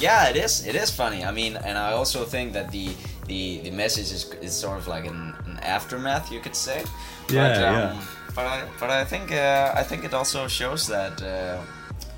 Yeah, 0.00 0.28
it 0.28 0.36
is. 0.36 0.64
It 0.64 0.76
is 0.76 0.90
funny. 0.90 1.24
I 1.24 1.32
mean, 1.32 1.56
and 1.56 1.76
I 1.76 1.90
also 1.92 2.24
think 2.24 2.52
that 2.52 2.70
the 2.70 2.90
the, 3.26 3.58
the 3.64 3.70
message 3.72 4.12
is, 4.12 4.30
is 4.40 4.52
sort 4.54 4.78
of 4.78 4.86
like 4.86 5.06
an, 5.06 5.34
an 5.46 5.58
aftermath, 5.62 6.30
you 6.30 6.38
could 6.40 6.54
say. 6.54 6.84
Yeah, 7.28 7.48
but, 7.48 7.62
um, 7.64 7.74
yeah. 7.74 8.02
But 8.36 8.46
I 8.46 8.64
but 8.80 8.90
I 8.90 9.04
think 9.04 9.32
uh, 9.32 9.72
I 9.80 9.82
think 9.82 10.04
it 10.04 10.14
also 10.14 10.46
shows 10.48 10.86
that 10.86 11.20
uh, 11.22 11.58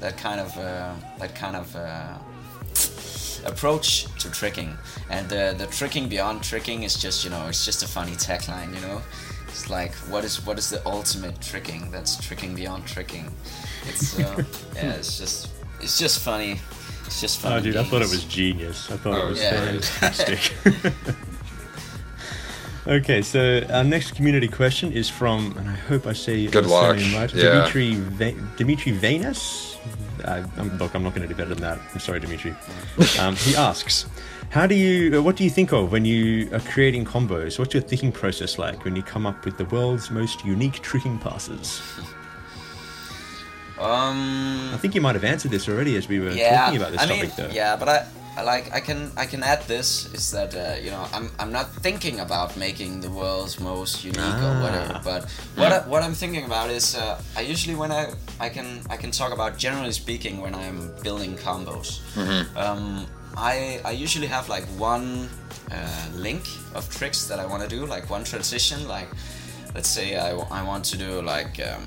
that 0.01 0.19
kind 0.19 0.41
of 0.41 0.51
uh, 0.59 0.93
that 1.19 1.35
kind 1.35 1.57
of 1.57 1.75
uh, 1.75 2.19
approach 3.45 4.05
to 4.19 4.31
tricking, 4.31 4.77
and 5.11 5.33
uh, 5.33 5.53
the 5.55 5.67
tricking 5.67 6.09
beyond 6.09 6.43
tricking 6.43 6.83
is 6.85 6.97
just 6.97 7.25
you 7.25 7.31
know 7.31 7.47
it's 7.49 7.65
just 7.65 7.83
a 7.83 7.89
funny 7.89 8.13
tagline, 8.13 8.75
you 8.75 8.81
know. 8.81 9.01
It's 9.49 9.69
like 9.69 9.93
what 10.11 10.25
is 10.25 10.45
what 10.47 10.59
is 10.59 10.71
the 10.71 10.81
ultimate 10.87 11.41
tricking? 11.41 11.91
That's 11.91 12.17
tricking 12.25 12.55
beyond 12.55 12.87
tricking. 12.87 13.31
It's 13.87 14.19
uh, 14.19 14.43
yeah, 14.75 14.93
it's 14.93 15.19
just 15.19 15.49
it's 15.81 15.99
just 15.99 16.21
funny. 16.21 16.61
It's 17.07 17.21
just 17.21 17.41
funny. 17.41 17.57
Oh, 17.57 17.61
dude, 17.61 17.77
I 17.77 17.83
thought 17.85 18.03
it 18.03 18.11
was 18.11 18.25
genius. 18.25 18.91
I 18.91 18.97
thought 18.97 19.19
Oh, 19.19 19.27
it 19.27 19.31
was 19.31 19.41
yeah. 19.43 19.65
fantastic. 19.81 20.53
okay, 22.87 23.21
so 23.23 23.63
our 23.73 23.83
next 23.85 24.13
community 24.15 24.47
question 24.49 24.93
is 24.93 25.09
from, 25.11 25.57
and 25.59 25.69
I 25.69 25.75
hope 25.75 26.07
I 26.07 26.13
say 26.13 26.47
Good 26.47 26.65
the 26.65 26.69
luck. 26.69 26.97
surname 26.99 27.15
right, 27.19 27.35
Yeah. 27.35 27.51
Dimitri 27.67 27.95
Va- 27.97 28.57
Dimitri 28.57 28.93
Venas. 28.93 29.70
I, 30.25 30.45
I'm, 30.59 30.77
look, 30.79 30.95
I'm 30.95 31.03
not 31.03 31.15
going 31.15 31.27
to 31.27 31.33
do 31.33 31.35
better 31.35 31.55
than 31.55 31.63
that. 31.63 31.79
I'm 31.93 32.01
sorry, 32.01 32.21
Dimitri. 32.21 32.55
Um, 33.19 33.37
he 33.37 33.55
asks, 33.57 34.07
How 34.51 34.67
do 34.67 34.75
you? 34.75 35.19
uh, 35.19 35.23
What 35.23 35.37
do 35.37 35.45
you 35.45 35.51
think 35.51 35.73
of 35.73 35.93
when 35.93 36.05
you 36.05 36.49
are 36.55 36.61
creating 36.61 37.05
combos? 37.05 37.59
What's 37.59 37.75
your 37.75 37.83
thinking 37.83 38.13
process 38.13 38.59
like 38.59 38.85
when 38.85 38.97
you 38.97 39.03
come 39.03 39.27
up 39.27 39.45
with 39.45 39.57
the 39.59 39.65
world's 39.67 40.11
most 40.11 40.45
unique 40.45 40.81
tricking 40.83 41.19
passes? 41.19 41.81
Um, 43.79 44.71
I 44.75 44.77
think 44.77 44.95
you 44.95 45.01
might 45.01 45.15
have 45.15 45.25
answered 45.25 45.51
this 45.51 45.67
already 45.69 45.97
as 45.97 46.07
we 46.07 46.21
were 46.21 46.31
yeah, 46.31 46.65
talking 46.67 46.77
about 46.81 46.93
this 46.93 47.01
I 47.01 47.07
topic, 47.07 47.23
mean, 47.23 47.33
though. 47.49 47.55
yeah, 47.55 47.77
but 47.77 47.89
I, 47.89 48.07
I 48.37 48.43
like 48.43 48.73
I 48.73 48.81
can 48.81 49.11
I 49.17 49.27
can 49.27 49.43
add 49.43 49.63
this 49.67 50.07
is 50.15 50.31
that 50.31 50.55
uh, 50.55 50.77
you 50.81 50.91
know 50.91 51.05
I'm 51.13 51.31
I'm 51.39 51.51
not 51.53 51.67
thinking 51.83 52.21
about 52.21 52.57
making 52.57 53.01
the 53.01 53.11
world's 53.11 53.59
most 53.61 54.05
unique 54.05 54.41
or 54.43 54.55
Ah. 54.55 54.63
whatever, 54.63 55.01
but 55.05 55.23
what 55.57 55.73
I, 55.73 55.79
what 55.89 56.03
I'm 56.03 56.15
thinking 56.15 56.45
about 56.45 56.71
is 56.71 56.95
uh, 56.97 57.21
I 57.37 57.41
usually 57.43 57.75
when 57.75 57.91
I 57.93 58.15
I 58.39 58.49
can 58.49 58.81
I 58.89 58.97
can 58.97 59.11
talk 59.11 59.33
about 59.33 59.59
generally 59.59 59.93
speaking 59.93 60.41
when 60.41 60.55
I'm 60.55 60.91
building 61.03 61.37
combos. 61.37 62.01
Um, 62.57 63.07
I 63.37 63.81
I 63.85 63.91
usually 64.05 64.29
have 64.29 64.49
like 64.49 64.65
one 64.79 65.29
uh, 65.71 66.07
link 66.15 66.43
of 66.75 66.89
tricks 66.89 67.27
that 67.29 67.39
I 67.41 67.47
want 67.47 67.63
to 67.63 67.69
do, 67.69 67.85
like 67.95 68.09
one 68.11 68.25
transition, 68.25 68.87
like 68.89 69.09
let's 69.75 69.89
say 69.91 70.17
I, 70.17 70.31
I 70.61 70.63
want 70.63 70.85
to 70.93 70.97
do 70.97 71.21
like. 71.23 71.59
Um, 71.61 71.83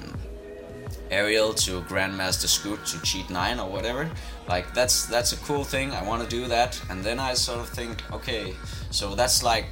aerial 1.14 1.54
to 1.66 1.82
grandmaster 1.82 2.48
scoot 2.48 2.86
to 2.88 3.02
cheat 3.02 3.30
9 3.30 3.60
or 3.60 3.70
whatever. 3.70 4.10
Like 4.48 4.74
that's 4.74 5.06
that's 5.06 5.32
a 5.34 5.38
cool 5.48 5.64
thing. 5.64 5.92
I 5.92 6.04
want 6.04 6.24
to 6.24 6.30
do 6.30 6.48
that. 6.48 6.82
And 6.90 7.04
then 7.04 7.20
i 7.20 7.34
sort 7.34 7.60
of 7.60 7.70
think 7.70 7.96
okay 8.12 8.54
so 8.92 9.16
that's 9.16 9.44
like 9.44 9.66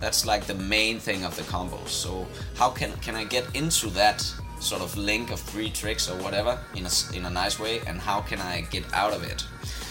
that's 0.00 0.24
like 0.26 0.44
the 0.46 0.54
main 0.54 0.98
thing 0.98 1.24
of 1.24 1.36
the 1.36 1.42
combos 1.42 1.88
so 1.88 2.26
how 2.56 2.70
can 2.70 2.90
can 3.04 3.14
i 3.14 3.24
get 3.24 3.44
into 3.54 3.88
that 3.90 4.18
sort 4.62 4.82
of 4.82 4.96
link 4.96 5.30
of 5.30 5.40
three 5.40 5.70
tricks 5.70 6.08
or 6.08 6.16
whatever 6.22 6.58
in 6.74 6.86
a, 6.86 6.90
in 7.16 7.26
a 7.26 7.30
nice 7.30 7.58
way? 7.58 7.80
And 7.86 8.00
how 8.00 8.20
can 8.20 8.40
i 8.40 8.62
get 8.70 8.84
out 8.94 9.12
of 9.12 9.22
it? 9.24 9.44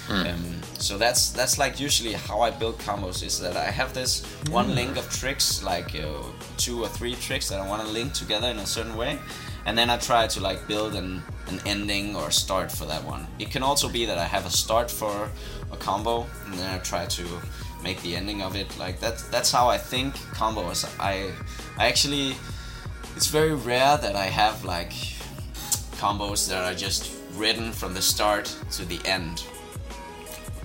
Um, 0.10 0.62
so 0.78 0.98
that's 0.98 1.30
that's 1.30 1.58
like 1.58 1.80
usually 1.80 2.14
how 2.14 2.42
I 2.42 2.52
build 2.52 2.78
combos 2.80 3.24
is 3.24 3.40
that 3.40 3.56
I 3.56 3.72
have 3.72 3.94
this 3.94 4.26
one 4.50 4.76
link 4.76 4.98
of 4.98 5.10
tricks, 5.10 5.64
like 5.64 5.96
uh, 5.96 6.24
two 6.58 6.84
or 6.84 6.90
three 6.90 7.16
tricks 7.16 7.48
that 7.50 7.62
I 7.62 7.68
want 7.68 7.82
to 7.84 7.88
link 7.88 8.12
together 8.12 8.50
in 8.50 8.58
a 8.58 8.66
certain 8.66 8.98
way, 8.98 9.20
and 9.66 9.78
then 9.78 9.90
I 9.90 9.98
try 9.98 10.28
to 10.28 10.40
like 10.40 10.68
build 10.68 10.96
an, 10.96 11.22
an 11.48 11.60
ending 11.66 12.16
or 12.16 12.32
start 12.32 12.72
for 12.72 12.86
that 12.86 13.04
one. 13.04 13.28
It 13.40 13.52
can 13.52 13.64
also 13.64 13.90
be 13.90 14.06
that 14.06 14.18
I 14.18 14.26
have 14.26 14.46
a 14.46 14.50
start 14.50 14.90
for 14.90 15.30
a 15.72 15.78
combo, 15.78 16.28
and 16.46 16.54
then 16.56 16.74
I 16.74 16.80
try 16.80 17.06
to 17.06 17.26
make 17.84 18.02
the 18.02 18.16
ending 18.16 18.42
of 18.42 18.56
it. 18.56 18.78
Like 18.78 19.00
that's 19.00 19.24
That's 19.30 19.52
how 19.52 19.70
I 19.70 19.78
think 19.78 20.16
combos. 20.36 20.86
I 21.00 21.32
I 21.78 21.88
actually 21.88 22.36
it's 23.16 23.28
very 23.28 23.54
rare 23.54 23.98
that 23.98 24.16
I 24.16 24.26
have 24.26 24.64
like 24.64 24.92
combos 25.98 26.48
that 26.50 26.64
are 26.64 26.76
just 26.76 27.12
written 27.36 27.72
from 27.72 27.94
the 27.94 28.02
start 28.02 28.46
to 28.72 28.86
the 28.86 29.00
end. 29.06 29.44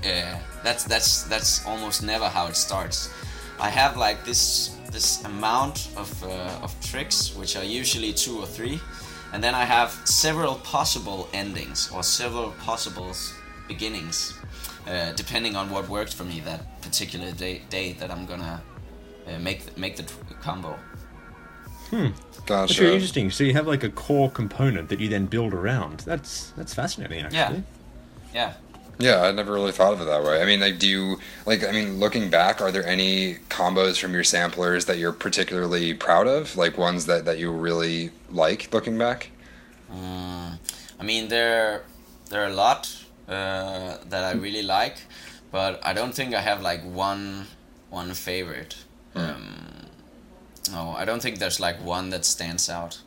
Yeah, 0.03 0.41
that's 0.63 0.85
that's 0.85 1.25
that's 1.25 1.67
almost 1.67 2.03
never 2.03 2.29
how 2.29 2.47
it 2.47 2.57
starts. 2.57 3.11
I 3.59 3.71
have 3.71 3.97
like 3.97 4.25
this 4.25 4.76
this 4.93 5.25
amount 5.25 5.89
of 5.97 6.23
uh, 6.25 6.65
of 6.65 6.75
tricks, 6.81 7.35
which 7.37 7.57
are 7.57 7.65
usually 7.65 8.13
two 8.13 8.39
or 8.39 8.47
three, 8.47 8.81
and 9.33 9.43
then 9.43 9.55
I 9.55 9.65
have 9.65 9.91
several 10.05 10.57
possible 10.57 11.29
endings 11.33 11.91
or 11.93 12.03
several 12.03 12.53
possible 12.65 13.13
beginnings, 13.69 14.35
uh, 14.87 15.13
depending 15.13 15.57
on 15.57 15.71
what 15.71 15.89
worked 15.89 16.15
for 16.15 16.25
me 16.25 16.41
that 16.41 16.81
particular 16.83 17.33
day, 17.33 17.63
day 17.69 17.93
that 17.95 18.11
I'm 18.11 18.27
gonna 18.27 18.63
uh, 19.27 19.39
make 19.39 19.67
the, 19.67 19.81
make 19.81 19.97
the 19.97 20.05
tr- 20.05 20.35
combo. 20.41 20.79
That's 21.91 22.41
Gotcha. 22.47 22.83
really 22.83 22.95
interesting. 22.95 23.31
So 23.31 23.45
you 23.45 23.53
have 23.53 23.67
like 23.67 23.85
a 23.85 23.91
core 23.91 24.31
component 24.31 24.89
that 24.89 25.01
you 25.01 25.09
then 25.09 25.27
build 25.27 25.53
around. 25.53 26.01
That's 26.01 26.51
that's 26.57 26.75
fascinating, 26.75 27.21
actually. 27.25 27.39
Yeah. 27.39 27.63
Yeah, 28.35 28.53
I 28.99 29.31
never 29.33 29.53
really 29.53 29.73
thought 29.73 29.93
of 29.93 30.01
it 30.01 30.07
that 30.07 30.23
way. 30.23 30.41
I 30.41 30.47
mean, 30.47 30.61
like, 30.61 30.79
do 30.79 30.89
you 30.89 31.19
like? 31.45 31.63
I 31.65 31.73
mean, 31.73 31.99
looking 31.99 32.31
back, 32.31 32.61
are 32.63 32.73
there 32.73 32.87
any 32.87 33.37
combos 33.51 33.99
from 33.99 34.15
your 34.15 34.25
samplers 34.25 34.87
that 34.87 34.97
you're 34.99 35.13
particularly 35.13 35.93
proud 35.93 36.27
of? 36.27 36.57
Like 36.57 36.79
ones 36.79 37.05
that 37.07 37.25
that 37.27 37.39
you 37.39 37.51
really 37.53 38.11
like 38.31 38.73
looking 38.73 38.97
back? 38.97 39.31
Mm, 39.93 40.59
I 40.99 41.03
mean, 41.05 41.29
there 41.29 41.85
there 42.31 42.43
are 42.43 42.49
a 42.49 42.55
lot 42.55 43.05
uh, 43.29 43.99
that 44.09 44.25
I 44.25 44.33
really 44.33 44.63
like, 44.63 44.97
but 45.53 45.79
I 45.85 45.93
don't 45.93 46.15
think 46.15 46.35
I 46.35 46.41
have 46.41 46.63
like 46.63 46.83
one 46.83 47.49
one 47.91 48.15
favorite. 48.15 48.77
Um, 49.15 49.87
no, 50.71 50.95
I 50.97 51.05
don't 51.05 51.21
think 51.23 51.39
there's 51.39 51.61
like 51.61 51.83
one 51.85 52.11
that 52.11 52.25
stands 52.25 52.69
out. 52.71 53.01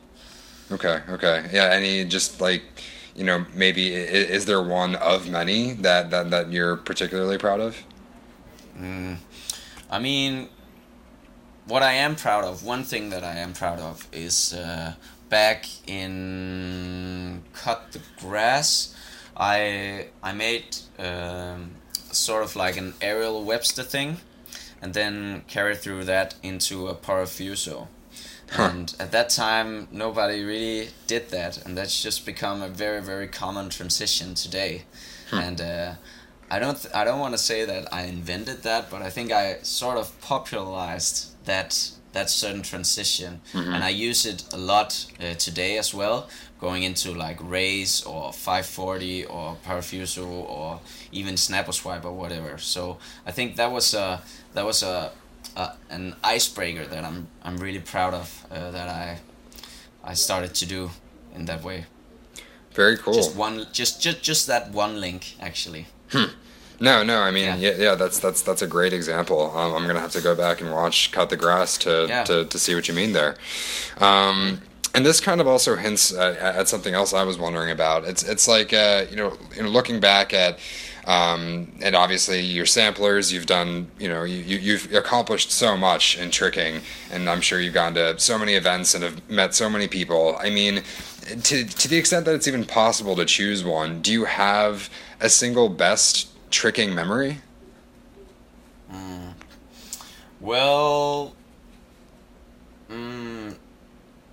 Okay, 0.70 1.00
okay, 1.08 1.48
yeah. 1.52 1.64
Any 1.64 2.04
just 2.04 2.40
like, 2.40 2.62
you 3.14 3.24
know, 3.24 3.44
maybe 3.54 3.92
is, 3.92 4.46
there 4.46 4.62
one 4.62 4.96
of 4.96 5.28
many 5.28 5.72
that 5.74 6.10
that 6.10 6.30
that 6.30 6.52
you're 6.52 6.76
particularly 6.76 7.38
proud 7.38 7.60
of? 7.60 7.76
Mm, 8.78 9.16
I 9.90 9.98
mean, 9.98 10.48
what 11.66 11.82
I 11.82 11.92
am 11.92 12.16
proud 12.16 12.44
of, 12.44 12.64
one 12.64 12.84
thing 12.84 13.10
that 13.10 13.24
I 13.24 13.36
am 13.36 13.52
proud 13.52 13.78
of 13.78 14.06
is 14.12 14.54
uh, 14.54 14.94
back 15.28 15.66
in 15.86 17.42
Cut 17.52 17.92
the 17.92 18.00
Grass, 18.20 18.94
I 19.36 20.08
I 20.22 20.32
made 20.32 20.76
um, 20.98 21.72
sort 22.12 22.42
of 22.42 22.56
like 22.56 22.76
an 22.76 22.94
aerial 23.00 23.44
Webster 23.44 23.82
thing, 23.82 24.18
and 24.80 24.94
then 24.94 25.42
carried 25.46 25.78
through 25.78 26.04
that 26.04 26.34
into 26.42 26.88
a 26.88 26.94
Parafuso. 26.94 27.88
Huh. 28.50 28.70
And 28.72 28.94
at 28.98 29.12
that 29.12 29.30
time, 29.30 29.86
nobody 29.92 30.42
really 30.42 30.88
did 31.06 31.30
that, 31.30 31.64
and 31.64 31.78
that's 31.78 32.02
just 32.02 32.26
become 32.26 32.62
a 32.62 32.68
very, 32.68 33.00
very 33.00 33.28
common 33.28 33.70
transition 33.70 34.34
today. 34.34 34.82
And 35.32 35.60
uh, 35.60 35.94
I 36.50 36.58
don't, 36.58 36.76
th- 36.76 36.92
I 36.92 37.04
don't 37.04 37.20
want 37.20 37.34
to 37.34 37.38
say 37.38 37.64
that 37.64 37.92
I 37.94 38.02
invented 38.02 38.64
that, 38.64 38.90
but 38.90 39.02
I 39.02 39.10
think 39.10 39.30
I 39.30 39.58
sort 39.62 39.96
of 39.98 40.20
popularized 40.20 41.36
that 41.44 41.92
that 42.12 42.28
certain 42.28 42.62
transition, 42.62 43.40
and 43.54 43.84
I 43.84 43.90
use 43.90 44.26
it 44.26 44.42
a 44.52 44.56
lot 44.56 45.06
uh, 45.20 45.34
today 45.34 45.78
as 45.78 45.94
well, 45.94 46.28
going 46.60 46.82
into 46.82 47.12
like 47.14 47.38
raiz 47.38 48.04
or 48.04 48.32
540 48.32 49.26
or 49.26 49.56
Parafuso 49.64 50.26
or 50.26 50.80
even 51.12 51.36
Snapper 51.36 51.70
Swipe 51.70 52.04
or 52.04 52.12
whatever. 52.12 52.58
So 52.58 52.98
I 53.24 53.30
think 53.30 53.54
that 53.56 53.70
was 53.70 53.94
a 53.94 54.22
that 54.54 54.64
was 54.66 54.82
a, 54.82 55.12
a 55.60 55.94
an 55.94 56.14
icebreaker 56.36 56.86
that 56.86 57.04
I'm 57.04 57.26
I'm 57.46 57.56
really 57.66 57.80
proud 57.80 58.14
of 58.14 58.28
uh, 58.50 58.70
that 58.70 58.88
I 58.88 59.18
I 60.12 60.14
started 60.14 60.54
to 60.54 60.66
do 60.66 60.90
in 61.36 61.44
that 61.46 61.62
way. 61.62 61.84
Very 62.74 62.96
cool. 62.96 63.14
Just 63.14 63.36
one, 63.36 63.66
just 63.72 64.02
just 64.04 64.22
just 64.28 64.46
that 64.46 64.70
one 64.74 65.00
link 65.00 65.22
actually. 65.40 65.86
No, 66.82 67.02
no. 67.04 67.18
I 67.28 67.30
mean, 67.30 67.44
Yeah. 67.44 67.56
yeah, 67.70 67.74
yeah. 67.84 67.94
that's 67.96 68.18
that's 68.18 68.42
that's 68.42 68.62
a 68.62 68.66
great 68.66 68.92
example. 68.92 69.40
Um, 69.58 69.74
I'm 69.74 69.86
gonna 69.86 70.00
have 70.00 70.12
to 70.12 70.20
go 70.22 70.34
back 70.34 70.60
and 70.62 70.72
watch 70.72 71.12
"Cut 71.12 71.28
the 71.28 71.36
Grass" 71.36 71.78
to 71.78 72.06
Yeah. 72.08 72.24
to, 72.24 72.44
to 72.44 72.58
see 72.58 72.74
what 72.74 72.88
you 72.88 72.94
mean 72.94 73.12
there. 73.12 73.34
Um, 73.98 74.60
and 74.94 75.04
this 75.04 75.20
kind 75.20 75.40
of 75.40 75.46
also 75.46 75.76
hints 75.76 76.12
at, 76.12 76.36
at 76.60 76.68
something 76.68 76.94
else 76.94 77.12
I 77.12 77.22
was 77.24 77.36
wondering 77.38 77.70
about. 77.70 78.04
It's 78.04 78.22
it's 78.22 78.48
like 78.48 78.72
uh, 78.72 79.04
you 79.10 79.16
know, 79.16 79.36
you 79.56 79.62
know, 79.62 79.68
looking 79.68 80.00
back 80.00 80.32
at. 80.34 80.58
Um, 81.06 81.72
and 81.82 81.96
obviously, 81.96 82.40
your 82.40 82.66
samplers, 82.66 83.32
you've 83.32 83.46
done, 83.46 83.90
you 83.98 84.08
know, 84.08 84.24
you, 84.24 84.58
you've 84.58 84.92
accomplished 84.94 85.50
so 85.50 85.76
much 85.76 86.18
in 86.18 86.30
tricking, 86.30 86.80
and 87.10 87.28
I'm 87.28 87.40
sure 87.40 87.60
you've 87.60 87.74
gone 87.74 87.94
to 87.94 88.18
so 88.18 88.38
many 88.38 88.54
events 88.54 88.94
and 88.94 89.04
have 89.04 89.28
met 89.30 89.54
so 89.54 89.70
many 89.70 89.88
people. 89.88 90.36
I 90.38 90.50
mean, 90.50 90.82
to, 91.42 91.64
to 91.64 91.88
the 91.88 91.96
extent 91.96 92.26
that 92.26 92.34
it's 92.34 92.48
even 92.48 92.64
possible 92.64 93.16
to 93.16 93.24
choose 93.24 93.64
one, 93.64 94.02
do 94.02 94.12
you 94.12 94.24
have 94.24 94.90
a 95.20 95.28
single 95.28 95.68
best 95.68 96.28
tricking 96.50 96.94
memory? 96.94 97.38
Well, 100.40 101.36
mm, 102.90 103.54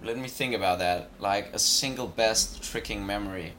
let 0.04 0.18
me 0.18 0.30
think 0.30 0.56
about 0.56 0.80
that. 0.80 1.10
Like 1.20 1.54
a 1.54 1.60
single 1.60 2.08
best 2.08 2.64
tricking 2.64 3.06
memory. 3.06 3.54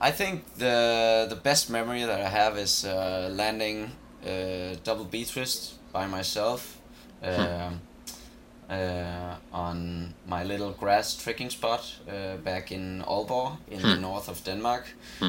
I 0.00 0.10
think 0.12 0.42
the 0.56 1.26
the 1.28 1.36
best 1.36 1.70
memory 1.70 2.04
that 2.06 2.20
I 2.20 2.28
have 2.28 2.56
is 2.58 2.84
uh, 2.84 3.28
landing 3.32 3.90
uh, 4.26 4.76
double 4.84 5.04
B 5.04 5.24
twist 5.24 5.74
by 5.92 6.06
myself 6.06 6.78
um, 7.22 7.80
uh, 8.70 9.34
on 9.52 10.14
my 10.26 10.44
little 10.44 10.70
grass 10.72 11.16
tricking 11.22 11.50
spot 11.50 11.82
uh, 12.08 12.36
back 12.44 12.70
in 12.72 13.02
Aalborg 13.06 13.56
in 13.70 13.82
the 13.82 13.96
north 13.96 14.28
of 14.28 14.42
Denmark. 14.44 14.84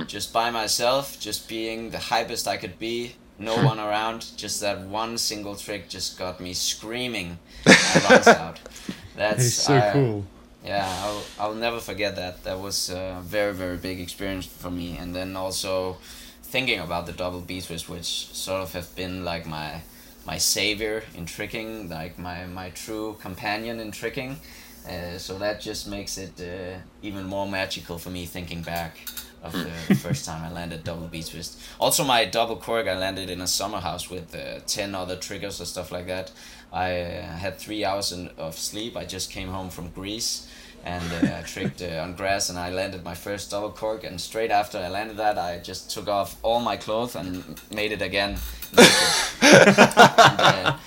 Just 0.08 0.32
by 0.34 0.52
myself, 0.52 1.20
just 1.20 1.50
being 1.50 1.92
the 1.92 1.98
hypest 1.98 2.48
I 2.48 2.58
could 2.58 2.78
be. 2.80 3.16
No 3.40 3.56
one 3.66 3.80
around. 3.80 4.26
Just 4.38 4.62
that 4.62 4.80
one 4.82 5.18
single 5.18 5.56
trick 5.56 5.90
just 5.90 6.18
got 6.20 6.40
me 6.40 6.54
screaming 6.54 7.40
my 7.66 8.10
lungs 8.10 8.28
out. 8.28 8.60
That's 9.18 9.18
That 9.18 9.40
is 9.40 9.54
so 9.56 9.74
I- 9.74 9.92
cool. 9.94 10.26
Yeah, 10.64 10.88
I'll, 11.04 11.24
I'll 11.40 11.56
never 11.56 11.80
forget 11.80 12.16
that. 12.18 12.44
That 12.44 12.60
was 12.60 12.90
a 12.90 13.20
very, 13.24 13.54
very 13.54 13.78
big 13.78 14.00
experience 14.00 14.46
for 14.46 14.70
me. 14.70 14.98
And 14.98 15.16
then 15.16 15.36
also 15.36 15.98
thinking 16.44 16.80
about 16.80 17.06
the 17.08 17.14
double 17.14 17.42
B 17.42 17.62
twist, 17.62 17.90
which 17.90 18.06
sort 18.34 18.62
of 18.62 18.74
have 18.74 18.96
been 18.96 19.26
like 19.26 19.46
my 19.46 19.82
my 20.24 20.38
savior 20.38 21.04
in 21.16 21.26
tricking, 21.26 21.90
like 21.90 22.20
my, 22.20 22.46
my 22.46 22.70
true 22.70 23.18
companion 23.20 23.80
in 23.80 23.92
tricking. 23.92 24.40
Uh, 24.88 25.18
so 25.18 25.40
that 25.40 25.60
just 25.60 25.88
makes 25.88 26.16
it 26.18 26.40
uh, 26.40 26.78
even 27.02 27.26
more 27.26 27.48
magical 27.48 27.98
for 27.98 28.12
me 28.12 28.26
thinking 28.28 28.62
back. 28.62 28.98
of 29.42 29.54
the, 29.54 29.72
the 29.88 29.96
first 30.06 30.24
time 30.26 30.44
I 30.44 30.52
landed 30.52 30.84
double 30.84 31.08
B 31.08 31.24
twist. 31.24 31.60
Also, 31.80 32.04
my 32.04 32.26
double 32.26 32.58
cork 32.58 32.88
I 32.88 32.96
landed 32.96 33.30
in 33.32 33.42
a 33.42 33.48
summer 33.48 33.80
house 33.80 34.10
with 34.10 34.36
uh, 34.36 34.60
ten 34.68 34.94
other 34.94 35.16
trickers 35.16 35.60
or 35.60 35.66
stuff 35.66 35.92
like 35.92 36.06
that. 36.08 36.32
I 36.74 36.88
had 36.90 37.58
three 37.58 37.84
hours 37.84 38.12
in, 38.12 38.30
of 38.38 38.58
sleep. 38.58 38.96
I 38.96 39.06
just 39.06 39.32
came 39.32 39.50
home 39.50 39.70
from 39.70 39.90
Greece 39.90 40.48
and 40.84 41.04
uh, 41.28 41.42
tricked 41.44 41.82
uh, 41.82 42.02
on 42.02 42.16
grass 42.16 42.50
and 42.50 42.58
I 42.58 42.72
landed 42.72 43.04
my 43.04 43.14
first 43.14 43.52
double 43.52 43.72
cork 43.72 44.04
and 44.04 44.20
straight 44.20 44.50
after 44.52 44.78
I 44.80 44.88
landed 44.90 45.18
that 45.18 45.38
I 45.38 45.60
just 45.60 45.92
took 45.92 46.08
off 46.08 46.38
all 46.44 46.60
my 46.60 46.76
clothes 46.78 47.16
and 47.16 47.60
made 47.74 47.92
it 47.92 48.02
again. 48.02 48.38
and, 48.78 49.70
uh, 49.70 50.78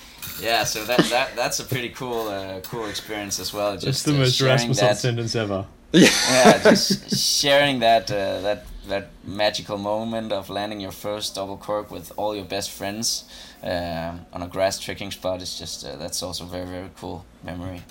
yeah, 0.40 0.64
so 0.64 0.84
that, 0.84 0.98
that 1.10 1.36
that's 1.36 1.60
a 1.60 1.64
pretty 1.64 1.90
cool 1.90 2.28
uh, 2.28 2.60
cool 2.62 2.86
experience 2.86 3.38
as 3.38 3.52
well. 3.52 3.74
Just 3.74 3.84
That's 3.84 4.02
the 4.04 4.14
uh, 4.14 4.18
most 4.18 4.40
Rasmussen 4.40 4.86
that- 4.86 4.98
sentence 4.98 5.36
ever. 5.36 5.66
yeah, 5.92 6.60
just 6.62 7.16
sharing 7.16 7.78
that 7.80 8.10
uh, 8.10 8.40
that 8.40 8.66
that 8.88 9.08
magical 9.24 9.78
moment 9.78 10.32
of 10.32 10.48
landing 10.50 10.80
your 10.80 10.92
first 10.92 11.34
double 11.34 11.56
cork 11.56 11.90
with 11.90 12.12
all 12.16 12.34
your 12.34 12.44
best 12.44 12.70
friends 12.70 13.24
uh, 13.62 14.12
on 14.32 14.42
a 14.42 14.46
grass 14.48 14.78
tricking 14.78 15.10
spot 15.10 15.42
is 15.42 15.58
just 15.58 15.84
uh, 15.86 15.96
that's 15.96 16.22
also 16.22 16.44
very 16.44 16.66
very 16.66 16.90
cool 16.96 17.24
memory. 17.42 17.82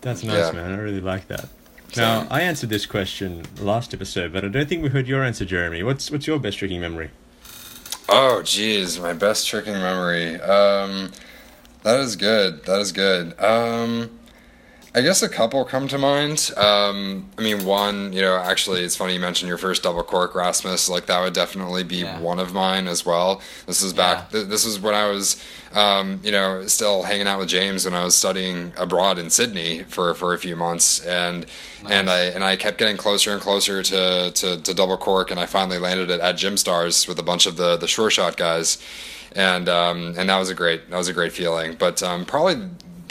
That's 0.00 0.22
nice, 0.24 0.36
Yeah. 0.46 0.52
man. 0.52 0.72
I 0.72 0.78
really 0.78 1.00
like 1.00 1.28
that. 1.28 1.48
Now, 1.96 2.26
I 2.30 2.40
answered 2.40 2.70
this 2.70 2.86
question 2.86 3.42
last 3.60 3.92
episode, 3.92 4.32
but 4.32 4.44
I 4.44 4.48
don't 4.48 4.66
think 4.68 4.82
we 4.82 4.88
heard 4.88 5.06
your 5.06 5.22
answer, 5.22 5.44
Jeremy. 5.44 5.82
What's 5.82 6.10
what's 6.10 6.26
your 6.26 6.38
best 6.38 6.58
tricking 6.58 6.80
memory? 6.80 7.10
Oh, 8.08 8.42
geez, 8.42 8.98
my 8.98 9.12
best 9.12 9.46
tricking 9.48 9.74
memory. 9.74 10.40
Um, 10.40 11.12
that 11.82 12.00
is 12.00 12.16
good. 12.16 12.64
That 12.64 12.80
is 12.80 12.92
good. 12.92 13.38
Um, 13.40 14.10
I 14.94 15.00
guess 15.00 15.22
a 15.22 15.28
couple 15.28 15.64
come 15.64 15.88
to 15.88 15.96
mind. 15.96 16.50
Um, 16.54 17.30
I 17.38 17.40
mean, 17.42 17.64
one, 17.64 18.12
you 18.12 18.20
know, 18.20 18.36
actually, 18.36 18.82
it's 18.82 18.94
funny 18.94 19.14
you 19.14 19.20
mentioned 19.20 19.48
your 19.48 19.56
first 19.56 19.82
double 19.82 20.02
cork, 20.02 20.34
Rasmus. 20.34 20.90
Like 20.90 21.06
that 21.06 21.18
would 21.22 21.32
definitely 21.32 21.82
be 21.82 22.00
Yeah. 22.00 22.18
one 22.20 22.38
of 22.38 22.52
mine 22.52 22.86
as 22.86 23.06
well. 23.06 23.40
This 23.64 23.80
is 23.80 23.94
back. 23.94 24.30
Th- 24.32 24.46
this 24.48 24.66
was 24.66 24.78
when 24.78 24.94
I 24.94 25.06
was, 25.08 25.42
um, 25.72 26.20
you 26.22 26.30
know, 26.30 26.66
still 26.66 27.04
hanging 27.04 27.26
out 27.26 27.38
with 27.38 27.48
James 27.48 27.86
when 27.86 27.94
I 27.94 28.04
was 28.04 28.14
studying 28.14 28.74
abroad 28.76 29.18
in 29.18 29.30
Sydney 29.30 29.82
for 29.84 30.12
for 30.12 30.34
a 30.34 30.38
few 30.38 30.56
months, 30.56 31.00
and 31.00 31.46
and 31.88 32.10
I 32.10 32.24
and 32.24 32.44
I 32.44 32.56
kept 32.56 32.76
getting 32.76 32.98
closer 32.98 33.32
and 33.32 33.40
closer 33.40 33.82
to, 33.82 34.30
to, 34.30 34.60
to 34.60 34.74
double 34.74 34.98
cork, 34.98 35.30
and 35.30 35.40
I 35.40 35.46
finally 35.46 35.78
landed 35.78 36.10
it 36.10 36.20
at 36.20 36.36
Gym 36.36 36.58
Stars 36.58 37.08
with 37.08 37.18
a 37.18 37.22
bunch 37.22 37.46
of 37.46 37.56
the 37.56 37.78
the 37.78 37.88
sure 37.88 38.10
shot 38.10 38.36
guys, 38.36 38.76
and 39.34 39.70
um, 39.70 40.14
and 40.18 40.28
that 40.28 40.38
was 40.38 40.50
a 40.50 40.54
great 40.54 40.90
that 40.90 40.98
was 40.98 41.08
a 41.08 41.14
great 41.14 41.32
feeling. 41.32 41.76
But 41.78 42.02
um, 42.02 42.26
probably 42.26 42.68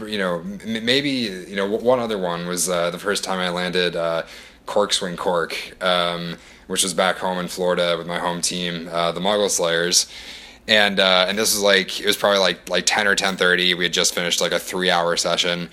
you 0.07 0.17
know 0.17 0.43
maybe 0.65 1.09
you 1.09 1.55
know 1.55 1.67
one 1.67 1.99
other 1.99 2.17
one 2.17 2.47
was 2.47 2.69
uh, 2.69 2.89
the 2.89 2.99
first 2.99 3.23
time 3.23 3.39
I 3.39 3.49
landed 3.49 3.95
uh, 3.95 4.23
cork 4.65 4.93
swing 4.93 5.17
cork, 5.17 5.75
um, 5.83 6.37
which 6.67 6.83
was 6.83 6.93
back 6.93 7.17
home 7.17 7.37
in 7.37 7.47
Florida 7.47 7.95
with 7.97 8.07
my 8.07 8.19
home 8.19 8.41
team, 8.41 8.89
uh, 8.91 9.11
the 9.11 9.19
Muggle 9.19 9.49
Slayers. 9.49 10.11
And 10.67 10.99
uh, 10.99 11.25
and 11.27 11.37
this 11.37 11.53
was 11.53 11.61
like 11.61 11.99
it 11.99 12.05
was 12.05 12.15
probably 12.15 12.39
like 12.39 12.69
like 12.69 12.85
ten 12.85 13.07
or 13.07 13.15
ten 13.15 13.35
thirty. 13.35 13.73
We 13.73 13.83
had 13.85 13.93
just 13.93 14.13
finished 14.13 14.41
like 14.41 14.51
a 14.51 14.59
three 14.59 14.91
hour 14.91 15.17
session, 15.17 15.69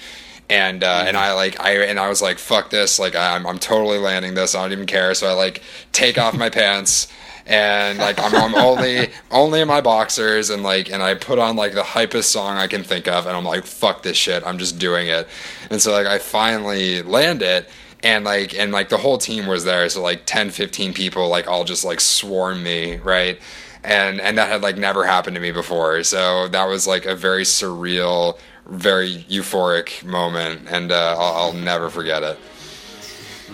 and 0.50 0.82
uh, 0.82 1.04
and 1.06 1.16
I 1.16 1.32
like 1.34 1.60
I 1.60 1.84
and 1.84 1.98
I 2.00 2.08
was 2.08 2.22
like 2.22 2.38
fuck 2.38 2.70
this 2.70 2.98
like 2.98 3.14
I'm 3.14 3.46
I'm 3.46 3.58
totally 3.58 3.98
landing 3.98 4.34
this 4.34 4.54
I 4.54 4.62
don't 4.62 4.72
even 4.72 4.86
care 4.86 5.14
so 5.14 5.28
I 5.28 5.32
like 5.32 5.62
take 5.92 6.18
off 6.18 6.34
my 6.34 6.48
pants 6.50 7.08
and 7.48 7.98
like 7.98 8.20
I'm, 8.20 8.34
I'm 8.34 8.54
only 8.54 9.08
only 9.30 9.60
in 9.62 9.68
my 9.68 9.80
boxers 9.80 10.50
and 10.50 10.62
like 10.62 10.90
and 10.92 11.02
I 11.02 11.14
put 11.14 11.38
on 11.38 11.56
like 11.56 11.72
the 11.72 11.82
hypest 11.82 12.24
song 12.24 12.58
I 12.58 12.66
can 12.66 12.84
think 12.84 13.08
of 13.08 13.26
and 13.26 13.34
I'm 13.36 13.44
like 13.44 13.64
fuck 13.64 14.02
this 14.02 14.16
shit. 14.16 14.46
I'm 14.46 14.58
just 14.58 14.78
doing 14.78 15.08
it. 15.08 15.26
And 15.70 15.80
so 15.80 15.92
like 15.92 16.06
I 16.06 16.18
finally 16.18 17.02
land 17.02 17.42
it 17.42 17.68
and 18.02 18.24
like 18.24 18.54
and 18.54 18.70
like 18.70 18.90
the 18.90 18.98
whole 18.98 19.16
team 19.16 19.46
was 19.46 19.64
there. 19.64 19.88
So 19.88 20.02
like 20.02 20.22
10 20.26 20.50
15 20.50 20.92
people 20.92 21.28
like 21.28 21.48
all 21.48 21.64
just 21.64 21.84
like 21.84 22.00
swarm 22.00 22.62
me 22.62 22.98
right? 22.98 23.40
And 23.82 24.20
and 24.20 24.36
that 24.36 24.50
had 24.50 24.62
like 24.62 24.76
never 24.76 25.06
happened 25.06 25.34
to 25.36 25.40
me 25.40 25.50
before. 25.50 26.04
So 26.04 26.48
that 26.48 26.66
was 26.66 26.86
like 26.86 27.06
a 27.06 27.16
very 27.16 27.44
surreal 27.44 28.38
very 28.66 29.24
euphoric 29.30 30.04
moment. 30.04 30.68
And 30.68 30.92
uh, 30.92 31.16
I'll, 31.18 31.34
I'll 31.36 31.52
never 31.54 31.88
forget 31.88 32.22
it 32.22 32.38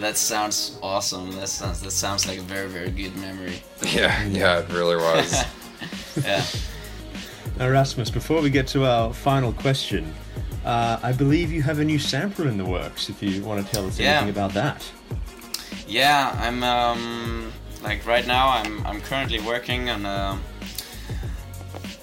That 0.00 0.16
sounds 0.16 0.76
awesome. 0.82 1.30
That 1.32 1.48
sounds 1.48 1.80
that 1.80 1.90
sounds 1.92 2.26
like 2.26 2.38
a 2.38 2.42
very 2.42 2.68
very 2.68 2.90
good 2.90 3.16
memory. 3.16 3.62
yeah 3.82 4.24
yeah 4.26 4.58
it 4.60 4.68
really 4.70 4.96
was 4.96 5.44
Yeah. 6.24 6.44
Now, 7.58 7.68
Rasmus, 7.70 8.10
before 8.10 8.40
we 8.42 8.50
get 8.50 8.66
to 8.68 8.84
our 8.84 9.12
final 9.12 9.52
question, 9.52 10.12
uh, 10.64 10.98
I 11.02 11.12
believe 11.12 11.52
you 11.52 11.62
have 11.62 11.78
a 11.78 11.84
new 11.84 11.98
sampler 12.00 12.48
in 12.48 12.56
the 12.58 12.64
works. 12.64 13.08
If 13.08 13.22
you 13.22 13.42
want 13.44 13.64
to 13.64 13.72
tell 13.72 13.86
us 13.86 13.98
Yeah. 13.98 14.16
anything 14.18 14.30
about 14.30 14.52
that. 14.54 14.90
Yeah, 15.86 16.34
I'm 16.40 16.62
um 16.64 17.52
like 17.82 18.04
right 18.06 18.26
now 18.26 18.48
I'm 18.50 18.84
I'm 18.86 19.00
currently 19.02 19.40
working 19.40 19.90
on 19.90 20.04
a 20.06 20.38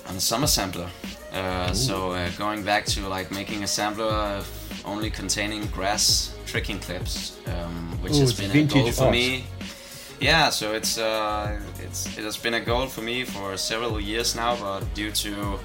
on 0.08 0.16
a 0.16 0.20
summer 0.22 0.48
sampler. 0.48 0.90
Uh, 1.34 1.74
so 1.74 2.12
uh, 2.12 2.30
going 2.38 2.64
back 2.64 2.86
to 2.86 3.08
like 3.08 3.32
making 3.32 3.64
a 3.64 3.68
sampler 3.68 4.44
only 4.86 5.10
containing 5.10 5.66
grass 5.68 6.36
tricking 6.52 6.80
clips, 6.80 7.38
um, 7.48 7.98
which 8.02 8.14
Ooh, 8.14 8.20
has 8.20 8.34
been 8.34 8.52
a 8.52 8.64
goal 8.64 8.92
for 8.92 9.04
art. 9.06 9.12
me. 9.12 9.46
Yeah, 10.20 10.50
so 10.50 10.74
it's 10.74 10.98
uh, 10.98 11.60
it's 11.80 12.18
it 12.18 12.24
has 12.26 12.38
been 12.38 12.54
a 12.54 12.60
goal 12.60 12.88
for 12.88 13.02
me 13.02 13.24
for 13.24 13.58
several 13.58 14.00
years 14.00 14.36
now, 14.36 14.56
but 14.58 14.82
due 14.94 15.12
to 15.12 15.60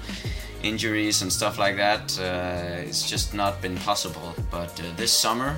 injuries 0.63 1.21
and 1.21 1.31
stuff 1.31 1.59
like 1.59 1.75
that, 1.75 2.17
uh, 2.19 2.87
it's 2.87 3.09
just 3.09 3.33
not 3.33 3.61
been 3.61 3.77
possible. 3.77 4.33
But 4.49 4.79
uh, 4.79 4.83
this 4.95 5.11
summer, 5.11 5.57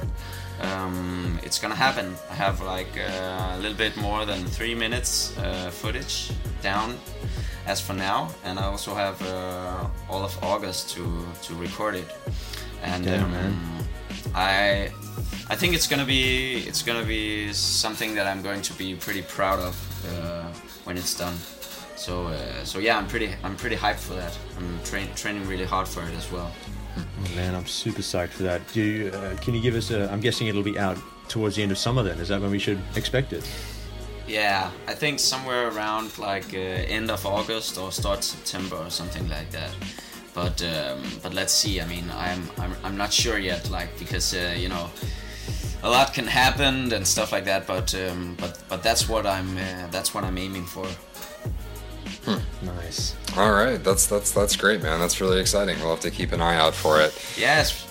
um, 0.62 1.40
it's 1.44 1.60
gonna 1.60 1.82
happen. 1.88 2.16
I 2.32 2.34
have 2.34 2.62
like 2.62 2.94
uh, 2.98 3.56
a 3.56 3.60
little 3.62 3.78
bit 3.78 3.96
more 3.98 4.26
than 4.26 4.44
three 4.46 4.76
minutes 4.76 5.38
uh, 5.38 5.70
footage 5.70 6.32
down 6.64 6.98
as 7.68 7.80
for 7.80 7.94
now, 7.94 8.30
and 8.44 8.58
I 8.58 8.64
also 8.64 8.96
have 8.96 9.22
uh, 9.22 9.88
all 10.10 10.24
of 10.26 10.34
August 10.44 10.90
to 10.96 11.04
to 11.44 11.54
record 11.56 11.96
it. 11.96 12.10
And 12.84 13.08
um. 13.08 13.86
I 14.36 14.92
I 15.50 15.56
think 15.56 15.74
it's 15.74 15.88
gonna 15.88 16.06
be 16.06 16.64
it's 16.68 16.84
gonna 16.84 17.06
be 17.06 17.54
something 17.54 18.16
that 18.16 18.28
I'm 18.28 18.42
going 18.42 18.62
to 18.62 18.74
be 18.74 18.96
pretty 18.96 19.22
proud 19.22 19.60
of 19.60 19.76
uh, 20.14 20.44
when 20.84 20.98
it's 20.98 21.18
done. 21.18 21.36
So 21.96 22.28
uh, 22.28 22.64
so 22.64 22.80
yeah, 22.80 22.98
I'm 22.98 23.08
pretty 23.08 23.30
I'm 23.44 23.56
pretty 23.56 23.76
hyped 23.76 24.00
for 24.00 24.16
that. 24.16 24.38
I'm 24.58 24.84
train, 24.84 25.08
training 25.16 25.48
really 25.48 25.66
hard 25.66 25.88
for 25.88 26.02
it 26.04 26.14
as 26.16 26.32
well. 26.32 26.52
Oh, 26.98 27.36
man, 27.36 27.56
I'm 27.56 27.66
super 27.66 28.02
psyched 28.02 28.30
for 28.30 28.44
that. 28.44 28.62
Do 28.74 28.82
you, 28.82 29.10
uh, 29.10 29.36
can 29.38 29.54
you 29.54 29.62
give 29.62 29.76
us 29.76 29.92
a? 29.92 30.10
I'm 30.12 30.20
guessing 30.20 30.48
it'll 30.48 30.64
be 30.64 30.78
out 30.80 30.98
towards 31.28 31.56
the 31.56 31.64
end 31.64 31.72
of 31.72 31.78
summer. 31.78 32.04
Then 32.04 32.20
is 32.20 32.28
that 32.30 32.42
when 32.42 32.52
we 32.52 32.60
should 32.60 32.80
expect 32.96 33.34
it? 33.34 33.50
Yeah, 34.28 34.70
I 34.88 34.94
think 34.94 35.20
somewhere 35.20 35.70
around 35.70 36.18
like 36.18 36.54
uh, 36.54 36.58
end 36.58 37.10
of 37.10 37.26
August 37.26 37.78
or 37.78 37.92
start 37.92 38.24
September 38.24 38.76
or 38.76 38.90
something 38.90 39.28
like 39.30 39.50
that. 39.52 39.72
But 40.34 40.62
um, 40.64 41.02
but 41.24 41.34
let's 41.34 41.54
see. 41.54 41.82
I 41.82 41.86
mean, 41.86 42.10
I'm 42.16 42.50
I'm, 42.58 42.76
I'm 42.84 42.98
not 42.98 43.12
sure 43.12 43.38
yet, 43.40 43.70
like 43.70 43.98
because 44.00 44.34
uh, 44.34 44.56
you 44.58 44.70
know 44.70 44.90
a 45.84 45.90
lot 45.90 46.14
can 46.14 46.28
happen 46.28 46.92
and 46.94 47.06
stuff 47.08 47.32
like 47.32 47.46
that. 47.46 47.66
But 47.68 47.94
um, 47.96 48.36
but 48.40 48.62
but 48.70 48.84
that's 48.84 49.10
what 49.10 49.26
I'm 49.26 49.58
uh, 49.58 49.88
that's 49.92 50.14
what 50.14 50.24
I'm 50.24 50.38
aiming 50.38 50.66
for. 50.66 50.88
Nice. 52.62 53.16
all 53.38 53.52
right 53.52 53.84
that's 53.84 54.06
that's 54.06 54.32
that's 54.32 54.56
great 54.56 54.84
man 54.84 55.00
that's 55.00 55.20
really 55.22 55.40
exciting 55.40 55.80
we'll 55.80 55.90
have 55.92 56.00
to 56.02 56.12
keep 56.12 56.32
an 56.32 56.42
eye 56.42 56.56
out 56.56 56.76
for 56.76 57.00
it 57.02 57.12
Yeah, 57.38 57.62
it's, 57.62 57.88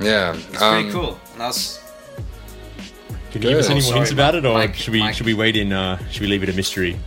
yeah 0.00 0.34
it's 0.34 0.62
um, 0.62 0.74
pretty 0.74 0.90
cool. 0.90 1.20
And 1.34 1.42
I 1.42 1.46
was, 1.48 1.80
Can 3.30 3.42
you 3.42 3.48
give 3.50 3.58
us 3.58 3.70
any 3.70 3.82
more 3.82 3.94
hints 3.94 4.10
sorry, 4.10 4.16
about 4.20 4.34
it, 4.34 4.44
or 4.44 4.54
Mike- 4.54 4.74
should 4.74 4.92
we 4.92 5.00
Mike- 5.00 5.14
should 5.14 5.26
we 5.26 5.34
wait 5.34 5.56
in? 5.56 5.72
Uh, 5.72 5.98
should 6.10 6.22
we 6.22 6.26
leave 6.28 6.42
it 6.42 6.48
a 6.48 6.52
mystery? 6.54 6.98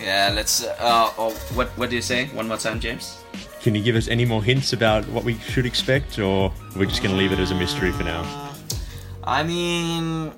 Yeah, 0.00 0.32
let's. 0.34 0.64
Uh, 0.64 0.74
uh, 0.78 1.12
oh, 1.18 1.30
what 1.54 1.68
what 1.76 1.90
do 1.90 1.96
you 1.96 2.02
say? 2.02 2.26
One 2.26 2.48
more 2.48 2.56
time, 2.56 2.80
James. 2.80 3.22
Can 3.60 3.74
you 3.74 3.82
give 3.82 3.96
us 3.96 4.08
any 4.08 4.24
more 4.24 4.42
hints 4.42 4.72
about 4.72 5.06
what 5.08 5.24
we 5.24 5.34
should 5.38 5.66
expect, 5.66 6.18
or 6.18 6.52
we're 6.76 6.86
just 6.86 7.02
going 7.02 7.14
to 7.14 7.18
leave 7.18 7.32
it 7.32 7.38
as 7.38 7.50
a 7.50 7.54
mystery 7.54 7.92
for 7.92 8.04
now? 8.04 8.24
I 9.22 9.42
mean, 9.42 10.32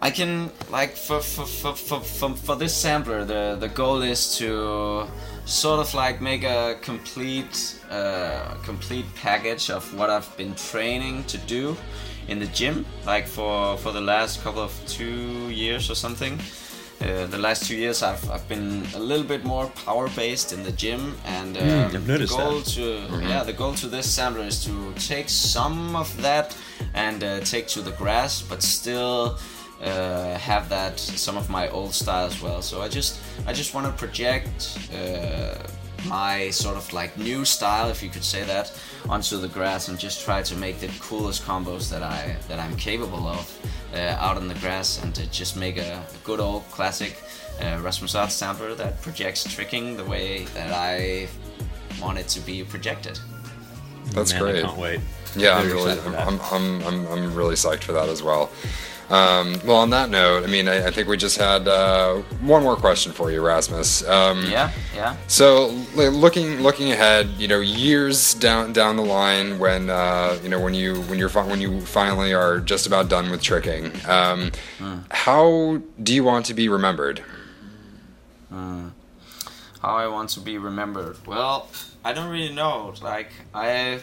I 0.00 0.10
can 0.10 0.50
like 0.70 0.96
for 0.96 1.20
for, 1.20 1.46
for, 1.46 1.74
for, 1.74 2.00
for 2.00 2.36
for 2.36 2.56
this 2.56 2.74
sampler, 2.74 3.24
the 3.24 3.56
the 3.58 3.68
goal 3.68 4.02
is 4.02 4.36
to 4.38 5.06
sort 5.46 5.80
of 5.80 5.92
like 5.94 6.20
make 6.20 6.44
a 6.44 6.76
complete 6.82 7.80
uh, 7.90 8.54
complete 8.64 9.06
package 9.14 9.70
of 9.70 9.82
what 9.94 10.10
I've 10.10 10.36
been 10.36 10.54
training 10.54 11.24
to 11.24 11.38
do 11.38 11.76
in 12.28 12.38
the 12.38 12.46
gym, 12.46 12.86
like 13.04 13.26
for 13.26 13.76
for 13.78 13.92
the 13.92 14.00
last 14.00 14.42
couple 14.42 14.62
of 14.62 14.72
two 14.86 15.48
years 15.50 15.90
or 15.90 15.94
something. 15.94 16.38
Uh, 17.04 17.26
the 17.26 17.38
last 17.38 17.66
two 17.66 17.76
years, 17.76 18.02
I've, 18.02 18.30
I've 18.30 18.48
been 18.48 18.82
a 18.94 18.98
little 18.98 19.26
bit 19.26 19.44
more 19.44 19.66
power 19.84 20.08
based 20.16 20.52
in 20.54 20.62
the 20.62 20.72
gym, 20.72 21.14
and 21.26 21.56
uh, 21.56 21.60
Mm, 21.60 21.94
I've 21.94 22.08
noticed 22.08 22.36
the 22.36 22.42
goal 22.42 22.58
that. 22.60 22.66
to 22.76 23.26
yeah 23.28 23.42
the 23.44 23.52
goal 23.52 23.74
to 23.74 23.86
this 23.88 24.06
sampler 24.10 24.44
is 24.46 24.64
to 24.64 24.72
take 25.08 25.28
some 25.28 25.96
of 25.96 26.08
that 26.22 26.56
and 26.94 27.22
uh, 27.22 27.40
take 27.40 27.66
to 27.74 27.80
the 27.82 27.90
grass 27.92 28.42
but 28.42 28.62
still 28.62 29.38
uh, 29.82 30.38
have 30.38 30.68
that 30.68 30.98
some 30.98 31.36
of 31.36 31.48
my 31.50 31.68
old 31.68 31.92
style 31.94 32.26
as 32.26 32.40
well 32.42 32.62
so 32.62 32.80
i 32.80 32.88
just 32.88 33.12
i 33.46 33.52
just 33.52 33.74
want 33.74 33.86
to 33.86 33.92
project 34.04 34.78
uh, 34.92 35.54
my 36.06 36.50
sort 36.50 36.76
of 36.76 36.92
like 36.92 37.16
new 37.16 37.44
style 37.44 37.88
if 37.90 38.02
you 38.02 38.10
could 38.10 38.24
say 38.24 38.42
that 38.44 38.72
onto 39.08 39.38
the 39.38 39.48
grass 39.48 39.88
and 39.88 39.98
just 39.98 40.24
try 40.24 40.42
to 40.42 40.54
make 40.56 40.78
the 40.80 40.88
coolest 41.00 41.42
combos 41.44 41.90
that 41.90 42.02
i 42.02 42.36
that 42.48 42.58
i'm 42.58 42.76
capable 42.76 43.26
of 43.26 43.58
uh, 43.94 44.16
out 44.18 44.36
on 44.36 44.48
the 44.48 44.54
grass 44.54 45.02
and 45.02 45.14
to 45.14 45.24
just 45.30 45.56
make 45.56 45.76
a, 45.76 45.92
a 45.92 46.18
good 46.24 46.40
old 46.40 46.68
classic 46.70 47.16
uh, 47.60 47.78
Rasmus 47.82 48.14
Ott 48.14 48.32
sampler 48.32 48.74
that 48.74 49.00
projects 49.02 49.44
tricking 49.44 49.96
the 49.96 50.04
way 50.04 50.44
that 50.54 50.72
I 50.72 51.28
want 52.00 52.18
it 52.18 52.28
to 52.28 52.40
be 52.40 52.64
projected. 52.64 53.18
That's 54.06 54.32
Man, 54.32 54.42
great. 54.42 54.64
I 54.64 54.66
can't 54.66 54.78
wait. 54.78 55.00
Yeah, 55.36 55.56
I'm 55.56 55.66
really, 55.66 55.92
I'm. 56.00 56.14
I'm, 56.14 56.40
I'm, 56.40 56.82
I'm, 56.82 57.06
I'm 57.08 57.34
really 57.34 57.54
psyched 57.54 57.84
for 57.84 57.92
that 57.92 58.08
as 58.08 58.22
well. 58.22 58.50
Um, 59.10 59.60
well, 59.64 59.76
on 59.76 59.90
that 59.90 60.08
note, 60.08 60.44
I 60.44 60.46
mean, 60.46 60.66
I, 60.66 60.86
I 60.86 60.90
think 60.90 61.08
we 61.08 61.16
just 61.16 61.36
had 61.36 61.68
uh, 61.68 62.16
one 62.40 62.62
more 62.62 62.76
question 62.76 63.12
for 63.12 63.30
you, 63.30 63.44
Rasmus. 63.44 64.06
Um, 64.08 64.46
Yeah, 64.50 64.70
yeah. 64.94 65.16
So, 65.26 65.68
looking 65.94 66.60
looking 66.60 66.90
ahead, 66.92 67.28
you 67.36 67.46
know, 67.46 67.60
years 67.60 68.34
down 68.34 68.72
down 68.72 68.96
the 68.96 69.04
line, 69.04 69.58
when 69.58 69.90
uh, 69.90 70.38
you 70.42 70.48
know 70.48 70.60
when 70.60 70.72
you 70.74 71.02
when 71.02 71.18
you're 71.18 71.28
when 71.28 71.60
you 71.60 71.80
finally 71.82 72.32
are 72.32 72.60
just 72.60 72.86
about 72.86 73.08
done 73.08 73.30
with 73.30 73.42
tricking, 73.42 73.92
um, 74.06 74.50
how 75.10 75.82
do 76.02 76.14
you 76.14 76.24
want 76.24 76.46
to 76.46 76.54
be 76.54 76.68
remembered? 76.68 77.22
how 79.84 79.96
I 79.96 80.06
want 80.06 80.30
to 80.30 80.40
be 80.40 80.56
remembered. 80.56 81.18
Well, 81.26 81.68
I 82.04 82.14
don't 82.14 82.30
really 82.30 82.54
know. 82.54 82.94
Like 83.02 83.30
I 83.52 84.00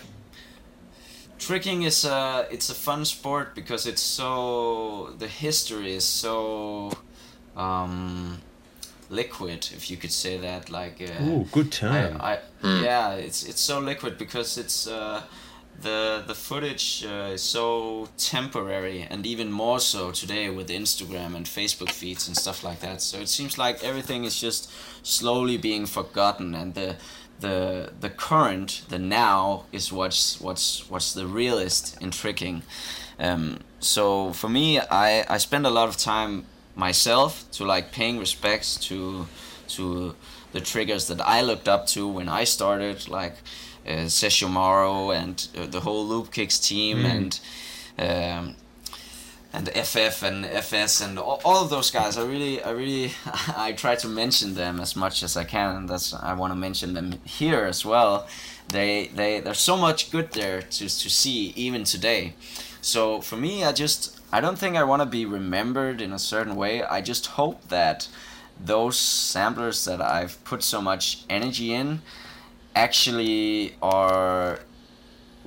tricking 1.41 1.83
is 1.83 2.05
a 2.05 2.47
it's 2.51 2.69
a 2.69 2.75
fun 2.75 3.03
sport 3.03 3.55
because 3.55 3.87
it's 3.87 4.01
so 4.01 5.13
the 5.17 5.27
history 5.27 5.93
is 5.95 6.05
so 6.05 6.91
um 7.57 8.39
liquid 9.09 9.67
if 9.75 9.89
you 9.89 9.97
could 9.97 10.11
say 10.11 10.37
that 10.37 10.69
like 10.69 11.01
uh, 11.01 11.23
Ooh, 11.23 11.45
good 11.51 11.71
time. 11.71 12.17
I, 12.21 12.39
I 12.63 12.81
yeah, 12.81 13.13
it's 13.13 13.43
it's 13.43 13.59
so 13.59 13.79
liquid 13.79 14.17
because 14.17 14.57
it's 14.57 14.87
uh, 14.87 15.23
the 15.81 16.23
the 16.25 16.35
footage 16.35 17.05
uh, 17.05 17.33
is 17.33 17.41
so 17.41 18.07
temporary, 18.17 19.01
and 19.09 19.25
even 19.25 19.51
more 19.51 19.79
so 19.79 20.11
today 20.11 20.49
with 20.49 20.69
Instagram 20.69 21.35
and 21.35 21.45
Facebook 21.45 21.91
feeds 21.91 22.27
and 22.27 22.37
stuff 22.37 22.63
like 22.63 22.79
that. 22.81 23.01
So 23.01 23.19
it 23.19 23.29
seems 23.29 23.57
like 23.57 23.83
everything 23.83 24.23
is 24.23 24.39
just 24.39 24.71
slowly 25.03 25.57
being 25.57 25.85
forgotten, 25.85 26.55
and 26.55 26.73
the 26.73 26.95
the 27.41 27.91
the 27.99 28.09
current, 28.09 28.83
the 28.89 28.99
now, 28.99 29.65
is 29.71 29.91
what's 29.91 30.39
what's 30.39 30.89
what's 30.89 31.13
the 31.13 31.27
realist 31.27 31.97
in 32.01 32.11
tricking. 32.11 32.63
Um, 33.19 33.59
so 33.79 34.33
for 34.33 34.49
me, 34.49 34.79
I 34.79 35.25
I 35.29 35.37
spend 35.37 35.65
a 35.65 35.69
lot 35.69 35.89
of 35.89 35.97
time 35.97 36.45
myself 36.75 37.45
to 37.51 37.65
like 37.65 37.91
paying 37.91 38.19
respects 38.19 38.77
to 38.87 39.27
to 39.69 40.15
the 40.51 40.61
trickers 40.61 41.07
that 41.07 41.21
I 41.21 41.41
looked 41.41 41.67
up 41.67 41.87
to 41.87 42.07
when 42.07 42.29
I 42.29 42.43
started, 42.45 43.07
like 43.07 43.35
uh, 43.87 44.07
Session 44.07 44.55
and 44.55 45.47
uh, 45.57 45.65
the 45.67 45.79
whole 45.79 46.07
Loopkicks 46.07 46.61
team 46.61 47.05
and 47.05 47.39
um, 47.97 48.55
and 49.53 49.67
FF 49.69 50.23
and 50.23 50.45
FS 50.45 51.01
and 51.01 51.19
all, 51.19 51.41
all 51.43 51.63
of 51.63 51.69
those 51.69 51.91
guys. 51.91 52.17
I 52.17 52.25
really, 52.25 52.63
I 52.63 52.71
really, 52.71 53.13
I 53.55 53.73
try 53.73 53.95
to 53.95 54.07
mention 54.07 54.53
them 54.55 54.79
as 54.79 54.95
much 54.95 55.23
as 55.23 55.35
I 55.35 55.43
can. 55.43 55.75
And 55.75 55.89
that's 55.89 56.13
I 56.13 56.33
want 56.33 56.51
to 56.53 56.57
mention 56.57 56.93
them 56.93 57.19
here 57.25 57.65
as 57.65 57.85
well. 57.85 58.27
They, 58.69 59.07
they, 59.13 59.41
there's 59.41 59.59
so 59.59 59.75
much 59.75 60.11
good 60.11 60.31
there 60.31 60.61
to 60.61 60.85
to 60.85 61.09
see 61.09 61.53
even 61.55 61.83
today. 61.83 62.35
So 62.81 63.21
for 63.21 63.37
me, 63.37 63.63
I 63.63 63.73
just, 63.73 64.19
I 64.31 64.41
don't 64.41 64.57
think 64.57 64.75
I 64.75 64.83
want 64.83 65.01
to 65.01 65.05
be 65.05 65.25
remembered 65.25 66.01
in 66.01 66.13
a 66.13 66.19
certain 66.19 66.55
way. 66.55 66.83
I 66.83 67.01
just 67.01 67.27
hope 67.27 67.67
that 67.67 68.07
those 68.63 68.97
samplers 68.97 69.85
that 69.85 70.01
I've 70.01 70.43
put 70.45 70.63
so 70.63 70.81
much 70.81 71.23
energy 71.29 71.73
in 71.73 72.01
actually 72.75 73.75
are 73.81 74.59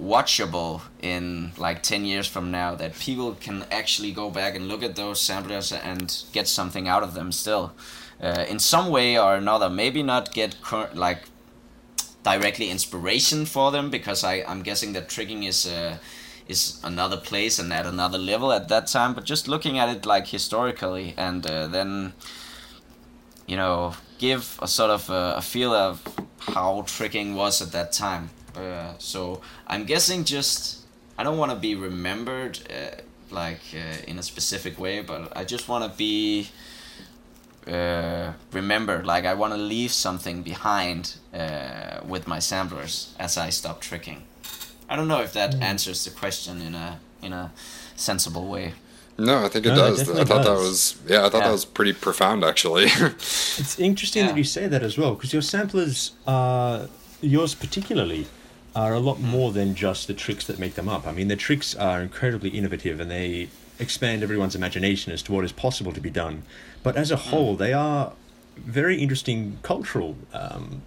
watchable 0.01 0.83
in 1.01 1.53
like 1.57 1.83
10 1.83 2.05
years 2.05 2.27
from 2.27 2.51
now 2.51 2.75
that 2.75 2.99
people 2.99 3.35
can 3.35 3.65
actually 3.71 4.13
go 4.13 4.31
back 4.31 4.55
and 4.57 4.67
look 4.69 4.83
at 4.83 4.97
those 4.97 5.21
samplers 5.21 5.73
and 5.73 6.25
get 6.33 6.49
something 6.49 6.89
out 6.89 7.03
of 7.03 7.15
them 7.15 7.31
still. 7.31 7.73
Uh, 8.23 8.45
in 8.49 8.59
some 8.59 8.91
way 8.91 9.19
or 9.19 9.35
another 9.35 9.69
maybe 9.69 10.03
not 10.03 10.33
get 10.33 10.61
cur- 10.63 10.91
like 10.95 11.25
directly 12.23 12.71
inspiration 12.71 13.45
for 13.45 13.71
them 13.71 13.91
because 13.91 14.25
I, 14.25 14.43
i'm 14.49 14.63
guessing 14.63 14.95
that 14.95 15.09
tricking 15.09 15.43
is 15.43 15.67
uh, 15.67 15.99
is 16.49 16.81
another 16.83 17.17
place 17.17 17.59
and 17.59 17.73
at 17.73 17.87
another 17.87 18.19
level 18.19 18.53
at 18.53 18.69
that 18.69 18.87
time 18.87 19.15
but 19.15 19.25
just 19.25 19.47
looking 19.47 19.79
at 19.79 19.89
it 19.89 20.07
like 20.07 20.29
historically 20.29 21.15
and 21.17 21.47
uh, 21.47 21.67
then 21.67 22.15
you 23.47 23.57
know 23.57 23.95
give 24.19 24.59
a 24.63 24.69
sort 24.69 24.91
of 24.91 25.11
a, 25.11 25.35
a 25.37 25.43
feel 25.43 25.73
of 25.73 26.03
how 26.39 26.85
tricking 26.87 27.35
was 27.35 27.61
at 27.61 27.73
that 27.73 27.93
time 27.93 28.31
uh, 28.57 28.95
so 28.99 29.41
I'm 29.67 29.85
guessing 29.85 30.25
just 30.25 30.79
I 31.19 31.23
don't 31.25 31.39
want 31.39 31.51
to 31.53 31.57
be 31.57 31.75
remembered 31.75 32.59
uh, 32.71 33.01
like 33.31 33.61
uh, 33.75 34.11
in 34.11 34.19
a 34.19 34.23
specific 34.23 34.79
way, 34.79 35.01
but 35.03 35.37
I 35.37 35.45
just 35.45 35.69
want 35.69 35.85
to 35.91 35.97
be 35.97 36.49
uh, 37.67 38.33
remembered. 38.53 39.07
Like 39.07 39.25
I 39.25 39.35
want 39.35 39.53
to 39.55 39.59
leave 39.59 39.93
something 39.93 40.43
behind 40.43 41.17
uh, 41.33 42.01
with 42.07 42.27
my 42.27 42.39
samplers 42.39 43.15
as 43.19 43.37
I 43.39 43.51
stop 43.51 43.81
tricking. 43.81 44.23
I 44.89 44.97
don't 44.97 45.09
know 45.09 45.23
if 45.23 45.33
that 45.33 45.55
answers 45.63 46.05
the 46.05 46.11
question 46.11 46.61
in 46.61 46.75
a 46.75 46.99
in 47.23 47.33
a 47.33 47.53
sensible 47.97 48.47
way. 48.49 48.75
No, 49.17 49.45
I 49.45 49.49
think 49.49 49.65
it 49.67 49.71
No, 49.71 49.77
does. 49.77 49.99
definitely 49.99 50.23
I 50.23 50.25
thought 50.25 50.45
that 50.45 50.59
was 50.59 50.97
yeah, 51.07 51.25
I 51.25 51.31
thought 51.31 51.39
Yeah. 51.39 51.47
that 51.47 51.53
was 51.53 51.65
pretty 51.65 51.93
profound 51.93 52.45
actually. 52.45 52.85
It's 53.61 53.79
interesting 53.79 54.23
Yeah. 54.23 54.33
that 54.33 54.37
you 54.39 54.45
say 54.45 54.69
that 54.69 54.83
as 54.83 54.99
well, 54.99 55.15
because 55.15 55.33
your 55.33 55.43
samplers, 55.43 56.13
uh, 56.27 56.87
yours 57.23 57.55
particularly, 57.55 58.27
are 58.75 58.93
a 58.95 59.01
lot 59.01 59.21
more 59.21 59.53
than 59.53 59.75
just 59.75 60.07
the 60.07 60.15
tricks 60.15 60.47
that 60.47 60.59
make 60.59 60.75
them 60.75 60.89
up. 60.89 61.07
I 61.07 61.13
mean, 61.13 61.29
the 61.29 61.37
tricks 61.37 61.75
are 61.75 62.03
incredibly 62.03 62.51
innovative 62.51 63.01
and 63.01 63.11
they 63.11 63.49
expand 63.79 64.23
everyone's 64.23 64.55
imagination 64.55 65.13
as 65.13 65.23
to 65.23 65.33
what 65.33 65.45
is 65.45 65.53
possible 65.53 65.93
to 65.93 66.01
be 66.01 66.11
done. 66.11 66.43
But 66.83 66.97
as 66.97 67.11
a 67.11 67.17
whole, 67.17 67.57
they 67.57 67.73
are 67.73 68.13
very 68.57 69.01
interesting 69.01 69.59
cultural 69.63 70.17
um, 70.33 70.83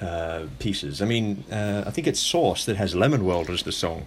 uh, 0.00 0.44
pieces. 0.58 1.00
I 1.02 1.04
mean, 1.06 1.44
uh, 1.50 1.84
I 1.86 1.90
think 1.90 2.06
it's 2.06 2.20
Source 2.20 2.64
that 2.66 2.76
has 2.76 2.94
Lemon 2.94 3.24
World 3.24 3.50
as 3.50 3.62
the 3.62 3.72
song. 3.72 4.06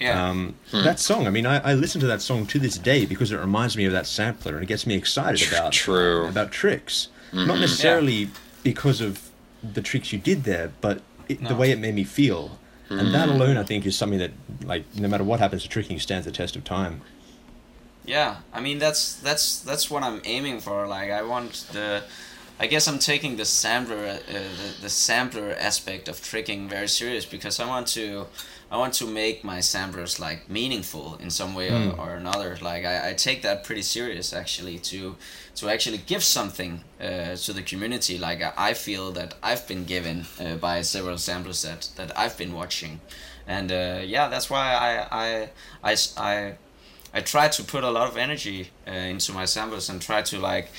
Yeah. 0.00 0.28
Um, 0.28 0.56
That 0.72 0.98
song, 0.98 1.26
I 1.26 1.30
mean, 1.30 1.46
I, 1.46 1.58
I 1.70 1.74
listen 1.74 2.00
to 2.00 2.06
that 2.08 2.20
song 2.20 2.46
to 2.46 2.58
this 2.58 2.78
day 2.78 3.06
because 3.06 3.30
it 3.30 3.38
reminds 3.38 3.76
me 3.76 3.84
of 3.84 3.92
that 3.92 4.06
sampler 4.06 4.54
and 4.54 4.62
it 4.62 4.66
gets 4.66 4.86
me 4.86 4.94
excited 4.94 5.46
about 5.48 5.72
True. 5.72 6.26
about 6.26 6.50
tricks. 6.50 7.08
Not 7.32 7.58
necessarily 7.58 8.28
because 8.62 9.00
of 9.00 9.30
the 9.62 9.82
tricks 9.82 10.12
you 10.12 10.18
did 10.18 10.44
there, 10.44 10.72
but 10.80 11.00
it, 11.28 11.42
the 11.42 11.54
way 11.54 11.70
it 11.70 11.78
made 11.78 11.94
me 11.94 12.04
feel. 12.04 12.58
And 12.90 13.14
that 13.14 13.28
alone, 13.28 13.56
I 13.56 13.64
think, 13.64 13.86
is 13.86 13.96
something 13.96 14.18
that, 14.18 14.30
like, 14.62 14.84
no 14.94 15.08
matter 15.08 15.24
what 15.24 15.40
happens 15.40 15.62
to 15.62 15.68
tricking, 15.68 15.98
stands 15.98 16.26
the 16.26 16.32
test 16.32 16.54
of 16.54 16.64
time. 16.64 17.00
Yeah, 18.06 18.36
I 18.52 18.60
mean 18.60 18.78
that's 18.78 19.16
that's 19.16 19.60
that's 19.60 19.90
what 19.90 20.02
I'm 20.02 20.20
aiming 20.24 20.60
for. 20.60 20.86
Like 20.86 21.10
I 21.10 21.22
want 21.22 21.66
the, 21.72 22.02
I 22.60 22.66
guess 22.66 22.86
I'm 22.86 22.98
taking 22.98 23.36
the 23.36 23.46
sampler 23.46 23.96
uh, 23.96 24.18
the, 24.28 24.82
the 24.82 24.90
sampler 24.90 25.56
aspect 25.58 26.08
of 26.08 26.22
tricking 26.22 26.68
very 26.68 26.88
serious 26.88 27.24
because 27.24 27.58
I 27.58 27.66
want 27.66 27.86
to, 27.88 28.26
I 28.74 28.76
want 28.76 28.94
to 28.94 29.06
make 29.06 29.44
my 29.44 29.60
samplers 29.60 30.18
like 30.18 30.50
meaningful 30.50 31.16
in 31.20 31.30
some 31.30 31.54
way 31.54 31.70
or, 31.70 31.94
or 31.96 32.14
another. 32.16 32.58
Like 32.60 32.84
I, 32.84 33.10
I 33.10 33.12
take 33.12 33.42
that 33.42 33.62
pretty 33.62 33.82
serious 33.82 34.32
actually 34.32 34.80
to, 34.90 35.14
to 35.54 35.68
actually 35.68 35.98
give 35.98 36.24
something 36.24 36.82
uh, 37.00 37.36
to 37.36 37.52
the 37.52 37.62
community. 37.62 38.18
Like 38.18 38.42
I, 38.42 38.52
I 38.56 38.74
feel 38.74 39.12
that 39.12 39.34
I've 39.44 39.68
been 39.68 39.84
given 39.84 40.26
uh, 40.40 40.56
by 40.56 40.82
several 40.82 41.18
samplers 41.18 41.62
that 41.62 41.88
that 41.94 42.18
I've 42.18 42.36
been 42.36 42.52
watching, 42.52 42.98
and 43.46 43.70
uh, 43.70 44.00
yeah, 44.04 44.28
that's 44.28 44.50
why 44.50 44.66
I 44.88 45.50
I 45.86 45.96
I 46.16 46.54
I 47.14 47.20
try 47.20 47.46
to 47.46 47.62
put 47.62 47.84
a 47.84 47.90
lot 47.90 48.08
of 48.08 48.16
energy 48.16 48.70
uh, 48.88 48.90
into 48.90 49.32
my 49.32 49.44
samples 49.44 49.88
and 49.88 50.02
try 50.02 50.22
to 50.22 50.38
like 50.40 50.70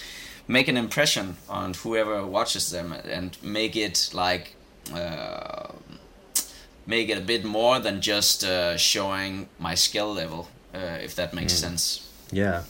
make 0.50 0.68
an 0.68 0.76
impression 0.76 1.38
on 1.48 1.74
whoever 1.74 2.26
watches 2.26 2.72
them 2.72 2.92
and 2.92 3.38
make 3.42 3.78
it 3.78 4.10
like 4.14 4.58
uh, 4.94 5.70
make 6.88 7.10
it 7.10 7.18
a 7.18 7.22
bit 7.22 7.44
more 7.46 7.80
than 7.80 8.02
just 8.02 8.44
uh, 8.44 8.78
showing 8.78 9.48
my 9.60 9.76
skill 9.76 10.14
level, 10.14 10.48
uh, 10.74 10.78
if 11.02 11.16
that 11.16 11.34
makes 11.34 11.54
sense. 11.54 12.08
Yeah. 12.32 12.64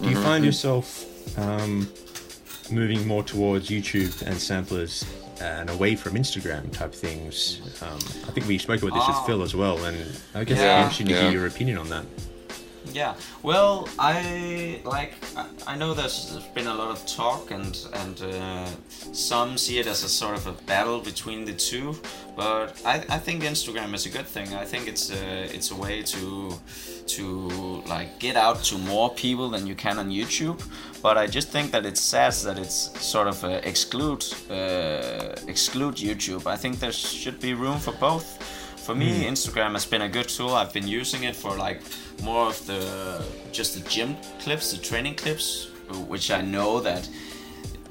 Do 0.00 0.08
you 0.08 0.16
find 0.22 0.44
yourself 0.44 1.04
um, 1.38 1.88
moving 2.70 3.06
more 3.06 3.22
towards 3.24 3.68
YouTube 3.68 4.22
and 4.22 4.36
samplers 4.36 5.04
and 5.40 5.70
away 5.70 5.96
from 5.96 6.14
Instagram 6.14 6.70
type 6.72 6.94
things? 6.94 7.60
Um, 7.82 7.98
I 8.28 8.30
think 8.32 8.46
we 8.46 8.58
spoke 8.58 8.82
about 8.82 8.94
this 8.94 9.04
Ah. 9.06 9.18
with 9.20 9.26
Phil 9.26 9.42
as 9.42 9.54
well, 9.54 9.84
and 9.84 9.96
I 10.34 10.44
guess 10.44 10.58
Yeah. 10.58 10.76
I'm 10.76 10.82
interested 10.82 11.06
to 11.08 11.12
Yeah. 11.14 11.22
hear 11.22 11.32
your 11.32 11.46
opinion 11.46 11.78
on 11.78 11.88
that. 11.90 12.04
Yeah, 12.98 13.14
well, 13.44 13.88
I 13.96 14.80
like 14.84 15.14
I- 15.68 15.76
know 15.76 15.94
there's, 15.94 16.34
been 16.52 16.66
a 16.66 16.74
lot 16.74 16.90
of 16.90 17.06
talk 17.06 17.52
and 17.52 17.78
and 18.02 18.20
uh, 18.22 18.66
some 19.12 19.56
see 19.56 19.78
it 19.78 19.86
as 19.86 20.02
a 20.02 20.08
sort 20.08 20.34
of 20.36 20.48
a 20.48 20.52
battle 20.66 20.98
between 21.00 21.44
the 21.44 21.52
two, 21.52 21.94
but 22.34 22.66
I, 22.84 22.94
I 23.16 23.18
think 23.20 23.44
Instagram 23.44 23.94
is 23.94 24.06
a 24.06 24.08
good 24.08 24.26
thing. 24.26 24.48
I 24.52 24.64
think 24.64 24.88
it's 24.88 25.12
a 25.12 25.44
it's 25.56 25.70
a 25.70 25.76
way 25.76 26.02
to 26.02 26.52
to 27.14 27.24
like 27.86 28.18
get 28.18 28.34
out 28.34 28.64
to 28.64 28.78
more 28.78 29.10
people 29.14 29.48
than 29.48 29.64
you 29.68 29.76
can 29.76 29.98
on 29.98 30.10
YouTube. 30.10 30.58
But 31.00 31.16
I 31.16 31.28
just 31.28 31.52
think 31.52 31.70
that 31.70 31.86
it's 31.86 32.00
sad 32.00 32.32
that 32.46 32.58
it's 32.58 32.78
sort 33.00 33.28
of 33.28 33.44
uh, 33.44 33.60
exclude 33.62 34.24
uh, 34.50 35.36
exclude 35.46 35.94
YouTube. 36.08 36.46
I 36.54 36.56
think 36.56 36.80
there 36.80 36.92
should 36.92 37.38
be 37.38 37.54
room 37.54 37.78
for 37.78 37.92
both 38.00 38.57
for 38.88 38.94
me, 38.94 39.24
Instagram 39.26 39.72
has 39.72 39.84
been 39.84 40.00
a 40.00 40.08
good 40.08 40.30
tool. 40.30 40.54
I've 40.54 40.72
been 40.72 40.88
using 40.88 41.24
it 41.24 41.36
for 41.36 41.54
like 41.54 41.82
more 42.22 42.46
of 42.46 42.66
the 42.66 43.22
just 43.52 43.74
the 43.74 43.86
gym 43.86 44.16
clips, 44.40 44.72
the 44.72 44.78
training 44.78 45.14
clips, 45.14 45.68
which 46.08 46.30
I 46.30 46.40
know 46.40 46.80
that 46.80 47.06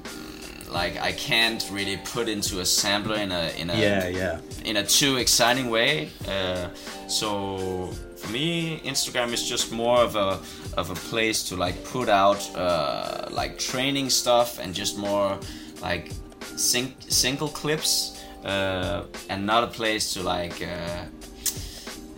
mm, 0.02 0.72
like 0.72 1.00
I 1.00 1.12
can't 1.12 1.64
really 1.70 1.98
put 1.98 2.28
into 2.28 2.58
a 2.58 2.64
sampler 2.64 3.14
in 3.14 3.30
a 3.30 3.44
in 3.60 3.70
a 3.70 3.74
Yeah, 3.74 4.08
yeah. 4.08 4.40
in 4.64 4.76
a 4.76 4.82
too 4.82 5.18
exciting 5.18 5.70
way. 5.70 6.08
Uh, 6.26 6.66
so 7.06 7.92
for 8.16 8.32
me, 8.32 8.80
Instagram 8.84 9.32
is 9.32 9.48
just 9.48 9.70
more 9.70 10.00
of 10.02 10.16
a 10.16 10.40
of 10.76 10.90
a 10.90 10.96
place 11.10 11.48
to 11.48 11.54
like 11.54 11.76
put 11.84 12.08
out 12.08 12.40
uh, 12.56 13.28
like 13.30 13.56
training 13.56 14.10
stuff 14.10 14.58
and 14.58 14.74
just 14.74 14.98
more 14.98 15.38
like 15.80 16.10
sing- 16.56 16.96
single 17.08 17.48
clips 17.48 18.17
uh, 18.44 19.02
and 19.28 19.46
not 19.46 19.64
a 19.64 19.66
place 19.66 20.12
to 20.14 20.22
like 20.22 20.62
uh, 20.62 21.04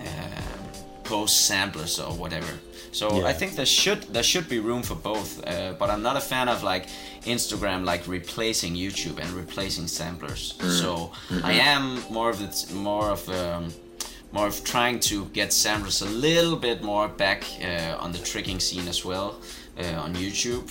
uh, 0.01 0.43
post 1.05 1.47
samplers 1.47 1.99
or 1.99 2.13
whatever. 2.15 2.53
So 2.93 3.25
I 3.25 3.33
think 3.33 3.55
there 3.55 3.67
should 3.67 4.03
there 4.13 4.25
should 4.25 4.49
be 4.49 4.59
room 4.59 4.83
for 4.83 4.97
both, 4.97 5.47
uh, 5.47 5.75
but 5.79 5.91
I'm 5.91 6.03
not 6.03 6.17
a 6.17 6.21
fan 6.21 6.49
of 6.49 6.63
like 6.63 6.87
Instagram 7.25 7.85
like 7.85 8.07
replacing 8.09 8.75
YouTube 8.75 9.19
and 9.21 9.31
replacing 9.31 9.87
samplers. 9.89 10.55
So 10.81 11.13
I 11.45 11.53
am 11.53 12.03
more 12.11 12.31
of 12.31 12.39
the 12.39 12.75
more 12.75 13.11
of 13.11 13.29
um, 13.29 13.73
more 14.33 14.47
of 14.49 14.63
trying 14.65 15.01
to 15.01 15.25
get 15.27 15.53
samplers 15.53 16.03
a 16.03 16.07
little 16.09 16.57
bit 16.57 16.83
more 16.83 17.09
back 17.09 17.45
uh, 17.63 17.97
on 18.05 18.13
the 18.13 18.19
tricking 18.19 18.61
scene 18.61 18.89
as 18.89 19.05
well 19.05 19.41
uh, 19.79 20.03
on 20.05 20.15
YouTube. 20.15 20.69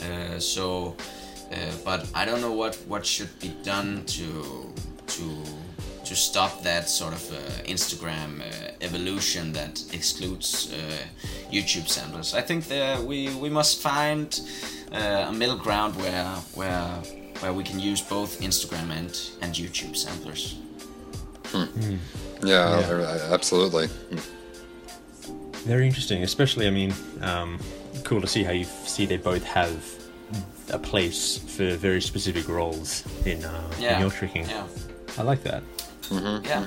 Uh, 0.00 0.38
so, 0.40 0.96
uh, 1.52 1.56
but 1.84 2.08
I 2.14 2.24
don't 2.24 2.40
know 2.40 2.52
what 2.52 2.74
what 2.88 3.04
should 3.06 3.30
be 3.40 3.48
done 3.62 4.04
to 4.06 4.72
to 5.06 5.24
to 6.04 6.16
stop 6.16 6.62
that 6.62 6.88
sort 6.88 7.12
of 7.14 7.30
uh, 7.32 7.36
Instagram 7.70 8.40
uh, 8.40 8.44
evolution 8.80 9.52
that 9.52 9.82
excludes 9.92 10.72
uh, 10.72 10.76
YouTube 11.52 11.88
samplers. 11.88 12.34
I 12.34 12.40
think 12.42 12.66
that 12.68 13.02
we 13.04 13.28
we 13.40 13.48
must 13.50 13.80
find 13.82 14.40
uh, 14.92 15.26
a 15.28 15.32
middle 15.32 15.56
ground 15.58 15.94
where 15.96 16.24
where 16.54 16.88
where 17.40 17.52
we 17.52 17.62
can 17.64 17.78
use 17.80 18.00
both 18.00 18.40
Instagram 18.40 18.90
and 18.90 19.12
and 19.42 19.54
YouTube 19.54 19.96
samplers. 19.96 20.56
Yeah, 21.52 22.80
Yeah. 22.80 22.86
uh, 22.90 23.34
absolutely. 23.34 23.88
Very 25.66 25.86
interesting, 25.86 26.22
especially. 26.22 26.66
I 26.66 26.70
mean, 26.70 26.92
um, 27.20 27.58
cool 28.04 28.20
to 28.20 28.26
see 28.26 28.42
how 28.42 28.52
you 28.52 28.64
see 28.86 29.06
they 29.06 29.16
both 29.18 29.44
have 29.44 29.76
a 30.72 30.78
place 30.78 31.38
for 31.38 31.76
very 31.76 32.00
specific 32.00 32.48
roles 32.48 33.04
in, 33.26 33.44
uh, 33.44 33.50
Yeah, 33.78 33.94
in 33.96 34.00
your 34.00 34.10
tricking. 34.10 34.46
Yeah. 34.48 34.66
I 35.18 35.22
like 35.22 35.42
that. 35.44 35.62
yeah 36.44 36.64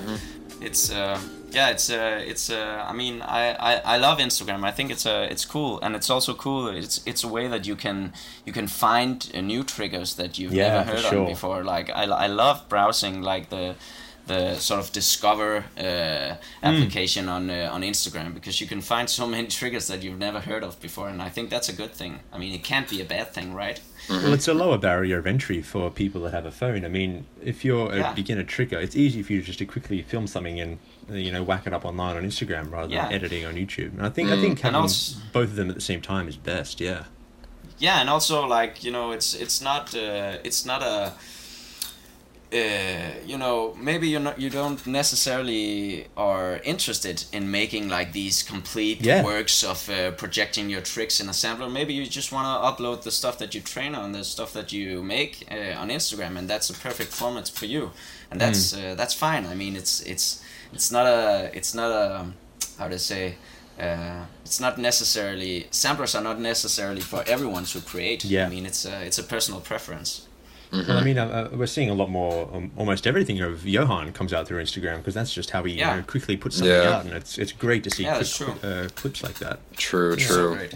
it's 0.60 0.90
uh, 0.90 1.18
yeah 1.50 1.68
it's 1.70 1.90
uh, 1.90 2.18
it's 2.26 2.50
uh, 2.50 2.84
i 2.88 2.92
mean 2.92 3.20
I, 3.22 3.54
I 3.54 3.72
i 3.94 3.96
love 3.98 4.18
instagram 4.18 4.64
i 4.64 4.72
think 4.72 4.90
it's 4.90 5.04
uh, 5.06 5.28
it's 5.30 5.44
cool 5.44 5.78
and 5.82 5.94
it's 5.94 6.08
also 6.10 6.34
cool 6.34 6.68
it's 6.68 7.00
it's 7.06 7.22
a 7.24 7.28
way 7.28 7.46
that 7.48 7.66
you 7.66 7.76
can 7.76 8.12
you 8.46 8.52
can 8.52 8.66
find 8.66 9.30
uh, 9.34 9.40
new 9.42 9.62
trickers 9.62 10.14
that 10.14 10.38
you've 10.38 10.54
Yeah, 10.54 10.68
never 10.78 10.90
heard 10.90 11.00
sure. 11.04 11.20
on 11.20 11.26
before 11.26 11.62
like 11.62 11.90
i, 11.90 12.04
I 12.04 12.26
love 12.26 12.68
browsing 12.68 13.20
like 13.22 13.50
the 13.50 13.74
the 14.26 14.56
sort 14.56 14.80
of 14.80 14.92
discover 14.92 15.64
uh, 15.78 16.34
application 16.62 17.28
on 17.28 17.48
uh, 17.50 17.70
on 17.72 17.82
Instagram 17.82 18.34
because 18.34 18.60
you 18.60 18.66
can 18.66 18.80
find 18.80 19.08
so 19.08 19.26
many 19.26 19.46
trickers 19.58 19.86
that 19.86 20.02
you've 20.02 20.18
never 20.18 20.40
heard 20.40 20.64
of 20.64 20.80
before, 20.80 21.08
and 21.08 21.22
I 21.22 21.28
think 21.28 21.50
that's 21.50 21.68
a 21.68 21.72
good 21.72 21.92
thing. 21.92 22.20
I 22.32 22.38
mean, 22.38 22.52
it 22.52 22.64
can't 22.64 22.88
be 22.88 23.00
a 23.00 23.04
bad 23.04 23.32
thing, 23.32 23.54
right? 23.54 23.80
Well, 24.08 24.32
it's 24.34 24.46
a 24.48 24.54
lower 24.54 24.78
barrier 24.78 25.18
of 25.18 25.26
entry 25.26 25.62
for 25.62 25.90
people 25.90 26.20
that 26.22 26.32
have 26.32 26.46
a 26.46 26.50
phone. 26.52 26.84
I 26.84 26.88
mean, 26.88 27.26
if 27.42 27.64
you're 27.64 27.90
a 27.92 27.96
Yeah. 27.98 28.12
beginner 28.14 28.44
tricker, 28.44 28.80
it's 28.80 28.94
easy 28.94 29.22
for 29.22 29.32
you 29.32 29.42
just 29.42 29.58
to 29.58 29.64
quickly 29.66 30.00
film 30.02 30.26
something 30.28 30.60
and 30.60 30.78
uh, 31.10 31.14
you 31.14 31.32
know 31.32 31.42
whack 31.42 31.66
it 31.66 31.72
up 31.72 31.84
online 31.84 32.16
on 32.16 32.24
Instagram 32.24 32.70
rather 32.70 32.88
than 32.94 33.12
editing 33.12 33.44
on 33.44 33.54
YouTube. 33.54 33.92
And 33.98 34.02
I 34.06 34.10
think 34.10 34.30
I 34.30 34.40
think 34.40 34.60
having 34.60 34.80
also- 34.80 35.18
both 35.32 35.48
of 35.50 35.56
them 35.56 35.68
at 35.70 35.74
the 35.76 35.80
same 35.92 36.00
time 36.00 36.28
is 36.28 36.36
best. 36.36 36.80
Yeah. 36.80 37.04
yeah 37.78 38.00
and 38.00 38.08
also 38.08 38.46
like 38.46 38.82
you 38.84 38.92
know 38.92 39.12
it's 39.12 39.34
it's 39.34 39.60
not 39.60 39.94
uh, 39.94 40.38
it's 40.48 40.64
not 40.64 40.82
a 40.82 41.12
uh, 42.52 42.58
you 43.26 43.36
know 43.36 43.74
maybe 43.80 44.06
you're 44.08 44.20
not 44.20 44.38
you 44.40 44.48
don't 44.50 44.86
necessarily 44.86 46.06
are 46.16 46.60
interested 46.64 47.24
in 47.32 47.50
making 47.50 47.88
like 47.88 48.12
these 48.12 48.42
complete 48.42 49.00
Yeah. 49.00 49.24
works 49.24 49.64
of 49.64 49.88
uh, 49.88 50.12
projecting 50.12 50.70
your 50.70 50.80
tricks 50.82 51.20
in 51.20 51.28
a 51.28 51.32
sampler 51.32 51.68
maybe 51.68 51.92
you 51.92 52.06
just 52.06 52.30
want 52.32 52.46
to 52.46 52.56
upload 52.84 53.02
the 53.02 53.10
stuff 53.10 53.36
that 53.38 53.54
you 53.54 53.60
train 53.60 53.94
on 53.94 54.12
the 54.12 54.24
stuff 54.24 54.52
that 54.52 54.72
you 54.72 55.02
make 55.02 55.32
uh, 55.50 55.80
on 55.80 55.88
instagram 55.90 56.36
and 56.38 56.48
that's 56.48 56.70
a 56.70 56.74
perfect 56.74 57.12
format 57.12 57.48
for 57.48 57.66
you 57.66 57.90
and 58.30 58.40
that's 58.40 58.74
uh, 58.74 58.94
that's 58.96 59.14
fine 59.14 59.44
i 59.46 59.54
mean 59.54 59.74
it's 59.76 60.00
it's 60.02 60.42
it's 60.72 60.90
not 60.92 61.06
a 61.06 61.50
it's 61.52 61.74
not 61.74 61.90
a 61.90 62.26
how 62.78 62.88
to 62.88 62.98
say 62.98 63.34
uh, 63.80 64.24
it's 64.44 64.60
not 64.60 64.78
necessarily 64.78 65.66
samplers 65.70 66.14
are 66.14 66.22
not 66.22 66.38
necessarily 66.40 67.00
for 67.02 67.22
everyone 67.26 67.64
to 67.64 67.78
create. 67.80 68.24
Yeah. 68.24 68.46
I 68.46 68.48
mean 68.48 68.64
it's 68.64 68.86
a 68.86 69.04
it's 69.04 69.18
a 69.18 69.22
personal 69.22 69.60
preference. 69.60 70.26
Well, 70.72 70.98
I 70.98 71.04
mean, 71.04 71.16
uh, 71.18 71.48
uh, 71.52 71.56
we're 71.56 71.66
seeing 71.66 71.90
a 71.90 71.94
lot 71.94 72.10
more. 72.10 72.50
Um, 72.52 72.70
almost 72.76 73.06
everything 73.06 73.40
of 73.40 73.64
Johan 73.66 74.12
comes 74.12 74.32
out 74.32 74.46
through 74.48 74.62
Instagram 74.62 74.98
because 74.98 75.14
that's 75.14 75.32
just 75.32 75.50
how 75.50 75.62
he 75.64 75.74
Yeah. 75.74 75.90
you 75.94 76.00
know, 76.00 76.06
quickly 76.06 76.36
puts 76.36 76.56
something 76.56 76.74
Yeah. 76.74 76.90
out, 76.96 77.04
and 77.04 77.14
it's 77.14 77.38
it's 77.38 77.52
great 77.52 77.84
to 77.84 77.90
see 77.90 78.02
Yeah, 78.02 78.16
quick, 78.16 78.26
that's 78.26 78.36
true. 78.36 78.54
Uh, 78.62 78.88
clips 78.94 79.22
like 79.22 79.38
that. 79.38 79.60
True, 79.76 80.18
So 80.18 80.34
true. 80.34 80.56
great. 80.56 80.74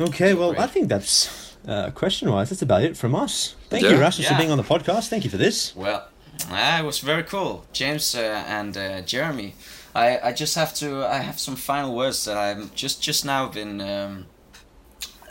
Okay, 0.00 0.34
well, 0.34 0.54
I 0.58 0.66
think 0.66 0.88
that's 0.88 1.54
uh, 1.66 1.90
question 1.92 2.30
wise. 2.30 2.50
That's 2.50 2.62
about 2.62 2.82
it 2.82 2.96
from 2.96 3.14
us. 3.14 3.54
Thank 3.70 3.84
Yeah. 3.84 3.90
you, 3.92 3.98
Rasmus, 4.00 4.28
for 4.28 4.34
being 4.36 4.50
on 4.50 4.58
the 4.58 4.64
podcast. 4.64 5.08
Thank 5.08 5.24
you 5.24 5.30
for 5.30 5.36
this. 5.38 5.74
Well, 5.76 6.08
ah, 6.50 6.80
it 6.80 6.84
was 6.84 6.98
very 6.98 7.22
cool, 7.22 7.64
James 7.72 8.14
uh, 8.14 8.44
and 8.46 8.76
uh, 8.76 9.00
Jeremy. 9.02 9.54
I, 9.94 10.18
I 10.28 10.32
just 10.32 10.56
have 10.56 10.74
to 10.74 11.06
I 11.06 11.18
have 11.18 11.38
some 11.38 11.54
final 11.56 11.94
words 11.94 12.24
that 12.24 12.36
I'm 12.36 12.70
just 12.74 13.00
just 13.00 13.24
now 13.24 13.46
been. 13.48 13.80
Um, 13.80 14.26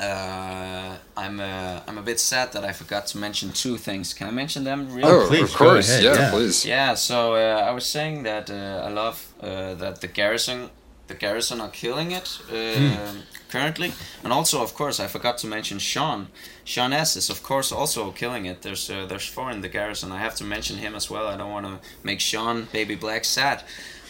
uh, 0.09 0.97
I'm 1.17 1.39
uh, 1.39 1.79
I'm 1.87 1.97
a 1.97 2.01
bit 2.01 2.19
sad 2.19 2.51
that 2.53 2.63
I 2.63 2.71
forgot 2.73 3.07
to 3.07 3.17
mention 3.17 3.51
two 3.51 3.77
things. 3.77 4.13
Can 4.13 4.27
I 4.27 4.31
mention 4.31 4.63
them? 4.63 4.93
Really? 4.93 5.03
Oh, 5.11 5.27
please, 5.27 5.43
of 5.43 5.53
course. 5.55 5.89
ahead, 5.89 6.03
Yeah, 6.03 6.15
yeah. 6.15 6.31
please. 6.31 6.65
Yeah, 6.65 6.95
so 6.95 7.35
uh, 7.35 7.69
I 7.69 7.71
was 7.71 7.85
saying 7.85 8.23
that 8.23 8.49
uh, 8.49 8.87
I 8.87 8.89
love 8.89 9.17
uh, 9.41 9.73
that 9.75 10.01
the 10.01 10.07
garrison, 10.07 10.69
the 11.07 11.15
garrison 11.15 11.61
are 11.61 11.69
killing 11.69 12.11
it 12.11 12.39
uh, 12.51 13.13
currently, 13.49 13.93
and 14.23 14.33
also 14.33 14.61
of 14.61 14.73
course 14.73 14.99
I 14.99 15.07
forgot 15.07 15.37
to 15.39 15.47
mention 15.47 15.79
Sean. 15.79 16.27
Sean 16.63 16.93
S 16.93 17.15
is 17.15 17.29
of 17.29 17.41
course 17.43 17.71
also 17.71 18.11
killing 18.11 18.45
it. 18.45 18.61
There's 18.61 18.89
uh, 18.89 19.05
there's 19.05 19.27
four 19.27 19.51
in 19.51 19.61
the 19.61 19.69
garrison. 19.69 20.11
I 20.11 20.19
have 20.19 20.35
to 20.35 20.43
mention 20.43 20.77
him 20.77 20.95
as 20.95 21.09
well. 21.09 21.27
I 21.27 21.37
don't 21.37 21.51
want 21.51 21.65
to 21.65 21.79
make 22.03 22.19
Sean 22.19 22.67
Baby 22.71 22.95
Black 22.95 23.25
sad. 23.25 23.63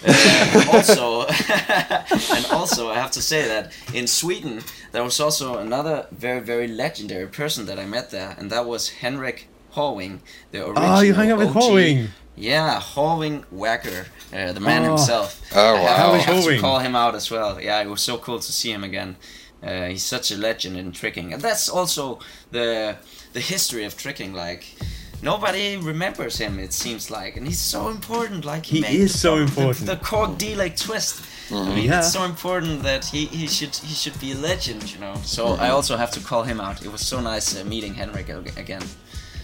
Uh, 0.06 0.66
also, 0.74 1.26
and 2.36 2.46
also 2.52 2.90
I 2.90 2.96
have 2.96 3.12
to 3.12 3.22
say 3.22 3.48
that 3.48 3.72
in 3.94 4.08
Sweden 4.08 4.62
there 4.92 5.04
was 5.04 5.20
also 5.20 5.58
another 5.58 6.08
very 6.12 6.40
very 6.42 6.68
legendary 6.68 7.28
person 7.28 7.66
that 7.68 7.80
I 7.80 7.86
met 7.86 8.12
there, 8.12 8.36
and 8.38 8.50
that 8.52 8.66
was 8.66 8.90
Henrik 8.90 9.48
Horwing, 9.76 10.20
the 10.52 10.66
original. 10.66 10.84
Oh, 10.98 11.02
you 11.02 11.14
hung 11.14 11.32
out 11.32 11.40
with 11.40 11.50
OG 11.50 11.56
Horwing. 11.64 12.08
yeah, 12.36 12.80
Horwing 12.82 13.46
Wacker, 13.54 14.06
uh, 14.34 14.52
the 14.54 14.60
man 14.60 14.84
Oh. 14.86 14.90
himself. 14.90 15.42
Oh, 15.56 15.76
I 15.76 15.80
have, 15.80 16.10
wow. 16.10 16.14
I 16.14 16.18
have 16.18 16.44
to 16.46 16.60
call 16.60 16.80
him 16.80 16.96
out 16.96 17.16
as 17.16 17.32
well. 17.32 17.60
Yeah, 17.62 17.82
it 17.82 17.88
was 17.90 18.02
so 18.02 18.18
cool 18.18 18.40
to 18.40 18.52
see 18.52 18.72
him 18.72 18.84
again. 18.84 19.16
Uh, 19.64 19.88
he's 19.88 20.04
such 20.04 20.30
a 20.32 20.36
legend 20.38 20.78
in 20.78 20.92
tricking, 20.92 21.34
and 21.34 21.42
that's 21.42 21.70
also 21.70 22.20
the 22.52 22.98
the 23.32 23.40
history 23.40 23.86
of 23.86 23.96
tricking. 23.96 24.34
Like 24.34 24.66
nobody 25.24 25.78
remembers 25.78 26.38
him, 26.38 26.60
it 26.60 26.74
seems 26.74 27.10
like, 27.10 27.38
and 27.38 27.48
he's 27.48 27.60
so 27.60 27.88
important. 27.90 28.46
Like 28.46 28.66
He 28.66 28.82
made 28.82 29.00
is 29.00 29.14
the- 29.14 29.18
so 29.20 29.36
the- 29.36 29.44
important. 29.44 29.86
The, 29.88 29.96
cork 29.98 30.38
D 30.38 30.56
like 30.56 30.76
twist. 30.78 31.22
I 31.52 31.56
mean, 31.76 31.86
Yeah. 31.90 32.00
it's 32.00 32.12
so 32.14 32.24
important 32.24 32.84
that 32.84 33.06
he, 33.06 33.26
he 33.26 33.48
should 33.48 33.76
he 33.76 33.94
should 33.94 34.18
be 34.20 34.32
a 34.32 34.36
legend, 34.36 34.84
you 34.94 35.00
know. 35.00 35.16
So 35.24 35.42
I 35.66 35.70
also 35.70 35.98
have 35.98 36.12
to 36.12 36.20
call 36.20 36.44
him 36.44 36.60
out. 36.60 36.82
It 36.86 36.92
was 36.92 37.02
so 37.02 37.20
nice 37.22 37.48
uh, 37.60 37.64
meeting 37.66 37.94
Henrik 37.96 38.30
again. 38.58 38.84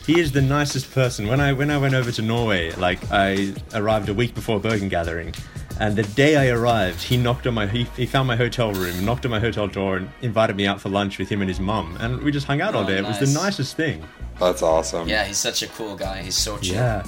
He 0.08 0.20
is 0.20 0.32
the 0.32 0.42
nicest 0.42 0.92
person. 0.92 1.28
When 1.28 1.40
I 1.40 1.54
when 1.54 1.70
I 1.70 1.78
went 1.78 1.94
over 1.94 2.12
to 2.12 2.22
Norway, 2.22 2.72
like 2.88 3.00
I 3.12 3.54
arrived 3.74 4.10
a 4.10 4.14
week 4.14 4.34
before 4.34 4.60
Bergen 4.60 4.90
Gathering, 4.90 5.34
and 5.80 5.96
the 5.96 6.04
day 6.04 6.36
I 6.36 6.48
arrived, 6.50 7.02
he 7.02 7.18
knocked 7.18 7.48
on 7.48 7.54
my 7.54 7.68
he, 7.68 7.84
he 7.96 8.06
found 8.06 8.28
my 8.28 8.36
hotel 8.36 8.72
room, 8.74 9.04
knocked 9.06 9.26
on 9.26 9.32
my 9.32 9.40
hotel 9.40 9.68
door, 9.68 9.98
and 9.98 10.10
invited 10.22 10.56
me 10.56 10.68
out 10.68 10.80
for 10.82 10.90
lunch 10.90 11.18
with 11.20 11.30
him 11.30 11.42
and 11.42 11.50
his 11.50 11.60
mum, 11.60 11.98
and 12.00 12.22
we 12.22 12.32
just 12.32 12.48
hung 12.48 12.62
out 12.62 12.76
all 12.76 12.84
Oh, 12.84 12.88
day. 12.88 12.98
It 12.98 13.06
was 13.06 13.20
the 13.20 13.28
nicest 13.28 13.76
thing. 13.76 14.04
That's 14.40 14.62
awesome. 14.62 15.08
Yeah, 15.08 15.26
he's 15.26 15.38
such 15.38 15.64
a 15.64 15.68
cool 15.68 15.96
guy. 15.96 16.22
He's 16.24 16.38
so 16.38 16.58
chill. 16.60 16.76
Yeah. 16.76 17.04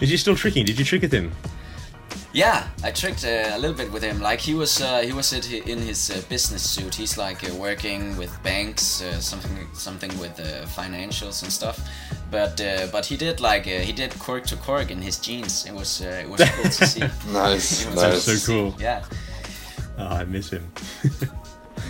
Is 0.00 0.08
he 0.10 0.16
still 0.16 0.34
tricking? 0.36 0.64
Did 0.64 0.78
you 0.78 0.84
trick 0.84 1.02
with 1.02 1.12
him? 1.12 1.30
Yeah, 2.32 2.68
I 2.84 2.92
tricked 2.92 3.24
uh, 3.24 3.50
a 3.56 3.58
little 3.58 3.76
bit 3.76 3.90
with 3.92 4.02
him. 4.04 4.20
Like 4.20 4.38
he 4.40 4.54
was, 4.54 4.80
uh, 4.80 5.00
he 5.00 5.12
was 5.12 5.32
in 5.32 5.78
his 5.78 6.10
uh, 6.10 6.22
business 6.28 6.62
suit. 6.62 6.94
He's 6.94 7.18
like 7.18 7.42
uh, 7.48 7.52
working 7.54 8.16
with 8.16 8.30
banks, 8.42 9.02
uh, 9.02 9.20
something, 9.20 9.66
something 9.72 10.16
with 10.18 10.38
uh, 10.38 10.64
financials 10.66 11.42
and 11.42 11.52
stuff. 11.52 11.80
But 12.30 12.60
uh, 12.60 12.86
but 12.92 13.06
he 13.06 13.16
did 13.16 13.40
like 13.40 13.66
uh, 13.66 13.80
he 13.80 13.92
did 13.92 14.16
cork 14.18 14.46
to 14.46 14.56
cork 14.56 14.90
in 14.90 15.02
his 15.02 15.18
jeans. 15.18 15.66
It 15.66 15.72
was 15.74 16.00
uh, 16.00 16.22
it 16.24 16.28
was 16.30 16.40
cool 16.50 16.64
to 16.70 16.86
see. 16.86 17.00
Nice, 17.32 17.84
It 17.86 17.90
was 17.94 18.02
nice. 18.02 18.24
so 18.42 18.52
cool. 18.52 18.74
Yeah. 18.80 19.04
Oh, 19.98 20.06
I 20.06 20.24
miss 20.24 20.50
him. 20.50 20.64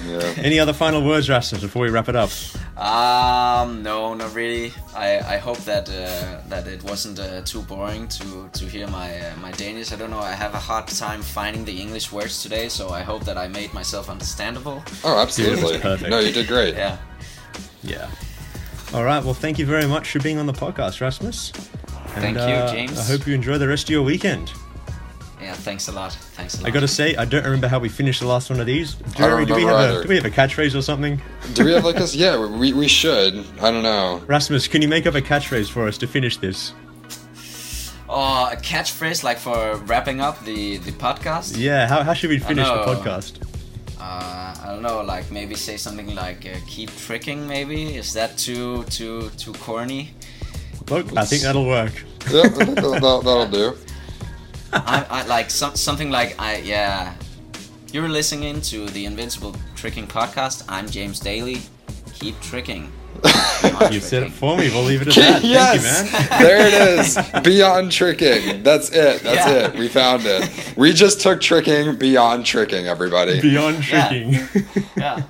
Yeah. 0.06 0.34
Any 0.38 0.58
other 0.58 0.72
final 0.72 1.04
words, 1.04 1.28
Rasmus, 1.28 1.60
before 1.60 1.82
we 1.82 1.90
wrap 1.90 2.08
it 2.08 2.16
up? 2.16 2.30
Um, 2.78 3.82
no, 3.82 4.14
not 4.14 4.34
really. 4.34 4.72
I, 4.96 5.18
I 5.34 5.36
hope 5.38 5.58
that 5.64 5.88
uh, 5.90 6.40
that 6.48 6.66
it 6.66 6.82
wasn't 6.84 7.18
uh, 7.18 7.42
too 7.42 7.60
boring 7.62 8.08
to, 8.08 8.48
to 8.52 8.64
hear 8.64 8.86
my 8.88 9.10
uh, 9.20 9.36
my 9.42 9.50
Danish. 9.52 9.92
I 9.92 9.96
don't 9.96 10.10
know. 10.10 10.20
I 10.20 10.32
have 10.32 10.54
a 10.54 10.58
hard 10.58 10.86
time 10.88 11.20
finding 11.22 11.64
the 11.66 11.78
English 11.78 12.10
words 12.12 12.42
today, 12.42 12.68
so 12.70 12.88
I 12.88 13.02
hope 13.02 13.24
that 13.26 13.36
I 13.36 13.48
made 13.48 13.74
myself 13.74 14.08
understandable. 14.08 14.82
Oh, 15.04 15.18
absolutely. 15.20 15.78
perfect. 15.78 16.10
No, 16.10 16.18
you 16.20 16.32
did 16.32 16.46
great. 16.48 16.74
Yeah. 16.74 16.96
Yeah. 17.82 18.08
All 18.92 19.04
right. 19.04 19.22
Well, 19.22 19.34
thank 19.34 19.58
you 19.58 19.66
very 19.66 19.86
much 19.86 20.10
for 20.10 20.18
being 20.20 20.38
on 20.38 20.46
the 20.46 20.52
podcast, 20.52 21.00
Rasmus. 21.00 21.52
And, 22.14 22.22
Thank 22.22 22.36
you, 22.36 22.42
uh, 22.42 22.72
James. 22.72 22.98
I 22.98 23.04
hope 23.04 23.26
you 23.26 23.34
enjoy 23.34 23.56
the 23.58 23.68
rest 23.68 23.84
of 23.84 23.90
your 23.90 24.02
weekend. 24.02 24.52
Yeah, 25.40 25.54
thanks 25.54 25.88
a 25.88 25.92
lot. 25.92 26.12
Thanks 26.12 26.54
a 26.58 26.62
lot. 26.62 26.66
I 26.68 26.70
gotta 26.70 26.88
say, 26.88 27.14
I 27.16 27.24
don't 27.24 27.44
remember 27.44 27.68
how 27.68 27.78
we 27.78 27.88
finished 27.88 28.20
the 28.20 28.26
last 28.26 28.50
one 28.50 28.60
of 28.60 28.66
these. 28.66 28.94
Jeremy, 29.14 29.46
do 29.46 29.54
we 29.54 29.60
remember 29.64 29.86
have 29.86 29.96
a 29.96 30.02
do 30.02 30.08
we 30.08 30.16
have 30.16 30.24
a 30.26 30.30
catchphrase 30.30 30.74
or 30.74 30.82
something? 30.82 31.20
Do 31.54 31.64
we 31.64 31.72
have 31.72 31.84
like 31.84 31.96
this? 31.96 32.14
Yeah, 32.20 32.46
we, 32.46 32.72
we 32.72 32.88
should. 32.88 33.44
I 33.60 33.70
don't 33.70 33.82
know. 33.82 34.22
Rasmus, 34.26 34.68
can 34.68 34.82
you 34.82 34.88
make 34.88 35.06
up 35.06 35.14
a 35.14 35.22
catchphrase 35.22 35.70
for 35.70 35.86
us 35.88 35.96
to 35.98 36.06
finish 36.06 36.36
this? 36.36 36.74
Oh, 38.08 38.50
a 38.52 38.56
catchphrase 38.56 39.22
like 39.22 39.38
for 39.38 39.76
wrapping 39.86 40.20
up 40.20 40.44
the 40.44 40.78
the 40.78 40.92
podcast. 40.92 41.56
Yeah. 41.56 41.86
How, 41.86 42.02
how 42.02 42.12
should 42.12 42.30
we 42.30 42.38
finish 42.38 42.66
the 42.66 42.84
podcast? 42.84 43.46
Uh, 44.00 44.54
I 44.62 44.66
don't 44.66 44.82
know, 44.82 45.02
like 45.02 45.30
maybe 45.30 45.54
say 45.54 45.76
something 45.76 46.14
like 46.14 46.46
uh, 46.46 46.56
"keep 46.66 46.90
tricking." 46.96 47.46
Maybe 47.46 47.96
is 47.96 48.14
that 48.14 48.38
too 48.38 48.84
too 48.84 49.30
too 49.36 49.52
corny? 49.54 50.14
Look, 50.88 51.14
I 51.16 51.24
think 51.26 51.42
that'll 51.42 51.66
work. 51.66 51.92
Yeah, 52.30 52.48
that'll, 52.48 52.92
that'll, 52.92 53.22
that'll 53.22 53.46
do. 53.46 53.76
I, 54.72 55.04
I 55.10 55.26
like 55.26 55.50
some, 55.50 55.76
something 55.76 56.10
like 56.10 56.34
I 56.40 56.56
yeah. 56.58 57.14
You're 57.92 58.08
listening 58.08 58.60
to 58.62 58.86
the 58.86 59.04
Invincible 59.04 59.54
Tricking 59.74 60.06
podcast. 60.06 60.64
I'm 60.68 60.88
James 60.88 61.20
Daly. 61.20 61.60
Keep 62.14 62.40
tricking. 62.40 62.92
Keep 63.62 63.80
on 63.82 63.92
You 63.92 64.00
said 64.00 64.22
it 64.22 64.32
for 64.32 64.56
me. 64.56 64.70
We'll 64.70 64.82
leave 64.84 65.02
it 65.02 65.08
at 65.08 65.14
that. 65.14 65.44
yes, 65.44 65.82
Thank 66.10 66.12
you, 66.12 66.30
man. 66.30 66.42
there 66.42 66.66
it 66.66 67.00
is. 67.00 67.18
Beyond 67.44 67.92
tricking. 67.92 68.62
That's 68.62 68.88
it. 68.90 69.22
That's 69.22 69.24
Yeah. 69.46 69.66
it. 69.68 69.74
We 69.78 69.88
found 69.88 70.22
it. 70.24 70.74
We 70.76 70.92
just 70.92 71.20
took 71.20 71.40
tricking 71.40 71.96
beyond 71.96 72.46
tricking, 72.46 72.86
everybody. 72.88 73.40
Beyond 73.40 73.86
Yeah. 73.88 74.08
tricking. 74.08 74.84
Yeah. 74.96 75.22